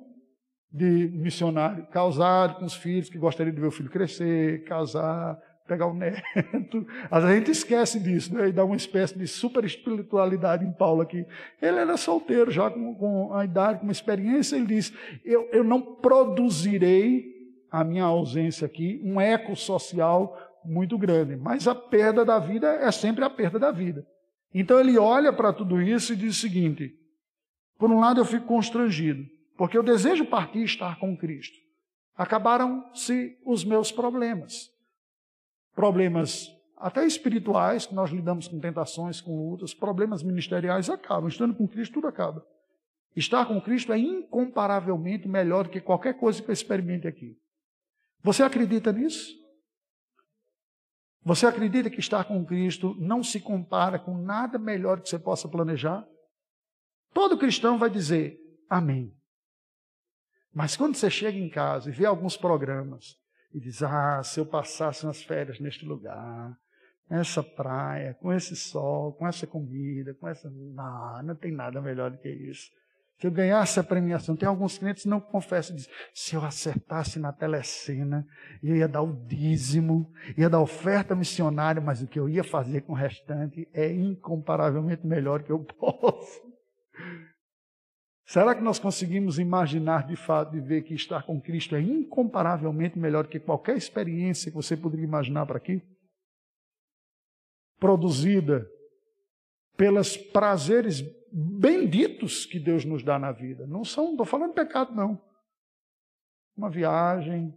de 0.74 1.08
missionário 1.14 1.86
casado 1.86 2.56
com 2.56 2.64
os 2.64 2.74
filhos, 2.74 3.08
que 3.08 3.16
gostaria 3.16 3.52
de 3.52 3.60
ver 3.60 3.68
o 3.68 3.70
filho 3.70 3.88
crescer, 3.88 4.64
casar, 4.64 5.38
pegar 5.68 5.86
o 5.86 5.94
neto. 5.94 6.84
A 7.08 7.20
gente 7.20 7.52
esquece 7.52 8.00
disso, 8.00 8.34
né? 8.34 8.48
E 8.48 8.52
dá 8.52 8.64
uma 8.64 8.74
espécie 8.74 9.16
de 9.16 9.28
super 9.28 9.64
espiritualidade 9.64 10.64
em 10.64 10.72
Paulo 10.72 11.00
aqui. 11.00 11.24
Ele 11.62 11.78
era 11.78 11.96
solteiro, 11.96 12.50
já 12.50 12.68
com, 12.70 12.92
com 12.96 13.32
a 13.32 13.44
idade, 13.44 13.78
com 13.78 13.84
uma 13.84 13.92
experiência, 13.92 14.56
ele 14.56 14.66
diz: 14.66 14.92
eu, 15.24 15.48
eu 15.52 15.62
não 15.62 15.80
produzirei 15.80 17.24
a 17.70 17.84
minha 17.84 18.04
ausência 18.04 18.66
aqui 18.66 19.00
um 19.04 19.20
eco 19.20 19.54
social 19.54 20.36
muito 20.64 20.98
grande. 20.98 21.36
Mas 21.36 21.68
a 21.68 21.74
perda 21.74 22.24
da 22.24 22.40
vida 22.40 22.66
é 22.66 22.90
sempre 22.90 23.24
a 23.24 23.30
perda 23.30 23.60
da 23.60 23.70
vida. 23.70 24.04
Então 24.52 24.80
ele 24.80 24.98
olha 24.98 25.32
para 25.32 25.52
tudo 25.52 25.80
isso 25.80 26.12
e 26.12 26.16
diz 26.16 26.36
o 26.36 26.40
seguinte: 26.40 26.92
por 27.78 27.92
um 27.92 28.00
lado 28.00 28.20
eu 28.20 28.24
fico 28.24 28.46
constrangido, 28.46 29.24
porque 29.56 29.76
eu 29.76 29.82
desejo 29.82 30.26
partir 30.26 30.60
e 30.60 30.64
estar 30.64 30.98
com 30.98 31.16
Cristo. 31.16 31.56
Acabaram-se 32.16 33.38
os 33.44 33.64
meus 33.64 33.90
problemas 33.90 34.74
problemas 35.74 36.48
até 36.76 37.06
espirituais, 37.06 37.86
que 37.86 37.94
nós 37.94 38.10
lidamos 38.10 38.48
com 38.48 38.60
tentações, 38.60 39.20
com 39.20 39.50
lutas, 39.50 39.74
problemas 39.74 40.22
ministeriais 40.22 40.88
acabam. 40.88 41.28
Estando 41.28 41.54
com 41.54 41.66
Cristo, 41.66 41.94
tudo 41.94 42.06
acaba. 42.06 42.46
Estar 43.16 43.46
com 43.46 43.60
Cristo 43.60 43.92
é 43.92 43.98
incomparavelmente 43.98 45.28
melhor 45.28 45.64
do 45.64 45.70
que 45.70 45.80
qualquer 45.80 46.14
coisa 46.14 46.42
que 46.42 46.48
eu 46.48 46.52
experimente 46.52 47.06
aqui. 47.06 47.36
Você 48.22 48.42
acredita 48.42 48.92
nisso? 48.92 49.32
Você 51.22 51.46
acredita 51.46 51.88
que 51.88 52.00
estar 52.00 52.24
com 52.24 52.44
Cristo 52.44 52.94
não 52.98 53.22
se 53.22 53.40
compara 53.40 53.98
com 53.98 54.18
nada 54.18 54.58
melhor 54.58 55.00
que 55.00 55.08
você 55.08 55.18
possa 55.18 55.48
planejar? 55.48 56.06
Todo 57.14 57.38
cristão 57.38 57.78
vai 57.78 57.88
dizer 57.88 58.38
amém. 58.68 59.14
Mas 60.54 60.76
quando 60.76 60.94
você 60.94 61.10
chega 61.10 61.36
em 61.36 61.48
casa 61.48 61.90
e 61.90 61.92
vê 61.92 62.06
alguns 62.06 62.36
programas, 62.36 63.16
e 63.52 63.60
diz: 63.60 63.82
Ah, 63.82 64.22
se 64.22 64.40
eu 64.40 64.46
passasse 64.46 65.04
umas 65.04 65.22
férias 65.22 65.60
neste 65.60 65.84
lugar, 65.84 66.56
essa 67.08 67.42
praia, 67.42 68.14
com 68.14 68.32
esse 68.32 68.56
sol, 68.56 69.12
com 69.12 69.26
essa 69.26 69.46
comida, 69.46 70.14
com 70.14 70.28
essa. 70.28 70.50
Não, 70.50 71.22
não 71.22 71.34
tem 71.36 71.52
nada 71.52 71.80
melhor 71.80 72.10
do 72.10 72.18
que 72.18 72.28
isso. 72.28 72.70
Se 73.20 73.28
eu 73.28 73.30
ganhasse 73.30 73.78
a 73.78 73.84
premiação, 73.84 74.34
tem 74.34 74.48
alguns 74.48 74.76
clientes 74.76 75.04
que 75.04 75.08
não 75.08 75.20
confessam, 75.20 75.76
dizem, 75.76 75.90
se 76.12 76.34
eu 76.34 76.44
acertasse 76.44 77.20
na 77.20 77.32
telecena, 77.32 78.26
eu 78.60 78.74
ia 78.74 78.88
dar 78.88 79.02
o 79.02 79.12
dízimo, 79.26 80.12
ia 80.36 80.50
dar 80.50 80.60
oferta 80.60 81.14
missionária, 81.14 81.80
mas 81.80 82.02
o 82.02 82.08
que 82.08 82.18
eu 82.18 82.28
ia 82.28 82.42
fazer 82.42 82.80
com 82.80 82.92
o 82.92 82.96
restante 82.96 83.68
é 83.72 83.92
incomparavelmente 83.92 85.06
melhor 85.06 85.44
que 85.44 85.52
eu 85.52 85.60
posso. 85.78 86.42
Será 88.26 88.54
que 88.54 88.62
nós 88.62 88.78
conseguimos 88.78 89.38
imaginar 89.38 90.06
de 90.06 90.16
fato 90.16 90.52
de 90.52 90.60
ver 90.60 90.82
que 90.82 90.94
estar 90.94 91.22
com 91.24 91.40
Cristo 91.40 91.76
é 91.76 91.80
incomparavelmente 91.80 92.98
melhor 92.98 93.26
que 93.26 93.38
qualquer 93.38 93.76
experiência 93.76 94.50
que 94.50 94.56
você 94.56 94.76
poderia 94.76 95.04
imaginar 95.04 95.44
para 95.44 95.58
aqui? 95.58 95.82
Produzida 97.78 98.66
pelos 99.76 100.16
prazeres 100.16 101.02
benditos 101.30 102.46
que 102.46 102.58
Deus 102.58 102.84
nos 102.84 103.02
dá 103.02 103.18
na 103.18 103.30
vida. 103.30 103.66
Não 103.66 103.84
são, 103.84 104.12
estou 104.12 104.24
falando 104.24 104.54
pecado, 104.54 104.94
não. 104.94 105.20
Uma 106.56 106.70
viagem, 106.70 107.54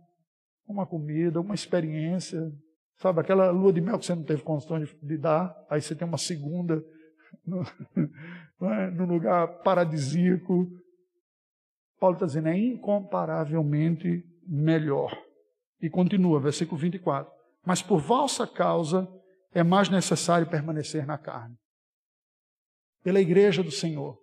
uma 0.68 0.86
comida, 0.86 1.40
uma 1.40 1.56
experiência, 1.56 2.52
sabe, 2.98 3.22
aquela 3.22 3.52
lua 3.52 3.72
de 3.72 3.80
mel 3.80 3.98
que 3.98 4.06
você 4.06 4.16
não 4.16 4.24
teve 4.24 4.42
condições 4.42 4.94
de 5.02 5.18
dar, 5.18 5.56
aí 5.70 5.82
você 5.82 5.96
tem 5.96 6.06
uma 6.06 6.18
segunda 6.18 6.84
no, 7.46 7.62
é? 8.72 8.92
no 8.92 9.06
lugar 9.06 9.48
paradisíaco. 9.64 10.68
Paulo 12.00 12.16
está 12.16 12.26
dizendo, 12.26 12.50
é 12.50 12.58
incomparavelmente 12.58 14.24
melhor. 14.48 15.18
E 15.82 15.90
continua, 15.90 16.40
versículo 16.40 16.80
24. 16.80 17.32
Mas 17.66 17.82
por 17.82 18.00
vossa 18.00 18.48
causa 18.48 19.08
é 19.54 19.64
mais 19.64 19.90
necessário 19.90 20.48
permanecer 20.48 21.06
na 21.06 21.18
carne. 21.18 21.56
Pela 23.04 23.20
igreja 23.20 23.64
do 23.64 23.72
Senhor. 23.72 24.18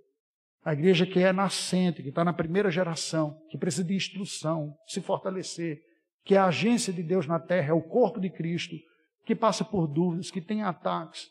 A 0.65 0.73
igreja 0.73 1.07
que 1.07 1.19
é 1.19 1.33
nascente, 1.33 2.03
que 2.03 2.09
está 2.09 2.25
na 2.25 2.33
primeira 2.33 2.71
geração, 2.71 3.39
que 3.51 3.59
precisa 3.59 3.85
de 3.85 3.95
instrução, 3.95 4.75
se 4.87 5.01
fortalecer, 5.01 5.79
que 6.25 6.35
é 6.35 6.39
a 6.39 6.47
agência 6.47 6.91
de 6.93 7.03
Deus 7.03 7.27
na 7.27 7.39
terra, 7.39 7.69
é 7.69 7.73
o 7.73 7.83
corpo 7.83 8.19
de 8.19 8.31
Cristo, 8.31 8.75
que 9.27 9.35
passa 9.35 9.63
por 9.63 9.87
dúvidas, 9.87 10.31
que 10.31 10.41
tem 10.41 10.63
ataques, 10.63 11.29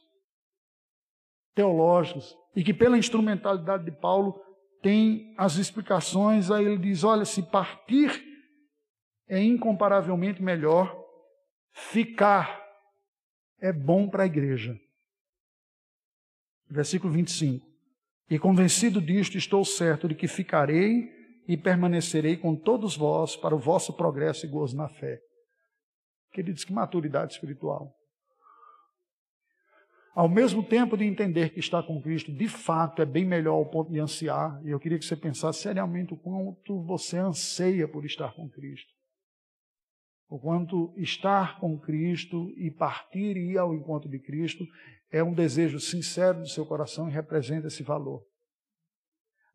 teológicos 1.54 2.36
e 2.56 2.64
que 2.64 2.74
pela 2.74 2.98
instrumentalidade 2.98 3.86
de 3.86 3.92
Paulo 3.92 4.40
tem 4.82 5.34
as 5.38 5.56
explicações, 5.56 6.52
aí 6.52 6.66
ele 6.66 6.78
diz: 6.78 7.04
olha, 7.04 7.26
se 7.26 7.42
partir 7.42 8.24
é 9.28 9.42
incomparavelmente 9.42 10.42
melhor, 10.42 10.96
ficar 11.72 12.62
é 13.60 13.72
bom 13.72 14.10
para 14.10 14.24
a 14.24 14.26
igreja. 14.26 14.78
Versículo 16.70 17.14
25. 17.14 17.66
E 18.30 18.38
convencido 18.38 19.02
disto, 19.02 19.38
estou 19.38 19.64
certo 19.64 20.08
de 20.08 20.16
que 20.16 20.28
ficarei 20.28 21.10
e 21.48 21.56
permanecerei 21.56 22.36
com 22.36 22.56
todos 22.56 22.98
vós 22.98 23.36
para 23.36 23.56
o 23.56 23.60
vosso 23.60 23.94
progresso 23.94 24.46
e 24.46 24.50
gozo 24.50 24.76
na 24.76 24.90
fé. 24.90 25.20
Queridos, 26.32 26.64
que 26.64 26.74
maturidade 26.74 27.34
espiritual. 27.34 27.94
Ao 30.16 30.30
mesmo 30.30 30.64
tempo 30.64 30.96
de 30.96 31.06
entender 31.06 31.50
que 31.50 31.60
estar 31.60 31.82
com 31.84 32.00
Cristo 32.00 32.32
de 32.32 32.48
fato 32.48 33.02
é 33.02 33.06
bem 33.06 33.26
melhor 33.26 33.56
ao 33.56 33.66
ponto 33.66 33.92
de 33.92 34.00
ansiar, 34.00 34.62
e 34.64 34.70
eu 34.70 34.80
queria 34.80 35.00
que 35.00 35.06
você 35.06 35.16
pensasse 35.16 35.62
seriamente 35.62 36.14
o 36.14 36.18
quanto 36.18 36.84
você 36.84 37.18
anseia 37.18 37.88
por 37.88 38.06
estar 38.06 38.32
com 38.34 38.48
Cristo. 38.48 38.92
O 40.30 40.40
quanto 40.40 40.94
estar 40.98 41.60
com 41.60 41.80
Cristo 41.80 42.52
e 42.58 42.70
partir 42.70 43.38
e 43.38 43.54
ir 43.54 43.58
ao 43.58 43.74
encontro 43.74 44.10
de 44.10 44.20
Cristo 44.20 44.64
é 45.12 45.24
um 45.24 45.34
desejo 45.34 45.80
sincero 45.80 46.42
do 46.42 46.48
seu 46.48 46.66
coração 46.66 47.10
e 47.10 47.12
representa 47.12 47.68
esse 47.68 47.82
valor. 47.82 48.24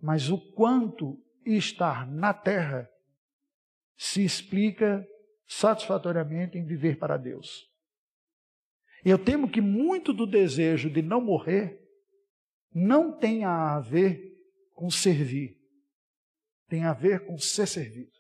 Mas 0.01 0.29
o 0.29 0.39
quanto 0.55 1.21
estar 1.45 2.07
na 2.07 2.35
terra 2.35 2.89
se 3.97 4.25
explica 4.25 5.07
satisfatoriamente 5.47 6.59
em 6.59 6.65
viver 6.65 6.99
para 6.99 7.17
Deus. 7.17 7.68
Eu 9.05 9.19
temo 9.19 9.49
que 9.49 9.61
muito 9.61 10.13
do 10.13 10.27
desejo 10.27 10.91
de 10.91 11.03
não 11.03 11.21
morrer 11.21 11.79
não 12.75 13.17
tenha 13.17 13.49
a 13.49 13.81
ver 13.81 14.37
com 14.75 14.91
servir, 14.91 15.57
tem 16.69 16.85
a 16.85 16.93
ver 16.93 17.27
com 17.27 17.39
ser 17.39 17.67
servido. 17.67 18.13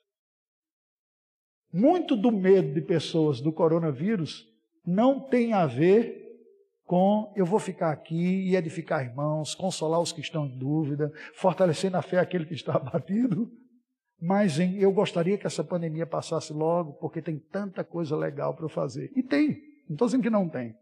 Muito 1.72 2.16
do 2.16 2.32
medo 2.32 2.72
de 2.72 2.80
pessoas 2.80 3.40
do 3.40 3.52
coronavírus 3.52 4.46
não 4.84 5.20
tem 5.20 5.52
a 5.52 5.66
ver 5.66 6.26
com 6.84 7.30
eu 7.36 7.44
vou 7.44 7.58
ficar 7.58 7.92
aqui 7.92 8.48
e 8.48 8.56
edificar 8.56 9.04
irmãos, 9.04 9.54
consolar 9.54 10.00
os 10.00 10.10
que 10.10 10.22
estão 10.22 10.46
em 10.46 10.56
dúvida, 10.56 11.12
fortalecer 11.34 11.90
na 11.90 12.00
fé 12.00 12.18
aquele 12.18 12.46
que 12.46 12.54
está 12.54 12.72
abatido, 12.76 13.52
mas 14.20 14.58
eu 14.58 14.90
gostaria 14.90 15.36
que 15.36 15.46
essa 15.46 15.62
pandemia 15.62 16.06
passasse 16.06 16.52
logo, 16.52 16.94
porque 16.94 17.20
tem 17.20 17.38
tanta 17.38 17.84
coisa 17.84 18.16
legal 18.16 18.56
para 18.56 18.68
fazer. 18.68 19.12
E 19.14 19.22
tem, 19.22 19.60
não 19.89 19.95
estou 19.95 20.07
dizendo 20.07 20.22
que 20.22 20.30
não 20.30 20.49
tem. 20.49 20.76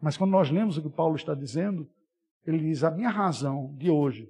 Mas 0.00 0.16
quando 0.16 0.30
nós 0.30 0.50
lemos 0.50 0.76
o 0.76 0.82
que 0.82 0.88
Paulo 0.88 1.16
está 1.16 1.34
dizendo, 1.34 1.90
ele 2.46 2.58
diz: 2.58 2.84
a 2.84 2.90
minha 2.90 3.10
razão 3.10 3.74
de 3.76 3.90
hoje 3.90 4.28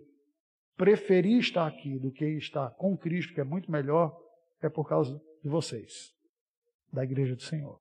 preferir 0.76 1.38
estar 1.38 1.66
aqui 1.66 1.98
do 1.98 2.10
que 2.10 2.24
estar 2.24 2.70
com 2.70 2.96
Cristo, 2.96 3.34
que 3.34 3.40
é 3.40 3.44
muito 3.44 3.70
melhor, 3.70 4.16
é 4.60 4.68
por 4.68 4.88
causa 4.88 5.20
de 5.42 5.48
vocês, 5.48 6.12
da 6.92 7.04
igreja 7.04 7.36
do 7.36 7.42
Senhor. 7.42 7.80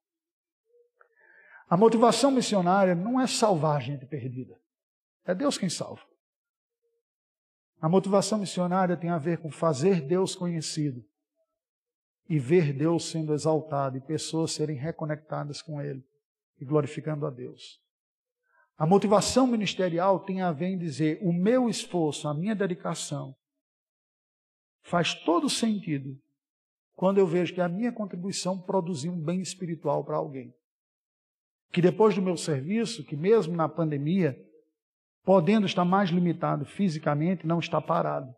A 1.68 1.78
motivação 1.78 2.30
missionária 2.30 2.94
não 2.94 3.20
é 3.20 3.26
salvar 3.26 3.82
gente 3.82 4.06
perdida. 4.06 4.60
É 5.26 5.34
Deus 5.34 5.58
quem 5.58 5.70
salva. 5.70 6.04
A 7.82 7.90
motivação 7.90 8.38
missionária 8.38 8.96
tem 8.96 9.10
a 9.10 9.18
ver 9.18 9.40
com 9.40 9.50
fazer 9.50 10.02
Deus 10.02 10.36
conhecido 10.36 11.04
e 12.30 12.40
ver 12.40 12.74
Deus 12.74 13.10
sendo 13.10 13.34
exaltado 13.34 13.98
e 13.98 14.02
pessoas 14.02 14.52
serem 14.52 14.76
reconectadas 14.76 15.62
com 15.62 15.82
Ele 15.82 16.04
e 16.60 16.66
glorificando 16.66 17.26
a 17.26 17.30
Deus. 17.30 17.82
A 18.78 18.86
motivação 18.86 19.46
ministerial 19.46 20.20
tem 20.20 20.42
a 20.42 20.52
ver 20.52 20.68
em 20.68 20.78
dizer: 20.78 21.20
o 21.22 21.32
meu 21.32 21.70
esforço, 21.70 22.28
a 22.28 22.34
minha 22.34 22.56
dedicação, 22.56 23.36
faz 24.82 25.14
todo 25.14 25.50
sentido 25.50 26.18
quando 26.96 27.18
eu 27.18 27.28
vejo 27.28 27.54
que 27.54 27.62
a 27.62 27.70
minha 27.70 27.92
contribuição 27.92 28.60
produziu 28.60 29.12
um 29.12 29.20
bem 29.20 29.42
espiritual 29.42 30.04
para 30.04 30.18
alguém. 30.18 30.54
Que 31.72 31.82
depois 31.82 32.16
do 32.16 32.22
meu 32.22 32.38
serviço, 32.38 33.04
que 33.04 33.16
mesmo 33.16 33.56
na 33.56 33.68
pandemia, 33.68 34.38
podendo 35.24 35.66
estar 35.66 35.86
mais 35.86 36.10
limitado 36.10 36.66
fisicamente, 36.66 37.48
não 37.48 37.60
está 37.60 37.82
parado. 37.82 38.34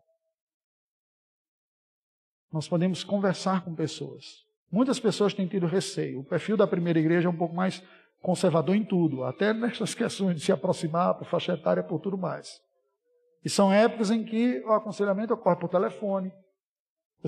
Nós 2.52 2.68
podemos 2.68 3.04
conversar 3.04 3.64
com 3.64 3.74
pessoas. 3.74 4.44
Muitas 4.70 4.98
pessoas 4.98 5.34
têm 5.34 5.46
tido 5.46 5.66
receio. 5.66 6.20
O 6.20 6.24
perfil 6.24 6.56
da 6.56 6.66
primeira 6.66 6.98
igreja 6.98 7.28
é 7.28 7.30
um 7.30 7.36
pouco 7.36 7.54
mais 7.54 7.82
conservador 8.20 8.74
em 8.74 8.84
tudo, 8.84 9.24
até 9.24 9.52
nessas 9.52 9.94
questões 9.96 10.36
de 10.36 10.42
se 10.42 10.52
aproximar 10.52 11.14
por 11.14 11.26
faixa 11.26 11.52
etária, 11.52 11.82
por 11.82 12.00
tudo 12.00 12.18
mais. 12.18 12.60
E 13.44 13.48
são 13.48 13.72
épocas 13.72 14.10
em 14.10 14.24
que 14.24 14.60
o 14.66 14.72
aconselhamento 14.72 15.32
ocorre 15.32 15.56
por 15.56 15.68
telefone, 15.68 16.32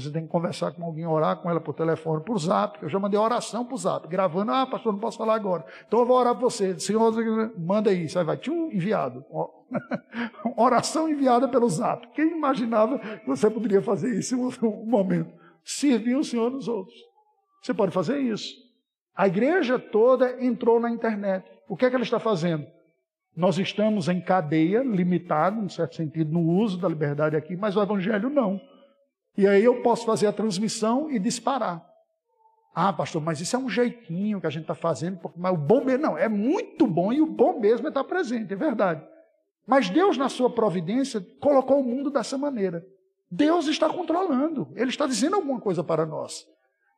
você 0.01 0.11
tem 0.11 0.23
que 0.23 0.29
conversar 0.29 0.73
com 0.73 0.85
alguém, 0.85 1.07
orar 1.07 1.37
com 1.37 1.51
ela 1.51 1.61
por 1.61 1.75
telefone, 1.75 2.23
por 2.23 2.39
zap. 2.39 2.83
Eu 2.83 2.89
já 2.89 2.99
mandei 2.99 3.19
oração 3.19 3.65
por 3.65 3.77
zap, 3.77 4.07
gravando. 4.09 4.53
Ah, 4.53 4.67
pastor, 4.67 4.93
não 4.93 5.01
posso 5.01 5.19
falar 5.19 5.35
agora. 5.35 5.65
Então 5.87 6.01
eu 6.01 6.07
vou 6.07 6.17
orar 6.17 6.35
para 6.35 6.43
você. 6.43 6.79
Senhor, 6.79 7.13
manda 7.59 7.91
aí. 7.91 8.09
Você 8.09 8.23
vai, 8.23 8.37
tchum, 8.37 8.71
enviado. 8.73 9.25
oração 10.57 11.09
enviada 11.09 11.49
pelo 11.49 11.69
zap. 11.69 12.07
Quem 12.15 12.37
imaginava 12.37 12.99
que 12.99 13.27
você 13.27 13.51
poderia 13.51 13.83
fazer 13.83 14.19
isso 14.19 14.35
em 14.35 14.39
um 14.39 14.87
momento? 14.87 15.33
Servir 15.65 16.17
o 16.17 16.25
Senhor 16.25 16.51
nos 16.51 16.69
outros. 16.69 16.97
Você 17.63 17.75
pode 17.75 17.93
fazer 17.93 18.19
isso. 18.19 18.55
A 19.17 19.27
igreja 19.27 19.79
toda 19.79 20.43
entrou 20.45 20.79
na 20.79 20.91
internet. 20.91 21.51
O 21.69 21.77
que 21.77 21.85
é 21.85 21.91
que 21.91 21.97
ela 21.97 22.05
está 22.05 22.19
fazendo? 22.19 22.67
Nós 23.37 23.59
estamos 23.59 24.09
em 24.09 24.21
cadeia, 24.21 24.83
limitado, 24.83 25.61
em 25.61 25.69
certo 25.69 25.97
sentido, 25.97 26.33
no 26.33 26.41
uso 26.41 26.79
da 26.79 26.89
liberdade 26.89 27.37
aqui, 27.37 27.57
mas 27.57 27.77
o 27.77 27.83
evangelho 27.83 28.29
não. 28.31 28.61
E 29.39 29.47
aí 29.47 29.63
eu 29.63 29.81
posso 29.83 30.05
fazer 30.05 30.27
a 30.27 30.33
transmissão 30.33 31.09
e 31.09 31.17
disparar. 31.17 31.89
Ah, 32.75 32.93
pastor, 32.93 33.23
mas 33.23 33.41
isso 33.41 33.55
é 33.55 33.59
um 33.59 33.69
jeitinho 33.69 34.41
que 34.41 34.49
a 34.49 34.51
gente 34.51 34.63
está 34.63 34.75
fazendo, 34.75 35.21
mas 35.37 35.53
o 35.53 35.57
bom 35.57 35.85
mesmo, 35.85 36.03
não, 36.03 36.19
é 36.19 36.29
muito 36.29 36.89
bom 36.89 37.13
e 37.13 37.21
o 37.21 37.27
bom 37.27 37.61
mesmo 37.61 37.87
é 37.87 37.89
estar 37.89 38.03
presente, 38.03 38.53
é 38.53 38.57
verdade. 38.57 39.01
Mas 39.65 39.89
Deus, 39.89 40.19
na 40.19 40.29
sua 40.29 40.51
providência, 40.51 41.25
colocou 41.41 41.79
o 41.79 41.85
mundo 41.85 42.11
dessa 42.11 42.37
maneira. 42.37 42.85
Deus 43.31 43.69
está 43.69 43.89
controlando, 43.89 44.73
Ele 44.75 44.91
está 44.91 45.07
dizendo 45.07 45.37
alguma 45.37 45.61
coisa 45.61 45.85
para 45.85 46.05
nós. 46.05 46.45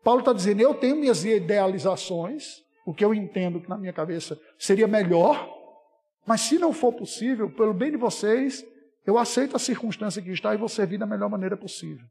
Paulo 0.02 0.20
está 0.20 0.32
dizendo: 0.32 0.62
eu 0.62 0.72
tenho 0.72 0.96
minhas 0.96 1.22
idealizações, 1.26 2.62
o 2.86 2.94
que 2.94 3.04
eu 3.04 3.12
entendo 3.12 3.60
que 3.60 3.68
na 3.68 3.76
minha 3.76 3.92
cabeça 3.92 4.40
seria 4.58 4.88
melhor, 4.88 5.46
mas 6.24 6.40
se 6.40 6.58
não 6.58 6.72
for 6.72 6.94
possível, 6.94 7.50
pelo 7.50 7.74
bem 7.74 7.90
de 7.90 7.98
vocês, 7.98 8.64
eu 9.06 9.18
aceito 9.18 9.56
a 9.56 9.58
circunstância 9.58 10.22
que 10.22 10.30
está 10.30 10.54
e 10.54 10.58
vou 10.58 10.70
servir 10.70 10.96
da 10.96 11.04
melhor 11.04 11.28
maneira 11.28 11.54
possível. 11.54 12.06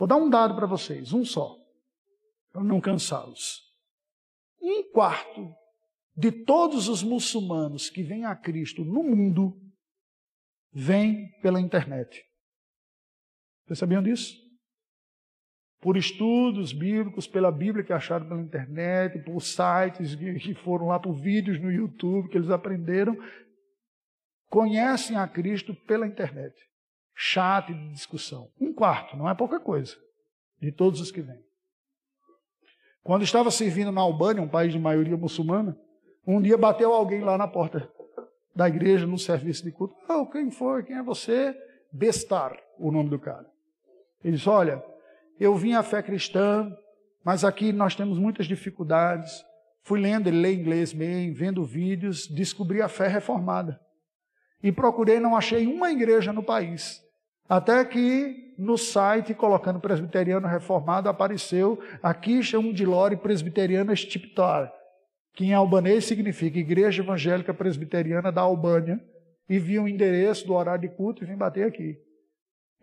Vou 0.00 0.08
dar 0.08 0.16
um 0.16 0.30
dado 0.30 0.56
para 0.56 0.66
vocês, 0.66 1.12
um 1.12 1.26
só, 1.26 1.58
para 2.50 2.64
não 2.64 2.80
cansá-los. 2.80 3.70
Um 4.58 4.82
quarto 4.90 5.54
de 6.16 6.32
todos 6.32 6.88
os 6.88 7.02
muçulmanos 7.02 7.90
que 7.90 8.02
vêm 8.02 8.24
a 8.24 8.34
Cristo 8.34 8.82
no 8.82 9.02
mundo 9.02 9.60
vem 10.72 11.30
pela 11.42 11.60
internet. 11.60 12.24
Vocês 13.66 13.78
sabiam 13.78 14.02
disso? 14.02 14.34
Por 15.82 15.98
estudos 15.98 16.72
bíblicos, 16.72 17.26
pela 17.26 17.52
Bíblia 17.52 17.84
que 17.84 17.92
acharam 17.92 18.26
pela 18.26 18.40
internet, 18.40 19.22
por 19.22 19.42
sites 19.42 20.14
que 20.14 20.54
foram 20.54 20.86
lá, 20.86 20.98
por 20.98 21.12
vídeos 21.12 21.60
no 21.60 21.70
YouTube 21.70 22.30
que 22.30 22.38
eles 22.38 22.48
aprenderam, 22.48 23.18
conhecem 24.48 25.18
a 25.18 25.28
Cristo 25.28 25.74
pela 25.74 26.06
internet 26.06 26.69
chat 27.14 27.72
de 27.72 27.90
discussão. 27.90 28.50
Um 28.60 28.72
quarto, 28.72 29.16
não 29.16 29.28
é 29.28 29.34
pouca 29.34 29.60
coisa, 29.60 29.96
de 30.60 30.72
todos 30.72 31.00
os 31.00 31.10
que 31.10 31.20
vêm. 31.20 31.42
Quando 33.02 33.22
estava 33.22 33.50
servindo 33.50 33.90
na 33.90 34.00
Albânia, 34.00 34.42
um 34.42 34.48
país 34.48 34.72
de 34.72 34.78
maioria 34.78 35.16
muçulmana, 35.16 35.76
um 36.26 36.40
dia 36.40 36.56
bateu 36.56 36.92
alguém 36.92 37.20
lá 37.22 37.36
na 37.36 37.48
porta 37.48 37.90
da 38.54 38.68
igreja, 38.68 39.06
no 39.06 39.18
serviço 39.18 39.64
de 39.64 39.72
culto. 39.72 39.94
Oh, 40.08 40.26
quem 40.26 40.50
foi? 40.50 40.82
Quem 40.82 40.96
é 40.96 41.02
você? 41.02 41.56
Bestar, 41.92 42.56
o 42.78 42.92
nome 42.92 43.08
do 43.08 43.18
cara. 43.18 43.46
Ele 44.22 44.36
disse: 44.36 44.48
Olha, 44.48 44.82
eu 45.38 45.54
vim 45.56 45.72
à 45.72 45.82
fé 45.82 46.02
cristã, 46.02 46.70
mas 47.24 47.44
aqui 47.44 47.72
nós 47.72 47.94
temos 47.94 48.18
muitas 48.18 48.46
dificuldades. 48.46 49.44
Fui 49.82 49.98
lendo, 49.98 50.28
ele 50.28 50.40
lê 50.40 50.52
inglês 50.52 50.92
bem, 50.92 51.32
vendo 51.32 51.64
vídeos, 51.64 52.26
descobri 52.26 52.82
a 52.82 52.88
fé 52.88 53.08
reformada. 53.08 53.80
E 54.62 54.70
procurei, 54.70 55.18
não 55.18 55.36
achei 55.36 55.66
uma 55.66 55.90
igreja 55.90 56.32
no 56.32 56.42
país 56.42 57.02
até 57.50 57.84
que 57.84 58.54
no 58.56 58.78
site, 58.78 59.34
colocando 59.34 59.80
presbiteriano 59.80 60.46
reformado, 60.46 61.08
apareceu 61.08 61.80
aqui 62.00 62.44
chama 62.44 62.72
de 62.72 62.86
Lore 62.86 63.16
Presbiteriana 63.16 63.96
Stiptar, 63.96 64.72
que 65.34 65.46
em 65.46 65.52
albanês 65.52 66.04
significa 66.04 66.60
Igreja 66.60 67.02
Evangélica 67.02 67.52
Presbiteriana 67.52 68.30
da 68.30 68.42
Albânia, 68.42 69.00
e 69.48 69.58
vi 69.58 69.80
o 69.80 69.88
endereço 69.88 70.46
do 70.46 70.54
horário 70.54 70.82
de 70.82 70.94
culto 70.94 71.24
e 71.24 71.26
vim 71.26 71.34
bater 71.34 71.66
aqui. 71.66 71.98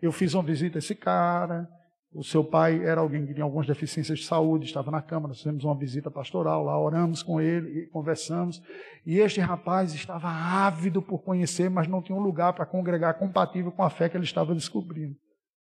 Eu 0.02 0.12
fiz 0.12 0.34
uma 0.34 0.42
visita 0.42 0.76
a 0.76 0.80
esse 0.80 0.94
cara, 0.94 1.66
o 2.12 2.24
seu 2.24 2.42
pai 2.42 2.82
era 2.84 3.00
alguém 3.00 3.26
que 3.26 3.34
tinha 3.34 3.44
algumas 3.44 3.66
deficiências 3.66 4.20
de 4.20 4.24
saúde, 4.24 4.64
estava 4.64 4.90
na 4.90 5.02
Câmara, 5.02 5.34
fizemos 5.34 5.62
uma 5.64 5.76
visita 5.76 6.10
pastoral 6.10 6.64
lá, 6.64 6.78
oramos 6.80 7.22
com 7.22 7.40
ele 7.40 7.80
e 7.80 7.86
conversamos. 7.86 8.62
E 9.04 9.18
este 9.18 9.40
rapaz 9.40 9.94
estava 9.94 10.28
ávido 10.28 11.02
por 11.02 11.22
conhecer, 11.22 11.68
mas 11.68 11.86
não 11.86 12.02
tinha 12.02 12.16
um 12.16 12.22
lugar 12.22 12.54
para 12.54 12.64
congregar 12.64 13.18
compatível 13.18 13.70
com 13.70 13.82
a 13.82 13.90
fé 13.90 14.08
que 14.08 14.16
ele 14.16 14.24
estava 14.24 14.54
descobrindo. 14.54 15.16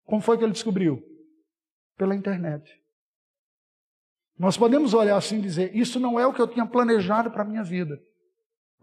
Como 0.06 0.22
foi 0.22 0.38
que 0.38 0.44
ele 0.44 0.54
descobriu? 0.54 1.02
Pela 1.98 2.16
internet. 2.16 2.70
Nós 4.38 4.56
podemos 4.56 4.94
olhar 4.94 5.18
assim 5.18 5.40
e 5.40 5.42
dizer: 5.42 5.76
Isso 5.76 6.00
não 6.00 6.20
é 6.20 6.28
o 6.28 6.34
que 6.34 6.42
eu 6.42 6.48
tinha 6.48 6.66
planejado 6.66 7.32
para 7.32 7.42
a 7.42 7.46
minha 7.46 7.64
vida, 7.64 8.00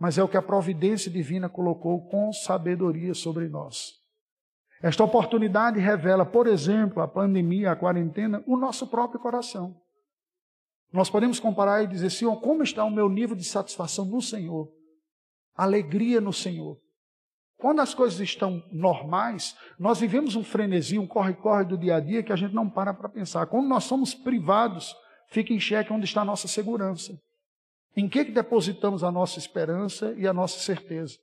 mas 0.01 0.19
é 0.19 0.23
o 0.23 0.29
que 0.29 0.37
a 0.37 0.43
providência 0.43 1.11
divina 1.11 1.49
colocou 1.49 2.09
com 2.09 2.33
sabedoria 2.33 3.15
sobre 3.15 3.49
nós. 3.49 4.02
Esta 4.83 5.05
oportunidade 5.05 5.79
revela, 5.79 6.27
por 6.27 6.49
exemplo, 6.49 7.01
a 7.01 7.07
pandemia, 7.07 7.71
a 7.71 7.77
quarentena, 7.77 8.43
o 8.47 8.57
nosso 8.57 8.89
próprio 8.89 9.21
coração. 9.21 9.81
Nós 10.93 11.09
podemos 11.09 11.39
comparar 11.39 11.85
e 11.85 11.87
dizer, 11.87 12.11
Senhor, 12.11 12.37
como 12.41 12.63
está 12.65 12.85
o 12.85 12.91
meu 12.91 13.09
nível 13.09 13.37
de 13.37 13.45
satisfação 13.45 14.05
no 14.05 14.21
Senhor? 14.21 14.69
Alegria 15.55 16.21
no 16.21 16.33
Senhor. 16.33 16.77
Quando 17.57 17.81
as 17.81 17.95
coisas 17.95 18.19
estão 18.19 18.61
normais, 18.73 19.57
nós 19.79 20.01
vivemos 20.01 20.35
um 20.35 20.43
frenesi, 20.43 20.99
um 20.99 21.07
corre-corre 21.07 21.65
do 21.65 21.79
dia 21.79 21.95
a 21.95 22.01
dia 22.01 22.23
que 22.23 22.33
a 22.33 22.37
gente 22.37 22.53
não 22.53 22.69
para 22.69 22.93
para 22.93 23.09
pensar. 23.09 23.47
Quando 23.47 23.69
nós 23.69 23.85
somos 23.85 24.13
privados, 24.13 24.97
fica 25.29 25.53
em 25.53 25.61
xeque 25.61 25.93
onde 25.93 26.05
está 26.05 26.23
a 26.23 26.25
nossa 26.25 26.49
segurança. 26.49 27.17
Em 27.97 28.09
que, 28.09 28.25
que 28.25 28.33
depositamos 28.33 29.05
a 29.05 29.13
nossa 29.13 29.39
esperança 29.39 30.13
e 30.19 30.27
a 30.27 30.33
nossa 30.33 30.59
certeza? 30.59 31.19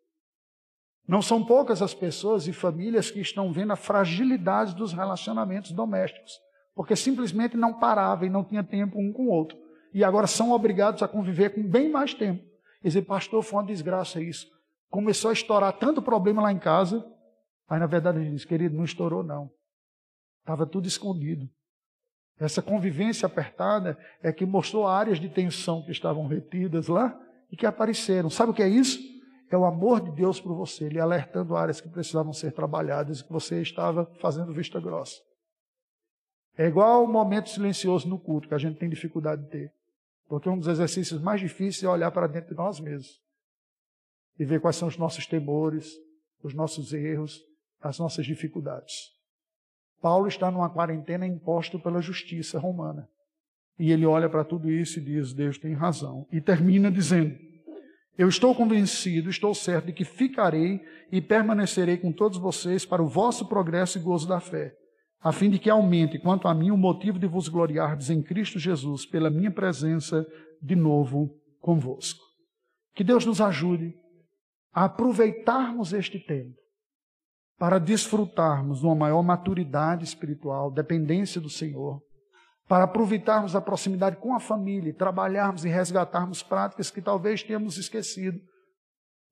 Não 1.10 1.24
são 1.24 1.44
poucas 1.44 1.82
as 1.82 1.92
pessoas 1.92 2.48
e 2.48 2.54
famílias 2.54 3.10
que 3.10 3.20
estão 3.20 3.52
vendo 3.52 3.74
a 3.74 3.76
fragilidade 3.76 4.76
dos 4.76 4.94
relacionamentos 4.94 5.72
domésticos, 5.72 6.34
porque 6.76 6.96
simplesmente 6.96 7.58
não 7.58 7.74
parava 7.74 8.28
e 8.28 8.30
não 8.30 8.44
tinha 8.44 8.64
tempo 8.64 9.00
um 9.00 9.12
com 9.12 9.24
o 9.24 9.32
outro. 9.32 9.58
E 9.92 10.04
agora 10.04 10.28
são 10.28 10.52
obrigados 10.52 11.02
a 11.02 11.08
conviver 11.08 11.56
com 11.56 11.64
bem 11.64 11.90
mais 11.90 12.14
tempo. 12.14 12.46
E 12.84 12.90
dizer, 12.90 13.02
pastor, 13.02 13.42
foi 13.42 13.58
uma 13.58 13.66
desgraça 13.66 14.22
isso. 14.22 14.46
Começou 14.88 15.32
a 15.32 15.34
estourar 15.34 15.74
tanto 15.74 16.00
problema 16.00 16.44
lá 16.44 16.52
em 16.52 16.60
casa. 16.60 17.04
Aí, 17.68 17.80
na 17.80 17.88
verdade, 17.88 18.20
ele 18.20 18.30
diz, 18.30 18.46
querido, 18.46 18.78
não 18.78 18.84
estourou, 18.84 19.24
não. 19.24 19.50
Estava 20.42 20.68
tudo 20.68 20.88
escondido. 20.88 21.50
Essa 22.40 22.62
convivência 22.62 23.26
apertada 23.26 23.98
é 24.22 24.32
que 24.32 24.46
mostrou 24.46 24.86
áreas 24.86 25.20
de 25.20 25.28
tensão 25.28 25.82
que 25.82 25.92
estavam 25.92 26.28
retidas 26.28 26.88
lá 26.88 27.20
e 27.52 27.58
que 27.58 27.66
apareceram. 27.66 28.30
Sabe 28.30 28.52
o 28.52 28.54
que 28.54 28.62
é 28.62 28.70
isso? 28.70 29.19
É 29.52 29.58
o 29.58 29.66
amor 29.66 30.02
de 30.02 30.12
Deus 30.12 30.40
por 30.40 30.54
você, 30.54 30.86
Ele 30.86 31.00
alertando 31.00 31.56
áreas 31.56 31.82
que 31.82 31.90
precisavam 31.90 32.32
ser 32.34 32.52
trabalhadas 32.52 33.20
e 33.20 33.24
que 33.24 33.32
você 33.32 33.62
estava 33.62 34.06
fazendo 34.20 34.54
vista 34.54 34.80
grossa. 34.80 35.20
É 36.58 36.68
igual 36.68 37.04
o 37.04 37.08
momento 37.08 37.50
silencioso 37.50 38.08
no 38.08 38.20
culto, 38.20 38.48
que 38.48 38.54
a 38.54 38.58
gente 38.58 38.78
tem 38.78 38.90
dificuldade 38.90 39.44
de 39.44 39.50
ter. 39.50 39.74
Porque 40.28 40.50
um 40.50 40.58
dos 40.58 40.68
exercícios 40.68 41.22
mais 41.22 41.40
difíceis 41.42 41.84
é 41.84 41.90
olhar 41.90 42.12
para 42.12 42.28
dentro 42.28 42.50
de 42.50 42.56
nós 42.56 42.80
mesmos 42.80 43.20
e 44.38 44.46
ver 44.46 44.62
quais 44.62 44.76
são 44.76 44.88
os 44.88 44.98
nossos 44.98 45.26
temores, 45.26 45.92
os 46.44 46.54
nossos 46.54 46.94
erros, 46.94 47.42
as 47.82 47.98
nossas 47.98 48.26
dificuldades. 48.26 49.12
Paulo 50.02 50.28
está 50.28 50.52
numa 50.52 50.70
quarentena 50.70 51.26
imposta 51.26 51.80
pela 51.80 52.02
justiça 52.02 52.60
romana. 52.60 53.10
E 53.78 53.92
ele 53.92 54.06
olha 54.06 54.30
para 54.30 54.44
tudo 54.44 54.70
isso 54.70 55.00
e 55.00 55.02
diz: 55.02 55.34
Deus 55.34 55.58
tem 55.58 55.74
razão. 55.74 56.28
E 56.32 56.40
termina 56.40 56.92
dizendo: 56.92 57.38
Eu 58.20 58.28
estou 58.28 58.54
convencido, 58.54 59.30
estou 59.30 59.56
certo 59.56 59.86
de 59.86 59.94
que 59.94 60.04
ficarei 60.04 60.82
e 61.10 61.22
permanecerei 61.22 61.96
com 61.96 62.12
todos 62.12 62.38
vocês 62.38 62.86
para 62.86 63.02
o 63.02 63.08
vosso 63.08 63.48
progresso 63.48 63.98
e 63.98 64.02
gozo 64.02 64.28
da 64.28 64.42
fé, 64.42 64.76
a 65.22 65.32
fim 65.32 65.50
de 65.50 65.58
que 65.58 65.70
aumente, 65.70 66.20
quanto 66.20 66.46
a 66.46 66.54
mim, 66.54 66.70
o 66.70 66.76
motivo 66.76 67.18
de 67.18 67.26
vos 67.26 67.48
gloriardes 67.48 68.10
em 68.10 68.22
Cristo 68.22 68.60
Jesus 68.60 69.06
pela 69.06 69.30
minha 69.30 69.50
presença 69.50 70.28
de 70.62 70.76
novo 70.76 71.34
convosco. 71.62 72.20
Que 72.94 73.06
Deus 73.06 73.26
nos 73.26 73.40
ajude 73.40 73.94
a 74.74 74.84
aproveitarmos 74.84 75.94
este 75.94 76.20
tempo 76.20 76.58
para 77.58 77.80
desfrutarmos 77.80 78.82
de 78.82 78.86
uma 78.86 78.96
maior 78.96 79.24
maturidade 79.24 80.04
espiritual, 80.04 80.70
dependência 80.70 81.40
do 81.40 81.50
Senhor, 81.50 82.02
para 82.70 82.84
aproveitarmos 82.84 83.56
a 83.56 83.62
proximidade 83.62 84.18
com 84.18 84.36
a 84.36 84.40
família, 84.40 84.94
trabalharmos 84.94 85.66
e 85.66 85.70
resgatarmos 85.70 86.44
práticas 86.44 86.92
que 86.92 87.02
talvez 87.02 87.42
tenhamos 87.42 87.80
esquecido 87.80 88.40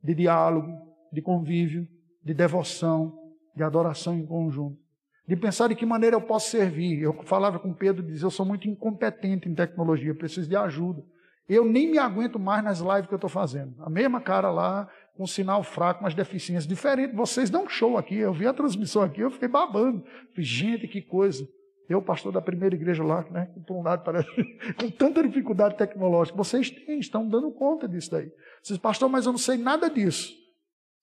de 0.03 0.15
diálogo, 0.15 0.73
de 1.13 1.21
convívio, 1.21 1.87
de 2.23 2.33
devoção, 2.33 3.15
de 3.55 3.61
adoração 3.61 4.17
em 4.17 4.25
conjunto. 4.25 4.79
De 5.27 5.35
pensar 5.35 5.67
de 5.67 5.75
que 5.75 5.85
maneira 5.85 6.15
eu 6.15 6.21
posso 6.21 6.49
servir. 6.49 6.99
Eu 6.99 7.13
falava 7.25 7.59
com 7.59 7.73
Pedro 7.73 8.03
e 8.03 8.07
dizia: 8.07 8.25
Eu 8.25 8.31
sou 8.31 8.45
muito 8.45 8.67
incompetente 8.67 9.47
em 9.47 9.53
tecnologia, 9.53 10.15
preciso 10.15 10.49
de 10.49 10.55
ajuda. 10.55 11.03
Eu 11.47 11.63
nem 11.63 11.91
me 11.91 11.99
aguento 11.99 12.39
mais 12.39 12.63
nas 12.63 12.79
lives 12.79 13.07
que 13.07 13.13
eu 13.13 13.17
estou 13.17 13.29
fazendo. 13.29 13.75
A 13.83 13.89
mesma 13.89 14.19
cara 14.19 14.49
lá, 14.49 14.89
com 15.15 15.27
sinal 15.27 15.61
fraco, 15.63 16.01
mas 16.01 16.15
deficiências 16.15 16.65
diferentes. 16.65 17.15
Vocês 17.15 17.51
dão 17.51 17.65
um 17.65 17.69
show 17.69 17.97
aqui. 17.97 18.15
Eu 18.15 18.33
vi 18.33 18.47
a 18.47 18.53
transmissão 18.53 19.03
aqui, 19.03 19.21
eu 19.21 19.29
fiquei 19.29 19.47
babando. 19.47 20.03
Gente, 20.37 20.87
que 20.87 21.01
coisa. 21.03 21.47
Eu, 21.89 22.01
pastor 22.01 22.33
da 22.33 22.41
primeira 22.41 22.75
igreja 22.75 23.01
lá, 23.01 23.25
né, 23.31 23.49
por 23.65 23.77
um 23.77 23.81
lado 23.81 24.03
parece, 24.03 24.29
com 24.77 24.89
tanta 24.91 25.23
dificuldade 25.23 25.77
tecnológica, 25.77 26.37
vocês 26.37 26.69
têm, 26.69 26.99
estão 26.99 27.27
dando 27.27 27.49
conta 27.51 27.87
disso 27.87 28.11
daí. 28.11 28.31
Vocês, 28.61 28.77
pastor, 28.77 29.07
mas 29.07 29.25
eu 29.25 29.31
não 29.31 29.39
sei 29.39 29.57
nada 29.57 29.89
disso. 29.89 30.33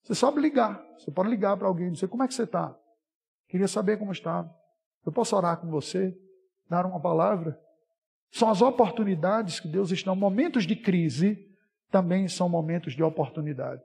Você 0.03 0.13
sabe 0.13 0.39
ligar. 0.39 0.85
Você 0.97 1.09
pode 1.09 1.29
ligar 1.29 1.57
para 1.57 1.67
alguém 1.67 1.87
e 1.87 1.91
dizer, 1.91 2.07
como 2.07 2.21
é 2.21 2.27
que 2.27 2.35
você 2.35 2.43
está? 2.43 2.77
Queria 3.49 3.67
saber 3.67 3.97
como 3.97 4.11
está. 4.11 4.47
Eu 5.03 5.11
posso 5.11 5.35
orar 5.35 5.57
com 5.57 5.67
você? 5.67 6.15
Dar 6.69 6.85
uma 6.85 6.99
palavra? 6.99 7.59
São 8.29 8.49
as 8.49 8.61
oportunidades 8.61 9.59
que 9.59 9.67
Deus 9.67 9.91
está. 9.91 10.13
Momentos 10.13 10.65
de 10.65 10.75
crise 10.75 11.49
também 11.89 12.27
são 12.27 12.47
momentos 12.47 12.93
de 12.93 13.01
oportunidade. 13.01 13.81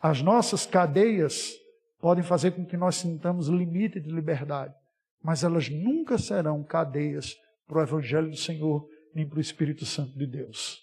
As 0.00 0.20
nossas 0.20 0.66
cadeias 0.66 1.54
podem 2.00 2.24
fazer 2.24 2.52
com 2.52 2.64
que 2.64 2.76
nós 2.76 2.96
sintamos 2.96 3.46
limite 3.46 4.00
de 4.00 4.10
liberdade 4.10 4.79
mas 5.22 5.44
elas 5.44 5.68
nunca 5.68 6.18
serão 6.18 6.62
cadeias 6.62 7.36
para 7.66 7.78
o 7.78 7.82
Evangelho 7.82 8.30
do 8.30 8.36
Senhor, 8.36 8.86
nem 9.14 9.28
para 9.28 9.38
o 9.38 9.40
Espírito 9.40 9.84
Santo 9.84 10.16
de 10.16 10.26
Deus. 10.26 10.78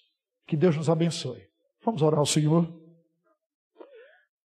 Que 0.46 0.56
Deus 0.56 0.76
nos 0.76 0.90
abençoe. 0.90 1.42
Vamos 1.84 2.02
orar 2.02 2.20
ao 2.20 2.26
Senhor. 2.26 2.68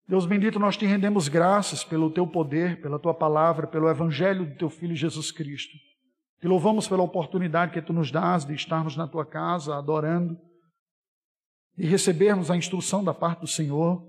Deus 0.09 0.27
bendito, 0.27 0.59
nós 0.59 0.77
te 0.77 0.85
rendemos 0.85 1.29
graças 1.29 1.85
pelo 1.85 2.11
teu 2.11 2.27
poder, 2.27 2.81
pela 2.83 2.99
tua 2.99 3.15
palavra, 3.15 3.67
pelo 3.67 3.89
Evangelho 3.89 4.45
do 4.45 4.57
teu 4.57 4.69
Filho 4.69 4.95
Jesus 4.95 5.31
Cristo. 5.31 5.77
Te 6.41 6.49
louvamos 6.49 6.89
pela 6.89 7.03
oportunidade 7.03 7.73
que 7.73 7.81
tu 7.81 7.93
nos 7.93 8.11
dás 8.11 8.45
de 8.45 8.53
estarmos 8.53 8.97
na 8.97 9.07
tua 9.07 9.25
casa 9.25 9.77
adorando 9.77 10.37
e 11.79 11.87
recebermos 11.87 12.51
a 12.51 12.57
instrução 12.57 13.03
da 13.03 13.15
parte 13.15 13.41
do 13.41 13.47
Senhor. 13.47 14.05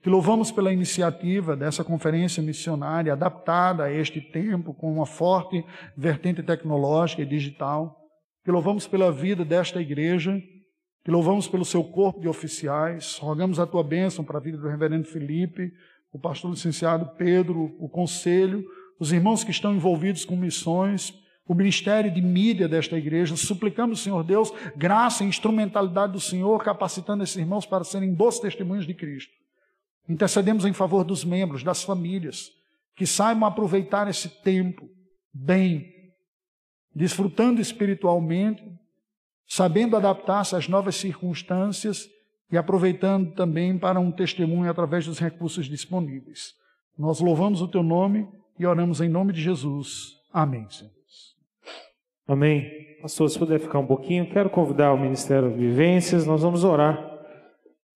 Te 0.00 0.08
louvamos 0.08 0.52
pela 0.52 0.72
iniciativa 0.72 1.56
dessa 1.56 1.82
conferência 1.82 2.40
missionária 2.40 3.12
adaptada 3.12 3.84
a 3.84 3.92
este 3.92 4.20
tempo, 4.20 4.72
com 4.72 4.92
uma 4.92 5.06
forte 5.06 5.64
vertente 5.96 6.40
tecnológica 6.40 7.22
e 7.22 7.26
digital. 7.26 7.98
Te 8.44 8.52
louvamos 8.52 8.86
pela 8.86 9.10
vida 9.10 9.44
desta 9.44 9.80
igreja. 9.80 10.40
Te 11.04 11.10
louvamos 11.10 11.48
pelo 11.48 11.64
seu 11.64 11.82
corpo 11.82 12.20
de 12.20 12.28
oficiais. 12.28 13.18
Rogamos 13.18 13.58
a 13.58 13.66
tua 13.66 13.82
bênção 13.82 14.24
para 14.24 14.38
a 14.38 14.40
vida 14.40 14.56
do 14.56 14.68
reverendo 14.68 15.08
Felipe, 15.08 15.72
o 16.12 16.18
pastor 16.18 16.52
licenciado 16.52 17.16
Pedro, 17.16 17.74
o 17.80 17.88
conselho, 17.88 18.64
os 19.00 19.12
irmãos 19.12 19.42
que 19.42 19.50
estão 19.50 19.74
envolvidos 19.74 20.24
com 20.24 20.36
missões, 20.36 21.12
o 21.44 21.54
ministério 21.54 22.12
de 22.12 22.22
mídia 22.22 22.68
desta 22.68 22.96
igreja. 22.96 23.34
Suplicamos, 23.36 24.00
Senhor 24.00 24.22
Deus, 24.22 24.52
graça 24.76 25.24
e 25.24 25.26
instrumentalidade 25.26 26.12
do 26.12 26.20
Senhor, 26.20 26.62
capacitando 26.62 27.24
esses 27.24 27.36
irmãos 27.36 27.66
para 27.66 27.82
serem 27.82 28.14
bons 28.14 28.38
testemunhos 28.38 28.86
de 28.86 28.94
Cristo. 28.94 29.32
Intercedemos 30.08 30.64
em 30.64 30.72
favor 30.72 31.04
dos 31.04 31.24
membros, 31.24 31.62
das 31.62 31.82
famílias, 31.82 32.50
que 32.96 33.06
saibam 33.06 33.46
aproveitar 33.46 34.08
esse 34.08 34.28
tempo 34.42 34.88
bem, 35.32 35.92
desfrutando 36.94 37.60
espiritualmente, 37.60 38.62
sabendo 39.46 39.96
adaptar-se 39.96 40.56
às 40.56 40.68
novas 40.68 40.96
circunstâncias 40.96 42.08
e 42.50 42.56
aproveitando 42.56 43.34
também 43.34 43.78
para 43.78 44.00
um 44.00 44.10
testemunho 44.10 44.70
através 44.70 45.06
dos 45.06 45.18
recursos 45.18 45.66
disponíveis. 45.66 46.54
Nós 46.98 47.20
louvamos 47.20 47.60
o 47.60 47.68
teu 47.68 47.82
nome 47.82 48.26
e 48.58 48.66
oramos 48.66 49.00
em 49.00 49.08
nome 49.08 49.32
de 49.32 49.40
Jesus. 49.40 50.16
Amém, 50.32 50.68
Senhor. 50.70 50.92
Amém. 52.26 52.98
Pastor, 53.00 53.30
se 53.30 53.38
puder 53.38 53.60
ficar 53.60 53.78
um 53.78 53.86
pouquinho, 53.86 54.28
quero 54.28 54.50
convidar 54.50 54.92
o 54.92 54.98
Ministério 54.98 55.50
de 55.50 55.56
Vivências, 55.56 56.26
nós 56.26 56.42
vamos 56.42 56.64
orar. 56.64 57.17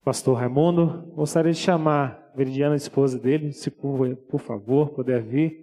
Pastor 0.04 0.36
Raimundo, 0.36 1.12
gostaria 1.14 1.52
de 1.52 1.58
chamar 1.58 2.28
a 2.32 2.36
Veridiana, 2.36 2.74
a 2.74 2.76
esposa 2.76 3.20
dele, 3.20 3.52
se 3.52 3.70
por, 3.70 4.16
por 4.28 4.40
favor 4.40 4.88
puder 4.90 5.22
vir. 5.22 5.60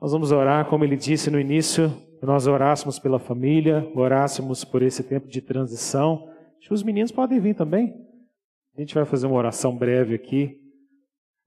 Nós 0.00 0.12
vamos 0.12 0.30
orar, 0.30 0.66
como 0.66 0.84
ele 0.84 0.96
disse 0.96 1.28
no 1.28 1.40
início, 1.40 1.92
nós 2.22 2.46
orássemos 2.46 3.00
pela 3.00 3.18
família, 3.18 3.90
orássemos 3.96 4.62
por 4.62 4.80
esse 4.80 5.02
tempo 5.02 5.26
de 5.26 5.40
transição. 5.40 6.28
Acho 6.56 6.68
que 6.68 6.74
os 6.74 6.84
meninos 6.84 7.10
podem 7.10 7.40
vir 7.40 7.56
também. 7.56 7.92
A 8.76 8.80
gente 8.80 8.94
vai 8.94 9.04
fazer 9.04 9.26
uma 9.26 9.36
oração 9.36 9.76
breve 9.76 10.14
aqui, 10.14 10.60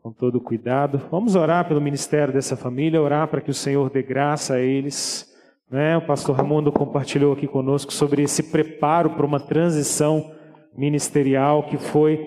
com 0.03 0.11
todo 0.11 0.41
cuidado. 0.41 1.01
Vamos 1.09 1.33
orar 1.37 1.65
pelo 1.65 1.79
ministério 1.79 2.33
dessa 2.33 2.57
família, 2.57 3.01
orar 3.01 3.29
para 3.29 3.39
que 3.39 3.51
o 3.51 3.53
Senhor 3.53 3.89
dê 3.89 4.03
graça 4.03 4.55
a 4.55 4.59
eles. 4.59 5.33
Né? 5.71 5.95
O 5.95 6.05
pastor 6.05 6.35
Raimundo 6.35 6.73
compartilhou 6.73 7.31
aqui 7.31 7.47
conosco 7.47 7.93
sobre 7.93 8.21
esse 8.21 8.51
preparo 8.51 9.11
para 9.11 9.25
uma 9.25 9.39
transição 9.39 10.34
ministerial 10.77 11.63
que 11.63 11.77
foi 11.77 12.17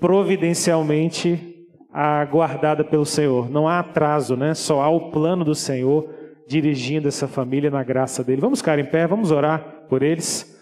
providencialmente 0.00 1.56
aguardada 1.92 2.84
pelo 2.84 3.06
Senhor. 3.06 3.50
Não 3.50 3.66
há 3.66 3.78
atraso, 3.78 4.36
né? 4.36 4.54
Só 4.54 4.82
há 4.82 4.88
o 4.88 5.10
plano 5.10 5.44
do 5.44 5.54
Senhor 5.54 6.08
dirigindo 6.46 7.08
essa 7.08 7.26
família 7.26 7.70
na 7.70 7.82
graça 7.82 8.22
dele. 8.22 8.40
Vamos 8.40 8.60
ficar 8.60 8.78
em 8.78 8.84
pé, 8.84 9.06
vamos 9.06 9.30
orar 9.30 9.86
por 9.88 10.02
eles. 10.02 10.54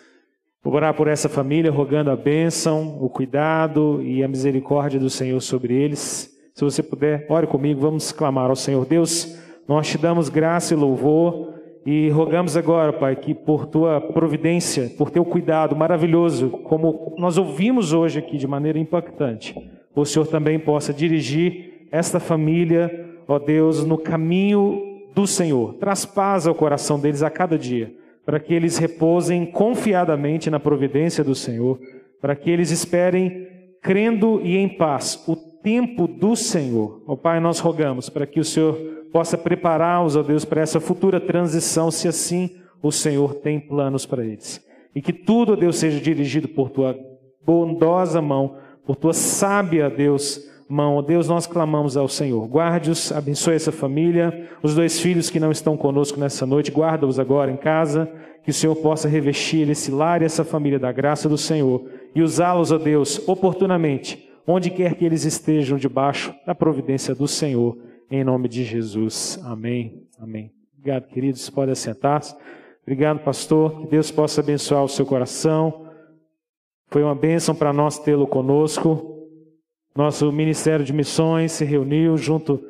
Vou 0.63 0.73
orar 0.75 0.95
por 0.95 1.09
essa 1.09 1.29
família, 1.29 1.71
rogando 1.71 2.11
a 2.11 2.17
bênção, 2.17 2.99
o 3.01 3.11
cuidado 3.11 4.01
e 4.03 4.25
a 4.25 4.29
misericórdia 4.29 4.99
do 4.99 5.11
Senhor 5.11 5.41
sobre 5.41 5.75
eles. 5.75 6.31
Se 6.55 6.65
você 6.65 6.83
puder, 6.83 7.27
ore 7.29 7.47
comigo, 7.47 7.81
vamos 7.81 8.13
clamar 8.13 8.49
ao 8.49 8.57
Senhor. 8.57 8.87
Deus, 8.87 9.37
nós 9.69 9.89
te 9.89 9.99
damos 9.99 10.29
graça 10.29 10.73
e 10.73 10.77
louvor 10.77 11.54
e 11.87 12.09
rogamos 12.09 12.57
agora, 12.57 12.93
Pai, 12.95 13.15
que 13.15 13.35
por 13.35 13.67
tua 13.67 14.01
providência, 14.01 14.91
por 14.97 15.11
teu 15.11 15.25
cuidado 15.25 15.77
maravilhoso, 15.77 16.49
como 16.49 17.15
nós 17.19 17.37
ouvimos 17.37 17.93
hoje 17.93 18.19
aqui 18.19 18.39
de 18.39 18.47
maneira 18.47 18.79
impactante, 18.79 19.55
o 19.95 20.05
Senhor 20.05 20.27
também 20.27 20.59
possa 20.59 20.95
dirigir 20.95 21.87
esta 21.93 22.19
família, 22.19 22.91
ó 23.29 23.39
Deus, 23.39 23.85
no 23.85 23.99
caminho 23.99 25.09
do 25.15 25.27
Senhor. 25.27 25.75
Traz 25.75 26.07
paz 26.07 26.47
ao 26.47 26.55
coração 26.55 26.99
deles 26.99 27.23
a 27.23 27.29
cada 27.29 27.59
dia, 27.59 27.93
para 28.25 28.41
que 28.41 28.55
eles 28.55 28.79
repousem 28.79 29.45
confiadamente 29.45 30.49
na 30.49 30.59
providência 30.59 31.23
do 31.23 31.35
Senhor, 31.35 31.79
para 32.19 32.35
que 32.35 32.51
eles 32.51 32.71
esperem, 32.71 33.47
crendo 33.83 34.41
e 34.43 34.57
em 34.57 34.69
paz, 34.71 35.23
o 35.29 35.37
tempo 35.37 36.09
do 36.09 36.35
Senhor. 36.35 37.03
Ó 37.07 37.15
Pai, 37.15 37.41
nós 37.41 37.59
rogamos 37.59 38.09
para 38.09 38.27
que 38.27 38.41
o 38.41 38.45
Senhor 38.45 38.94
possa 39.15 39.39
prepará-los, 39.39 40.17
ó 40.17 40.25
Deus, 40.25 40.45
para 40.45 40.61
essa 40.61 40.81
futura 40.81 41.21
transição, 41.21 41.89
se 41.89 42.09
assim 42.09 42.51
o 42.83 42.91
Senhor 42.91 43.37
tem 43.37 43.61
planos 43.61 44.05
para 44.05 44.25
eles. 44.25 44.61
E 44.93 45.01
que 45.01 45.13
tudo, 45.13 45.53
ó 45.53 45.57
Deus, 45.57 45.77
seja 45.77 46.01
dirigido 46.01 46.49
por 46.49 46.69
tua 46.69 46.99
bondosa 47.47 48.21
mão, 48.21 48.57
por 48.85 48.97
tua 48.97 49.13
sábia, 49.13 49.89
Deus, 49.89 50.41
mão. 50.69 50.97
Ó 50.97 51.03
Deus, 51.03 51.29
nós 51.29 51.47
clamamos 51.47 51.97
ao 51.97 52.09
Senhor. 52.09 52.45
Guarde-os, 52.49 53.13
abençoe 53.13 53.55
essa 53.55 53.71
família, 53.71 54.49
os 54.65 54.75
dois 54.75 54.99
filhos 54.99 55.31
que 55.31 55.39
não 55.39 55.53
estão 55.53 55.77
conosco 55.77 56.19
nessa 56.19 56.45
noite, 56.45 56.73
guarda-os 56.73 57.21
agora 57.21 57.53
em 57.53 57.57
casa, 57.57 58.11
que 58.43 58.51
o 58.51 58.55
Senhor 58.55 58.75
possa 58.75 59.09
revestir 59.09 59.71
esse 59.71 59.93
lar 59.93 60.23
e 60.23 60.25
essa 60.25 60.43
família 60.43 60.81
da 60.81 60.91
graça 60.91 61.29
do 61.29 61.39
Senhor 61.39 61.85
e 62.17 62.21
usá-los, 62.21 62.73
ó 62.73 62.79
Deus, 62.79 63.23
oportunamente, 63.29 64.29
onde 64.45 64.71
quer 64.71 64.97
que 64.97 65.05
eles 65.05 65.25
estejam 65.25 65.79
debaixo 65.79 66.35
da 66.45 66.53
providência 66.53 67.15
do 67.15 67.29
Senhor, 67.29 67.79
em 68.11 68.25
nome 68.25 68.49
de 68.49 68.65
Jesus. 68.65 69.39
Amém. 69.45 70.07
Amém. 70.19 70.53
Obrigado, 70.77 71.09
queridos. 71.09 71.49
Pode 71.51 71.71
assentar-se. 71.71 72.35
Obrigado, 72.83 73.21
pastor. 73.21 73.83
Que 73.83 73.87
Deus 73.89 74.11
possa 74.11 74.41
abençoar 74.41 74.85
o 74.85 74.89
seu 74.89 75.07
coração. 75.07 75.89
Foi 76.89 77.03
uma 77.03 77.15
bênção 77.15 77.55
para 77.55 77.73
nós 77.73 77.99
tê-lo 77.99 78.27
conosco. 78.27 79.15
Nosso 79.97 80.31
Ministério 80.33 80.85
de 80.85 80.93
Missões 80.93 81.53
se 81.53 81.65
reuniu 81.65 82.17
junto 82.17 82.61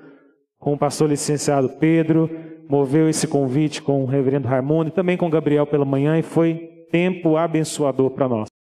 com 0.59 0.75
o 0.75 0.79
pastor 0.79 1.09
licenciado 1.11 1.69
Pedro, 1.79 2.31
moveu 2.69 3.09
esse 3.09 3.27
convite 3.27 3.83
com 3.83 4.03
o 4.03 4.07
reverendo 4.07 4.49
Raimundo 4.49 4.89
e 4.89 4.93
também 4.93 5.17
com 5.17 5.29
Gabriel 5.29 5.67
pela 5.67 5.85
manhã 5.85 6.19
e 6.19 6.23
foi 6.23 6.87
tempo 6.91 7.37
abençoador 7.37 8.11
para 8.11 8.29
nós. 8.29 8.49